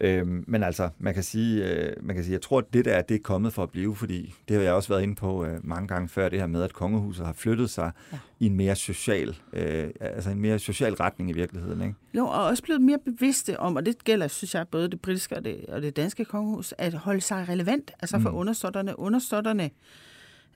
Øhm, 0.00 0.44
men 0.46 0.62
altså, 0.62 0.88
man 0.98 1.14
kan, 1.14 1.22
sige, 1.22 1.64
øh, 1.64 1.92
man 2.02 2.16
kan 2.16 2.24
sige, 2.24 2.32
jeg 2.32 2.42
tror, 2.42 2.58
at 2.58 2.64
det 2.72 2.84
der 2.84 3.02
det 3.02 3.14
er 3.14 3.18
kommet 3.18 3.52
for 3.52 3.62
at 3.62 3.70
blive, 3.70 3.96
fordi 3.96 4.34
det 4.48 4.56
har 4.56 4.62
jeg 4.62 4.72
også 4.72 4.88
været 4.88 5.02
inde 5.02 5.14
på 5.14 5.44
øh, 5.44 5.58
mange 5.62 5.88
gange 5.88 6.08
før, 6.08 6.28
det 6.28 6.38
her 6.38 6.46
med, 6.46 6.62
at 6.62 6.72
kongehuset 6.72 7.26
har 7.26 7.32
flyttet 7.32 7.70
sig 7.70 7.92
ja. 8.12 8.18
i 8.40 8.46
en 8.46 8.56
mere 8.56 8.76
social, 8.76 9.36
øh, 9.52 9.90
altså 10.00 10.30
en 10.30 10.40
mere 10.40 10.58
social 10.58 10.94
retning 10.94 11.30
i 11.30 11.32
virkeligheden. 11.32 11.82
Ikke? 11.82 11.94
Jo, 12.14 12.26
og 12.26 12.44
også 12.44 12.62
blevet 12.62 12.82
mere 12.82 12.98
bevidste 13.04 13.60
om, 13.60 13.76
og 13.76 13.86
det 13.86 14.04
gælder, 14.04 14.28
synes 14.28 14.54
jeg, 14.54 14.68
både 14.68 14.90
det 14.90 15.00
britiske 15.00 15.36
og 15.36 15.44
det, 15.44 15.64
og 15.68 15.82
det 15.82 15.96
danske 15.96 16.24
kongehus, 16.24 16.74
at 16.78 16.94
holde 16.94 17.20
sig 17.20 17.48
relevant, 17.48 17.90
altså 18.00 18.18
for 18.18 18.30
mm. 18.30 18.36
understøtterne. 18.36 18.98
Understøtterne, 18.98 19.70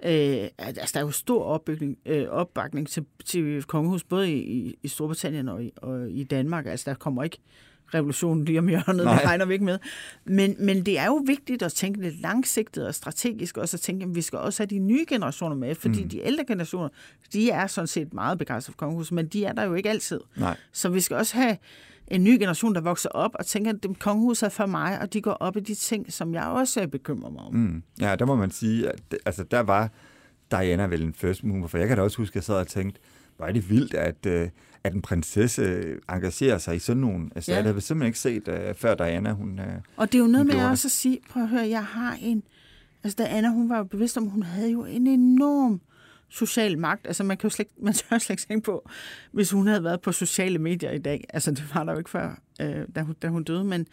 Øh, 0.04 0.48
altså, 0.58 0.90
der 0.94 1.00
er 1.00 1.04
jo 1.04 1.10
stor 1.10 1.42
opbygning, 1.44 1.98
øh, 2.06 2.28
opbakning 2.28 2.88
til, 2.88 3.04
til 3.24 3.62
kongehus, 3.62 4.04
både 4.04 4.32
i, 4.32 4.78
i 4.82 4.88
Storbritannien 4.88 5.48
og 5.48 5.64
i, 5.64 5.72
og 5.76 6.10
i 6.10 6.24
Danmark. 6.24 6.66
Altså, 6.66 6.90
der 6.90 6.96
kommer 6.96 7.22
ikke 7.22 7.38
revolutionen 7.94 8.44
lige 8.44 8.58
om 8.58 8.68
hjørnet, 8.68 9.04
Nej. 9.04 9.14
det 9.14 9.24
regner 9.24 9.44
vi 9.44 9.52
ikke 9.52 9.64
med. 9.64 9.78
Men, 10.24 10.56
men 10.58 10.86
det 10.86 10.98
er 10.98 11.06
jo 11.06 11.22
vigtigt 11.26 11.62
at 11.62 11.72
tænke 11.72 12.02
lidt 12.02 12.20
langsigtet 12.20 12.86
og 12.86 12.94
strategisk, 12.94 13.56
også 13.56 13.76
at 13.76 13.80
tænke, 13.80 14.04
at 14.04 14.14
vi 14.14 14.22
skal 14.22 14.38
også 14.38 14.62
have 14.62 14.66
de 14.66 14.78
nye 14.78 15.04
generationer 15.08 15.56
med, 15.56 15.74
fordi 15.74 16.02
mm. 16.02 16.08
de 16.08 16.20
ældre 16.20 16.44
generationer, 16.44 16.88
de 17.32 17.50
er 17.50 17.66
sådan 17.66 17.86
set 17.86 18.14
meget 18.14 18.38
begejstrede 18.38 18.72
for 18.74 18.78
kongehuset, 18.78 19.12
men 19.12 19.26
de 19.26 19.44
er 19.44 19.52
der 19.52 19.64
jo 19.64 19.74
ikke 19.74 19.90
altid. 19.90 20.20
Nej. 20.36 20.56
Så 20.72 20.88
vi 20.88 21.00
skal 21.00 21.16
også 21.16 21.36
have 21.36 21.56
en 22.08 22.24
ny 22.24 22.38
generation, 22.38 22.74
der 22.74 22.80
vokser 22.80 23.08
op 23.08 23.30
og 23.34 23.46
tænker, 23.46 23.72
at 23.72 23.82
det 23.82 23.98
kongehus 23.98 24.42
er 24.42 24.48
for 24.48 24.66
mig, 24.66 25.00
og 25.00 25.12
de 25.12 25.20
går 25.20 25.32
op 25.32 25.56
i 25.56 25.60
de 25.60 25.74
ting, 25.74 26.12
som 26.12 26.34
jeg 26.34 26.44
også 26.44 26.80
er 26.80 26.86
bekymret 26.86 27.32
mig 27.32 27.42
om. 27.42 27.54
Mm. 27.54 27.82
Ja, 28.00 28.16
der 28.16 28.24
må 28.24 28.36
man 28.36 28.50
sige, 28.50 28.88
at 28.88 29.00
altså, 29.26 29.44
der 29.44 29.60
var 29.60 29.90
Diana 30.50 30.86
vel 30.86 31.02
en 31.02 31.14
first 31.14 31.44
mover, 31.44 31.66
for 31.66 31.78
jeg 31.78 31.88
kan 31.88 31.96
da 31.96 32.02
også 32.02 32.16
huske, 32.16 32.32
at 32.32 32.34
jeg 32.34 32.44
sad 32.44 32.54
og 32.54 32.66
tænkte, 32.66 33.00
hvor 33.36 33.46
er 33.46 33.52
det 33.52 33.70
vildt, 33.70 33.94
at, 33.94 34.26
øh, 34.26 34.48
at 34.84 34.94
en 34.94 35.02
prinsesse 35.02 35.94
engagerer 36.10 36.58
sig 36.58 36.76
i 36.76 36.78
sådan 36.78 37.00
nogle 37.00 37.30
Altså, 37.36 37.52
Ja. 37.52 37.56
Jeg 37.56 37.64
havde 37.64 37.80
simpelthen 37.80 38.06
ikke 38.06 38.18
set 38.18 38.48
uh, 38.48 38.76
før 38.76 38.94
Diana, 38.94 39.32
hun 39.32 39.58
uh, 39.58 39.64
Og 39.96 40.12
det 40.12 40.18
er 40.18 40.22
jo 40.22 40.28
noget 40.28 40.46
med 40.46 40.64
også 40.64 40.88
at 40.88 40.92
sige, 40.92 41.18
prøv 41.30 41.42
at 41.42 41.48
høre, 41.48 41.68
jeg 41.68 41.84
har 41.84 42.18
en... 42.20 42.42
Altså, 43.04 43.16
Diana, 43.22 43.48
hun 43.48 43.68
var 43.68 43.78
jo 43.78 43.84
bevidst 43.84 44.16
om, 44.16 44.26
hun 44.26 44.42
havde 44.42 44.70
jo 44.70 44.84
en 44.84 45.06
enorm 45.06 45.80
social 46.28 46.78
magt. 46.78 47.06
Altså, 47.06 47.24
man 47.24 47.36
kan 47.36 47.48
jo 47.48 47.54
slet, 47.54 47.68
man 47.82 47.94
tør 47.94 48.18
slet 48.18 48.30
ikke 48.30 48.42
tænke 48.42 48.64
på, 48.64 48.88
hvis 49.32 49.50
hun 49.50 49.66
havde 49.66 49.84
været 49.84 50.00
på 50.00 50.12
sociale 50.12 50.58
medier 50.58 50.90
i 50.90 50.98
dag. 50.98 51.24
Altså, 51.28 51.50
det 51.50 51.74
var 51.74 51.84
der 51.84 51.92
jo 51.92 51.98
ikke 51.98 52.10
før, 52.10 52.40
øh, 52.60 52.84
da, 52.94 53.02
hun, 53.02 53.14
da 53.22 53.28
hun 53.28 53.44
døde, 53.44 53.64
men, 53.64 53.86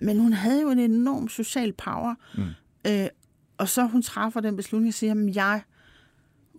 men 0.00 0.18
hun 0.18 0.32
havde 0.32 0.62
jo 0.62 0.70
en 0.70 0.78
enorm 0.78 1.28
social 1.28 1.72
power. 1.72 2.14
Mm. 2.36 2.42
Øh, 2.90 3.08
og 3.58 3.68
så 3.68 3.86
hun 3.86 4.02
træffer 4.02 4.40
den 4.40 4.56
beslutning 4.56 4.88
og 4.90 4.94
siger, 4.94 5.28
at 5.28 5.36
jeg 5.36 5.62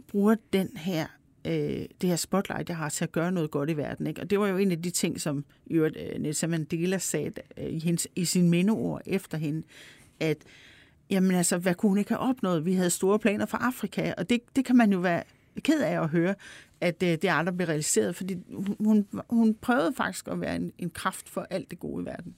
bruger 0.08 0.36
den 0.54 0.70
her 0.78 1.06
øh, 1.46 1.86
det 2.02 2.10
her 2.10 2.16
spotlight, 2.16 2.70
jeg 2.70 2.78
har 2.78 2.90
til 2.90 3.04
at 3.04 3.12
gøre 3.12 3.32
noget 3.32 3.52
godt 3.52 3.70
i 3.70 3.78
verden. 3.78 4.08
Ikke? 4.08 4.22
Og 4.22 4.30
det 4.30 4.40
var 4.40 4.48
jo 4.48 4.58
en 4.58 4.72
af 4.72 4.82
de 4.82 4.90
ting, 4.90 5.22
som 5.22 5.46
øh, 5.72 5.92
Nelson 6.20 6.50
Mandela 6.50 6.98
sagde 6.98 7.32
øh, 7.58 7.66
i, 7.66 7.80
hendes, 7.80 8.08
i 8.16 8.26
sin 8.26 8.50
mindeord 8.50 9.02
efter 9.06 9.38
hende, 9.38 9.64
at 10.20 10.38
jamen 11.10 11.32
altså, 11.32 11.58
hvad 11.58 11.76
kunne 11.76 11.90
hun 11.90 11.98
ikke 11.98 12.12
have 12.12 12.30
opnået? 12.30 12.66
Vi 12.66 12.74
havde 12.74 12.90
store 12.90 13.20
planer 13.20 13.46
for 13.46 13.58
Afrika, 13.58 14.14
og 14.18 14.30
det, 14.30 14.42
det 14.56 14.66
kan 14.66 14.76
man 14.76 14.94
jo 14.94 15.00
være 15.00 15.24
ked 15.64 15.82
af 15.82 16.02
at 16.02 16.10
høre, 16.10 16.36
at 16.82 17.04
øh, 17.04 17.10
det 17.10 17.26
aldrig 17.30 17.58
blev 17.58 17.68
realiseret, 17.68 18.16
fordi 18.16 18.38
hun, 18.80 19.08
hun 19.30 19.54
prøvede 19.54 19.94
faktisk 19.98 20.28
at 20.28 20.42
være 20.42 20.56
en, 20.56 20.72
en 20.78 20.90
kraft 20.90 21.30
for 21.30 21.48
alt 21.50 21.70
det 21.70 21.80
gode 21.80 22.04
i 22.04 22.06
verden. 22.06 22.36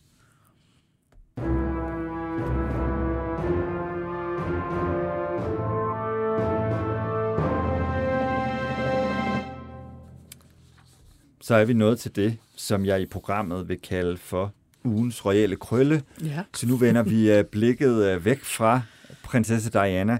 Så 11.51 11.55
er 11.55 11.65
vi 11.65 11.73
nået 11.73 11.99
til 11.99 12.15
det, 12.15 12.37
som 12.55 12.85
jeg 12.85 13.01
i 13.01 13.05
programmet 13.05 13.69
vil 13.69 13.81
kalde 13.81 14.17
for 14.17 14.53
ugens 14.83 15.25
royale 15.25 15.55
krølle. 15.55 16.03
Ja. 16.23 16.43
Så 16.53 16.67
nu 16.67 16.75
vender 16.75 17.03
vi 17.03 17.39
uh, 17.39 17.45
blikket 17.45 18.15
uh, 18.15 18.25
væk 18.25 18.43
fra 18.43 18.81
prinsesse 19.23 19.71
Diana 19.71 20.17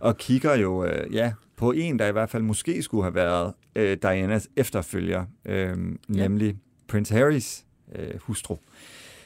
og 0.00 0.16
kigger 0.16 0.54
jo 0.54 0.84
uh, 0.84 1.14
ja, 1.14 1.32
på 1.56 1.72
en, 1.72 1.98
der 1.98 2.06
i 2.06 2.12
hvert 2.12 2.30
fald 2.30 2.42
måske 2.42 2.82
skulle 2.82 3.04
have 3.04 3.14
været 3.14 3.52
uh, 3.78 3.82
Dianas 3.82 4.48
efterfølger, 4.56 5.24
ja. 5.46 5.74
nemlig 6.08 6.56
Prince 6.88 7.14
Harrys 7.14 7.64
uh, 7.88 8.20
hustru 8.20 8.56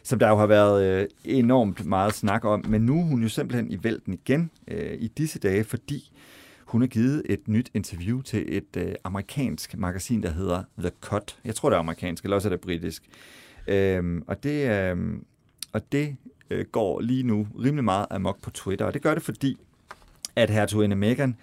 som 0.03 0.19
der 0.19 0.29
jo 0.29 0.37
har 0.37 0.47
været 0.47 1.03
uh, 1.03 1.09
enormt 1.25 1.87
meget 1.87 2.15
snak 2.15 2.45
om. 2.45 2.65
Men 2.69 2.81
nu 2.81 3.01
er 3.01 3.05
hun 3.05 3.23
jo 3.23 3.29
simpelthen 3.29 3.71
i 3.71 3.79
vælten 3.83 4.15
igen 4.15 4.51
uh, 4.73 4.93
i 4.99 5.09
disse 5.09 5.39
dage, 5.39 5.65
fordi 5.65 6.11
hun 6.67 6.81
har 6.81 6.89
givet 6.89 7.23
et 7.25 7.49
nyt 7.49 7.71
interview 7.75 8.21
til 8.21 8.57
et 8.57 8.77
øh, 8.77 8.95
amerikansk 9.05 9.77
magasin, 9.77 10.23
der 10.23 10.31
hedder 10.31 10.63
The 10.79 10.91
Cut. 11.01 11.39
Jeg 11.45 11.55
tror, 11.55 11.71
det 11.71 11.77
er 11.77 11.81
amerikansk, 11.81 12.25
eller 12.25 12.35
også 12.35 12.49
er 12.49 12.51
det 12.51 12.61
britisk. 12.61 13.03
Øhm, 13.67 14.25
og 14.27 14.43
det, 14.43 14.71
øhm, 14.71 15.25
og 15.73 15.93
det 15.93 16.17
øh, 16.51 16.65
går 16.73 17.01
lige 17.01 17.23
nu 17.23 17.47
rimelig 17.65 17.85
meget 17.85 18.07
amok 18.11 18.43
på 18.43 18.51
Twitter, 18.51 18.85
og 18.85 18.95
det 18.95 19.03
gør 19.03 19.15
det, 19.15 19.23
fordi 19.23 19.59
at 20.37 20.51
hertuginde 20.51 20.97
Meghan, 20.97 21.37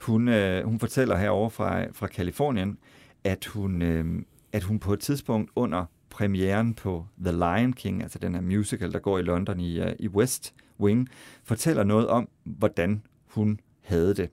hun, 0.00 0.28
øh, 0.28 0.64
hun 0.64 0.78
fortæller 0.78 1.16
herovre 1.16 1.50
fra, 1.50 1.84
fra 1.92 2.06
Kalifornien, 2.06 2.78
at 3.24 3.44
hun, 3.44 3.82
øh, 3.82 4.22
at 4.52 4.62
hun 4.62 4.78
på 4.78 4.92
et 4.92 5.00
tidspunkt 5.00 5.50
under 5.56 5.84
premieren 6.10 6.74
på 6.74 7.06
The 7.24 7.32
Lion 7.32 7.72
King, 7.72 8.02
altså 8.02 8.18
den 8.18 8.34
her 8.34 8.42
musical, 8.42 8.92
der 8.92 8.98
går 8.98 9.18
i 9.18 9.22
London 9.22 9.60
i, 9.60 9.80
uh, 9.80 9.86
i 9.98 10.08
West 10.08 10.54
Wing, 10.80 11.08
fortæller 11.44 11.84
noget 11.84 12.08
om, 12.08 12.28
hvordan 12.44 13.02
hun 13.26 13.60
havde 13.90 14.14
det. 14.14 14.30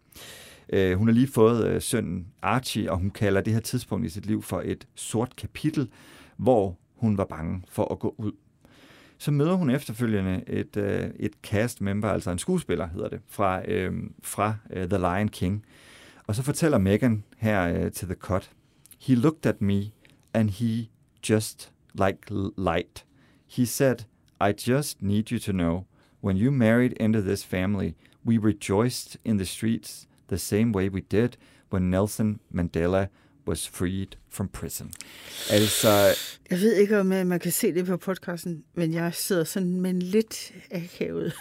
Øh, 0.70 0.98
hun 0.98 1.08
har 1.08 1.14
lige 1.14 1.28
fået 1.28 1.68
øh, 1.68 1.82
sønnen 1.82 2.28
Archie, 2.42 2.92
og 2.92 2.98
hun 2.98 3.10
kalder 3.10 3.42
det 3.42 3.54
her 3.54 3.60
tidspunkt 3.60 4.06
i 4.06 4.10
sit 4.10 4.26
liv 4.26 4.42
for 4.42 4.62
et 4.66 4.88
sort 4.96 5.36
kapitel, 5.36 5.90
hvor 6.38 6.78
hun 6.96 7.18
var 7.18 7.26
bange 7.26 7.64
for 7.70 7.92
at 7.92 8.00
gå 8.00 8.16
ud. 8.18 8.32
Så 9.18 9.32
møder 9.32 9.54
hun 9.54 9.70
efterfølgende 9.70 10.44
et, 10.48 10.78
øh, 10.78 11.10
et 11.20 11.32
cast 11.44 11.82
member, 11.82 12.10
altså 12.10 12.32
en 12.32 12.40
skuespiller 12.40 12.88
hedder 12.88 13.10
det, 13.10 13.20
fra, 13.28 13.72
øh, 13.72 13.94
fra 14.24 14.56
øh, 14.70 14.90
The 14.90 14.98
Lion 14.98 15.28
King. 15.28 15.66
Og 16.28 16.36
så 16.36 16.44
fortæller 16.44 16.78
Megan 16.78 17.24
her 17.38 17.86
øh, 17.86 17.92
til 17.92 18.08
The 18.08 18.16
Cut, 18.16 18.52
He 19.00 19.16
looked 19.16 19.46
at 19.46 19.62
me, 19.62 19.92
and 20.34 20.50
he 20.50 20.90
just 21.30 21.72
like 21.94 22.18
light. 22.58 23.06
He 23.48 23.66
said, 23.66 24.06
I 24.42 24.52
just 24.52 25.02
need 25.02 25.32
you 25.32 25.40
to 25.40 25.52
know, 25.52 25.86
when 26.22 26.38
you 26.38 26.52
married 26.52 26.94
into 27.00 27.22
this 27.22 27.44
family, 27.44 27.96
We 28.28 28.38
rejoiced 28.38 29.18
in 29.26 29.38
the 29.38 29.46
streets 29.46 30.08
the 30.28 30.38
same 30.38 30.72
way 30.74 30.90
we 30.90 31.02
did 31.02 31.38
when 31.72 31.90
Nelson 31.90 32.40
Mandela 32.54 33.08
was 33.48 33.68
freed 33.68 34.18
from 34.30 34.48
prison. 34.48 34.92
Altså... 35.52 35.90
Jeg 36.50 36.60
ved 36.60 36.76
ikke, 36.76 37.00
om 37.00 37.06
man 37.06 37.40
kan 37.40 37.52
se 37.52 37.74
det 37.74 37.86
på 37.86 37.98
podcasten, 37.98 38.64
men 38.74 38.94
jeg 38.94 39.14
sidder 39.14 39.44
sådan 39.44 39.82
med 39.82 39.90
en 39.90 40.02
lidt 40.02 40.54
akavet 40.72 41.34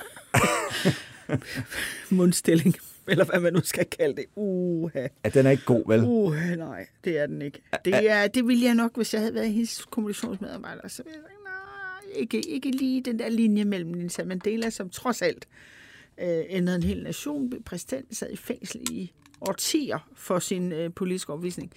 mundstilling, 2.10 2.74
eller 3.08 3.24
hvad 3.24 3.40
man 3.40 3.52
nu 3.52 3.60
skal 3.64 3.84
kalde 3.84 4.16
det. 4.16 4.24
Uha. 4.36 5.06
Ja, 5.24 5.28
den 5.28 5.46
er 5.46 5.50
ikke 5.50 5.64
god, 5.64 5.82
vel? 5.86 6.04
Uha, 6.04 6.54
nej, 6.54 6.86
det 7.04 7.18
er 7.18 7.26
den 7.26 7.42
ikke. 7.42 7.62
Det, 7.84 8.10
er, 8.10 8.26
det 8.26 8.46
ville 8.46 8.64
jeg 8.64 8.74
nok, 8.74 8.96
hvis 8.96 9.14
jeg 9.14 9.20
havde 9.20 9.34
været 9.34 9.52
hendes 9.52 9.84
kommunikationsmedarbejder, 9.84 10.88
så 10.88 11.02
ville 11.02 11.18
jeg 11.18 11.24
sige, 11.28 11.44
nej, 11.44 12.20
ikke, 12.20 12.40
ikke 12.40 12.70
lige 12.70 13.02
den 13.02 13.18
der 13.18 13.28
linje 13.28 13.64
mellem 13.64 13.90
Nelson 13.90 14.28
Mandela, 14.28 14.70
som 14.70 14.90
trods 14.90 15.22
alt 15.22 15.46
øh, 16.20 16.44
ændrede 16.48 16.76
en 16.76 16.82
hel 16.82 17.02
nation. 17.02 17.52
Præsidenten 17.64 18.14
sad 18.14 18.30
i 18.32 18.36
fængsel 18.36 18.80
i 18.90 19.12
årtier 19.40 20.08
for 20.14 20.38
sin 20.38 20.72
øh, 20.72 20.92
politiske 20.94 21.32
opvisning. 21.32 21.72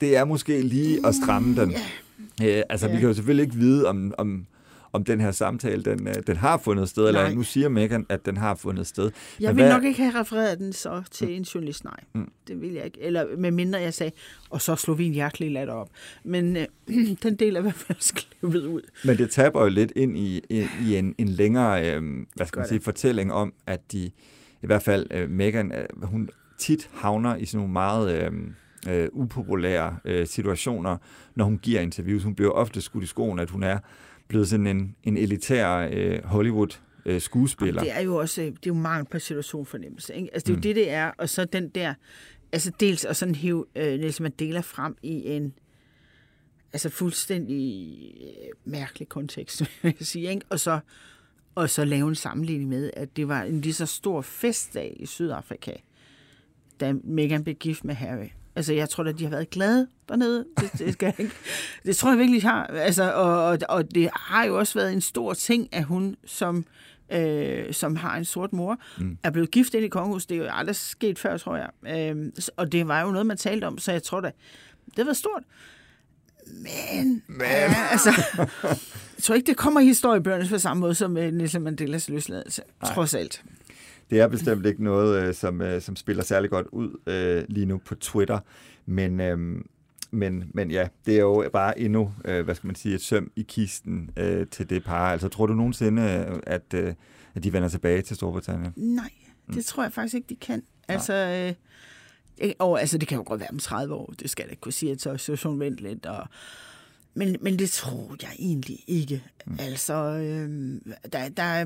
Det 0.00 0.16
er 0.16 0.24
måske 0.24 0.62
lige 0.62 1.06
at 1.06 1.14
stramme 1.14 1.60
den. 1.60 1.70
Ja. 2.40 2.58
Øh, 2.58 2.62
altså, 2.68 2.86
ja. 2.86 2.92
vi 2.92 2.98
kan 3.00 3.08
jo 3.08 3.14
selvfølgelig 3.14 3.42
ikke 3.42 3.56
vide, 3.56 3.86
om, 3.86 4.14
om, 4.18 4.46
om 4.96 5.04
den 5.04 5.20
her 5.20 5.30
samtale, 5.30 5.82
den, 5.82 6.08
øh, 6.08 6.14
den 6.26 6.36
har 6.36 6.58
fundet 6.58 6.88
sted, 6.88 7.12
nej. 7.12 7.22
eller 7.22 7.34
nu 7.34 7.42
siger 7.42 7.68
Megan, 7.68 8.06
at 8.08 8.26
den 8.26 8.36
har 8.36 8.54
fundet 8.54 8.86
sted. 8.86 9.10
Jeg 9.40 9.48
Men 9.48 9.56
vil 9.56 9.64
hvad... 9.64 9.72
nok 9.72 9.84
ikke 9.84 10.02
have 10.02 10.20
refereret 10.20 10.58
den 10.58 10.72
så 10.72 11.02
til 11.10 11.36
en 11.36 11.42
journalist, 11.42 11.84
nej. 11.84 12.00
Mm. 12.12 12.30
Det 12.48 12.60
vil 12.60 12.72
jeg 12.72 12.84
ikke. 12.84 13.00
Eller 13.00 13.26
med 13.38 13.50
mindre 13.50 13.80
jeg 13.80 13.94
sagde, 13.94 14.12
og 14.50 14.62
så 14.62 14.76
slog 14.76 14.98
vi 14.98 15.06
en 15.06 15.12
hjertelig 15.12 15.52
latter 15.52 15.74
op. 15.74 15.90
Men 16.24 16.56
øh, 16.56 16.66
den 17.22 17.36
del 17.36 17.54
er 17.56 17.58
i 17.58 17.62
hvert 17.62 17.74
fald 17.74 17.98
skrevet 18.14 18.66
ud. 18.66 18.82
Men 19.04 19.18
det 19.18 19.30
taber 19.30 19.62
jo 19.62 19.68
lidt 19.68 19.92
ind 19.96 20.18
i, 20.18 20.42
i, 20.50 20.66
i 20.82 20.96
en, 20.96 21.14
en 21.18 21.28
længere 21.28 21.94
øh, 21.94 22.02
hvad 22.34 22.46
skal 22.46 22.58
man 22.58 22.68
sige, 22.68 22.80
fortælling 22.80 23.32
om, 23.32 23.52
at 23.66 23.92
de, 23.92 24.10
i 24.62 24.66
hvert 24.66 24.82
fald 24.82 25.06
øh, 25.10 25.30
Megan, 25.30 25.72
øh, 25.72 26.02
hun 26.02 26.28
tit 26.58 26.88
havner 26.94 27.36
i 27.36 27.44
sådan 27.44 27.58
nogle 27.58 27.72
meget... 27.72 28.22
Øh, 28.22 28.32
øh, 28.88 29.08
upopulære 29.12 29.96
øh, 30.04 30.26
situationer, 30.26 30.96
når 31.34 31.44
hun 31.44 31.58
giver 31.58 31.80
interviews. 31.80 32.22
Hun 32.22 32.34
bliver 32.34 32.50
ofte 32.50 32.80
skudt 32.80 33.04
i 33.04 33.06
skoen, 33.06 33.38
at 33.38 33.50
hun 33.50 33.62
er 33.62 33.78
blevet 34.28 34.48
sådan 34.48 34.66
en, 34.66 34.96
en 35.02 35.16
elitær 35.16 35.88
øh, 35.92 36.24
Hollywood 36.24 36.78
øh, 37.06 37.20
skuespiller. 37.20 37.82
det 37.82 37.92
er 37.92 38.00
jo 38.00 38.16
også 38.16 38.40
det 38.40 38.48
er 38.48 38.56
jo 38.66 38.74
mangel 38.74 39.06
på 39.10 39.18
situationfornemmelse. 39.18 40.14
Ikke? 40.14 40.28
Altså, 40.34 40.46
det 40.46 40.50
er 40.50 40.54
jo 40.54 40.56
mm. 40.56 40.62
det, 40.62 40.76
det 40.76 40.90
er. 40.90 41.10
Og 41.18 41.28
så 41.28 41.44
den 41.44 41.68
der, 41.68 41.94
altså 42.52 42.72
dels 42.80 43.04
at 43.04 43.16
sådan 43.16 43.34
hive 43.34 43.64
øh, 43.76 44.00
Nelson 44.00 44.22
Mandela 44.22 44.60
frem 44.60 44.96
i 45.02 45.26
en 45.26 45.54
altså 46.72 46.88
fuldstændig 46.88 47.94
øh, 48.20 48.72
mærkelig 48.72 49.08
kontekst, 49.08 49.60
vil 49.82 49.94
jeg 49.98 50.06
sige. 50.06 50.30
Ikke? 50.30 50.46
Og, 50.48 50.60
så, 50.60 50.80
og 51.54 51.70
så 51.70 51.84
lave 51.84 52.08
en 52.08 52.14
sammenligning 52.14 52.68
med, 52.68 52.90
at 52.96 53.16
det 53.16 53.28
var 53.28 53.42
en 53.42 53.60
lige 53.60 53.74
så 53.74 53.86
stor 53.86 54.20
festdag 54.20 54.96
i 55.00 55.06
Sydafrika, 55.06 55.72
da 56.80 56.94
Meghan 57.04 57.44
blev 57.44 57.54
gift 57.54 57.84
med 57.84 57.94
Harry. 57.94 58.28
Altså, 58.56 58.72
jeg 58.72 58.88
tror 58.88 59.04
at 59.04 59.18
de 59.18 59.24
har 59.24 59.30
været 59.30 59.50
glade 59.50 59.86
dernede. 60.08 60.44
Det, 60.60 60.72
det, 60.78 60.92
skal 60.92 61.14
ikke. 61.18 61.32
det 61.84 61.96
tror 61.96 62.10
jeg 62.10 62.18
virkelig, 62.18 62.42
de 62.42 62.46
har. 62.46 62.66
Altså, 62.66 63.12
og, 63.12 63.58
og 63.68 63.94
det 63.94 64.10
har 64.14 64.44
jo 64.44 64.58
også 64.58 64.78
været 64.78 64.92
en 64.92 65.00
stor 65.00 65.34
ting, 65.34 65.68
at 65.72 65.84
hun 65.84 66.16
som, 66.24 66.64
øh, 67.12 67.72
som 67.72 67.96
har 67.96 68.16
en 68.16 68.24
sort 68.24 68.52
mor, 68.52 68.78
mm. 68.98 69.18
er 69.22 69.30
blevet 69.30 69.50
gift 69.50 69.74
ind 69.74 69.84
i 69.84 69.88
kongehus. 69.88 70.26
Det 70.26 70.34
er 70.34 70.38
jo 70.38 70.48
aldrig 70.50 70.76
sket 70.76 71.18
før, 71.18 71.36
tror 71.36 71.56
jeg. 71.56 71.70
Øh, 72.14 72.32
og 72.56 72.72
det 72.72 72.88
var 72.88 73.00
jo 73.00 73.10
noget, 73.10 73.26
man 73.26 73.36
talte 73.36 73.64
om, 73.64 73.78
så 73.78 73.92
jeg 73.92 74.02
tror 74.02 74.20
da, 74.20 74.30
det 74.96 75.06
været 75.06 75.16
stort. 75.16 75.42
Men, 76.46 77.22
Men. 77.26 77.40
Ja, 77.40 77.74
altså, 77.90 78.10
jeg 79.16 79.22
tror 79.22 79.34
ikke, 79.34 79.46
det 79.46 79.56
kommer 79.56 79.80
i 79.80 79.84
historiebøgerne 79.84 80.48
på 80.48 80.58
samme 80.58 80.80
måde 80.80 80.94
som 80.94 81.10
Nelson 81.10 81.62
Mandelas 81.62 82.08
løsladelse, 82.08 82.62
Nej. 82.82 82.94
trods 82.94 83.14
alt 83.14 83.42
det 84.10 84.20
er 84.20 84.28
bestemt 84.28 84.66
ikke 84.66 84.84
noget, 84.84 85.22
øh, 85.22 85.34
som, 85.34 85.62
øh, 85.62 85.82
som 85.82 85.96
spiller 85.96 86.22
særlig 86.22 86.50
godt 86.50 86.66
ud 86.66 87.00
øh, 87.06 87.44
lige 87.48 87.66
nu 87.66 87.78
på 87.78 87.94
Twitter. 87.94 88.38
Men, 88.86 89.20
øh, 89.20 89.38
men, 90.10 90.50
men 90.54 90.70
ja, 90.70 90.88
det 91.06 91.14
er 91.14 91.20
jo 91.20 91.50
bare 91.52 91.78
endnu, 91.80 92.12
øh, 92.24 92.44
hvad 92.44 92.54
skal 92.54 92.66
man 92.66 92.76
sige, 92.76 92.94
et 92.94 93.00
søm 93.00 93.30
i 93.36 93.42
kisten 93.42 94.10
øh, 94.16 94.46
til 94.46 94.70
det 94.70 94.84
par. 94.84 95.12
Altså, 95.12 95.28
tror 95.28 95.46
du 95.46 95.54
nogensinde, 95.54 96.02
øh, 96.02 96.38
at, 96.46 96.74
øh, 96.74 96.94
at 97.34 97.44
de 97.44 97.52
vender 97.52 97.68
tilbage 97.68 98.02
til 98.02 98.16
Storbritannien? 98.16 98.72
Nej, 98.76 99.10
det 99.46 99.56
mm. 99.56 99.62
tror 99.62 99.82
jeg 99.82 99.92
faktisk 99.92 100.14
ikke, 100.14 100.28
de 100.28 100.36
kan. 100.36 100.62
Altså, 100.88 101.14
øh, 102.42 102.52
og, 102.58 102.80
altså, 102.80 102.98
det 102.98 103.08
kan 103.08 103.18
jo 103.18 103.24
godt 103.26 103.40
være 103.40 103.50
om 103.50 103.58
30 103.58 103.94
år, 103.94 104.14
det 104.20 104.30
skal 104.30 104.44
jeg 104.44 104.50
ikke 104.50 104.60
kunne 104.60 104.72
sige, 104.72 104.92
at 104.92 105.00
så 105.00 105.10
er 105.10 105.56
vendt 105.58 105.80
lidt, 105.80 106.06
og 106.06 106.28
men, 107.16 107.36
men 107.40 107.58
det 107.58 107.70
tror 107.70 108.16
jeg 108.22 108.30
egentlig 108.38 108.78
ikke. 108.86 109.22
Mm. 109.46 109.56
Altså, 109.60 109.94
øh, 109.94 110.80
der, 111.12 111.28
der, 111.28 111.64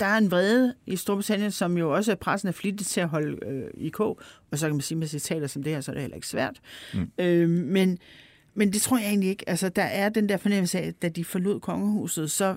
der 0.00 0.06
er 0.06 0.18
en 0.18 0.30
vrede 0.30 0.74
i 0.86 0.96
Storbritannien, 0.96 1.50
som 1.50 1.78
jo 1.78 1.94
også 1.94 2.12
er 2.12 2.16
pressen 2.16 2.48
er 2.48 2.52
flittigt 2.52 2.90
til 2.90 3.00
at 3.00 3.08
holde 3.08 3.46
øh, 3.46 3.70
i 3.74 3.88
k. 3.88 4.00
Og 4.00 4.18
så 4.54 4.66
kan 4.66 4.74
man 4.74 4.80
sige, 4.80 4.98
med 4.98 5.06
citater 5.06 5.46
som 5.46 5.62
det 5.62 5.72
her, 5.72 5.80
så 5.80 5.90
er 5.90 5.94
det 5.94 6.02
heller 6.02 6.14
ikke 6.14 6.28
svært. 6.28 6.60
Mm. 6.94 7.10
Øh, 7.18 7.48
men, 7.48 7.98
men 8.54 8.72
det 8.72 8.82
tror 8.82 8.98
jeg 8.98 9.08
egentlig 9.08 9.30
ikke. 9.30 9.48
Altså, 9.48 9.68
der 9.68 9.82
er 9.82 10.08
den 10.08 10.28
der 10.28 10.36
fornemmelse 10.36 10.78
af, 10.78 10.86
at 10.86 11.02
da 11.02 11.08
de 11.08 11.24
forlod 11.24 11.60
kongehuset, 11.60 12.30
så 12.30 12.56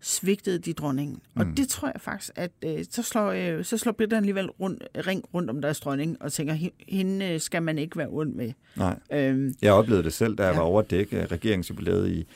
svigtede 0.00 0.58
de 0.58 0.72
dronningen. 0.72 1.18
Og 1.34 1.46
mm. 1.46 1.54
det 1.54 1.68
tror 1.68 1.88
jeg 1.88 2.00
faktisk, 2.00 2.32
at 2.36 2.50
øh, 2.64 2.84
så 2.90 3.02
slår, 3.02 3.30
øh, 3.30 3.64
så 3.64 3.78
slår 3.78 3.92
britterne 3.92 4.18
alligevel 4.18 4.50
rundt, 4.50 4.84
ring 5.06 5.24
rundt 5.34 5.50
om 5.50 5.62
deres 5.62 5.80
dronning, 5.80 6.22
og 6.22 6.32
tænker, 6.32 6.56
hende 6.88 7.26
øh, 7.26 7.40
skal 7.40 7.62
man 7.62 7.78
ikke 7.78 7.96
være 7.96 8.08
ondt 8.10 8.36
med. 8.36 8.52
Nej. 8.76 8.98
Øhm, 9.12 9.54
jeg 9.62 9.72
oplevede 9.72 10.04
det 10.04 10.12
selv, 10.12 10.36
da 10.36 10.44
jeg 10.44 10.52
ja. 10.52 10.58
var 10.58 10.66
over 10.66 10.80
at 10.80 10.90
dække 10.90 11.26
regeringsjubilæet 11.26 12.08
i, 12.08 12.26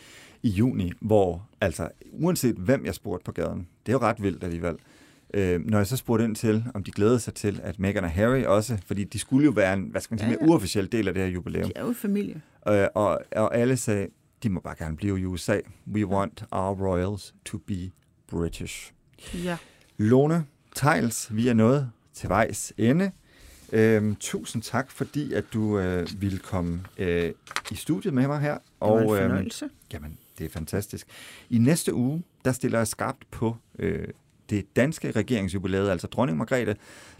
i 0.42 0.48
juni, 0.48 0.92
hvor 1.00 1.48
altså, 1.60 1.88
uanset 2.12 2.56
hvem 2.56 2.86
jeg 2.86 2.94
spurgte 2.94 3.24
på 3.24 3.32
gaden, 3.32 3.68
det 3.86 3.92
er 3.92 3.96
jo 3.96 3.98
ret 3.98 4.22
vildt 4.22 4.44
alligevel, 4.44 4.76
Øh, 5.34 5.60
når 5.66 5.78
jeg 5.78 5.86
så 5.86 5.96
spurgte 5.96 6.24
ind 6.24 6.36
til, 6.36 6.64
om 6.74 6.84
de 6.84 6.90
glæder 6.90 7.18
sig 7.18 7.34
til, 7.34 7.60
at 7.62 7.78
Meghan 7.78 8.04
og 8.04 8.10
Harry 8.10 8.42
også, 8.42 8.78
fordi 8.86 9.04
de 9.04 9.18
skulle 9.18 9.44
jo 9.44 9.50
være 9.50 9.74
en, 9.74 9.82
hvad 9.82 10.00
skal 10.00 10.12
man 10.12 10.18
sige, 10.18 10.28
ja, 10.28 10.32
ja. 10.32 10.40
mere 10.40 10.50
uofficiel 10.50 10.92
del 10.92 11.08
af 11.08 11.14
det 11.14 11.22
her 11.22 11.30
jubilæum. 11.30 11.64
De 11.64 11.72
er 11.76 11.86
jo 11.86 11.92
familie. 11.92 12.42
Øh, 12.68 12.86
og, 12.94 13.20
og 13.36 13.56
alle 13.56 13.76
sagde, 13.76 14.06
de 14.42 14.50
må 14.50 14.60
bare 14.60 14.74
gerne 14.78 14.96
blive 14.96 15.20
i 15.20 15.24
USA. 15.24 15.60
We 15.92 16.06
want 16.06 16.44
our 16.50 16.74
royals 16.74 17.34
to 17.44 17.58
be 17.58 17.90
British. 18.26 18.92
Ja. 19.34 19.56
Lone 19.96 20.46
Tejls, 20.74 21.36
vi 21.36 21.48
er 21.48 21.54
nået 21.54 21.90
til 22.14 22.28
vejs 22.28 22.72
ende. 22.78 23.10
Øhm, 23.72 24.16
tusind 24.16 24.62
tak, 24.62 24.90
fordi 24.90 25.32
at 25.32 25.44
du 25.52 25.78
øh, 25.78 26.06
ville 26.18 26.38
komme 26.38 26.84
øh, 26.98 27.32
i 27.70 27.74
studiet 27.74 28.14
med 28.14 28.26
mig 28.26 28.40
her. 28.40 28.58
Og, 28.80 29.00
det 29.00 29.08
var 29.08 29.16
en 29.16 29.22
øhm, 29.22 29.30
fornøjelse. 29.30 29.64
Øh, 29.64 29.70
jamen, 29.92 30.18
det 30.38 30.44
er 30.44 30.50
fantastisk. 30.50 31.06
I 31.50 31.58
næste 31.58 31.94
uge, 31.94 32.22
der 32.44 32.52
stiller 32.52 32.78
jeg 32.78 32.86
skarpt 32.86 33.30
på 33.30 33.56
øh, 33.78 34.08
det 34.50 34.76
danske 34.76 35.10
regeringsjubilæet, 35.10 35.90
altså 35.90 36.06
dronning 36.06 36.38
Margrethe, 36.38 36.76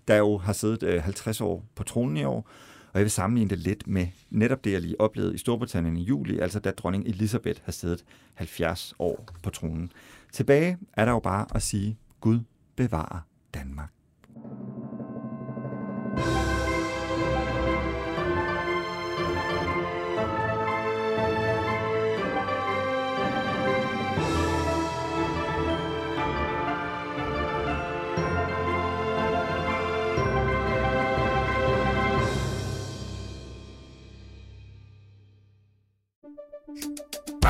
der 0.08 0.16
jo 0.16 0.38
har 0.38 0.52
siddet 0.52 0.82
øh, 0.82 1.02
50 1.02 1.40
år 1.40 1.64
på 1.74 1.82
tronen 1.82 2.16
i 2.16 2.24
år. 2.24 2.48
Og 2.92 2.98
jeg 2.98 3.04
vil 3.04 3.10
sammenligne 3.10 3.50
det 3.50 3.58
lidt 3.58 3.86
med 3.86 4.06
netop 4.30 4.64
det, 4.64 4.72
jeg 4.72 4.80
lige 4.80 5.00
oplevede 5.00 5.34
i 5.34 5.38
Storbritannien 5.38 5.96
i 5.96 6.02
juli, 6.02 6.38
altså 6.38 6.60
da 6.60 6.70
dronning 6.70 7.06
Elisabeth 7.06 7.60
har 7.64 7.72
siddet 7.72 8.04
70 8.34 8.94
år 8.98 9.26
på 9.42 9.50
tronen. 9.50 9.92
Tilbage 10.32 10.78
er 10.92 11.04
der 11.04 11.12
jo 11.12 11.18
bare 11.18 11.46
at 11.54 11.62
sige, 11.62 11.98
Gud 12.20 12.40
bevarer 12.76 13.20
Danmark. 13.54 13.92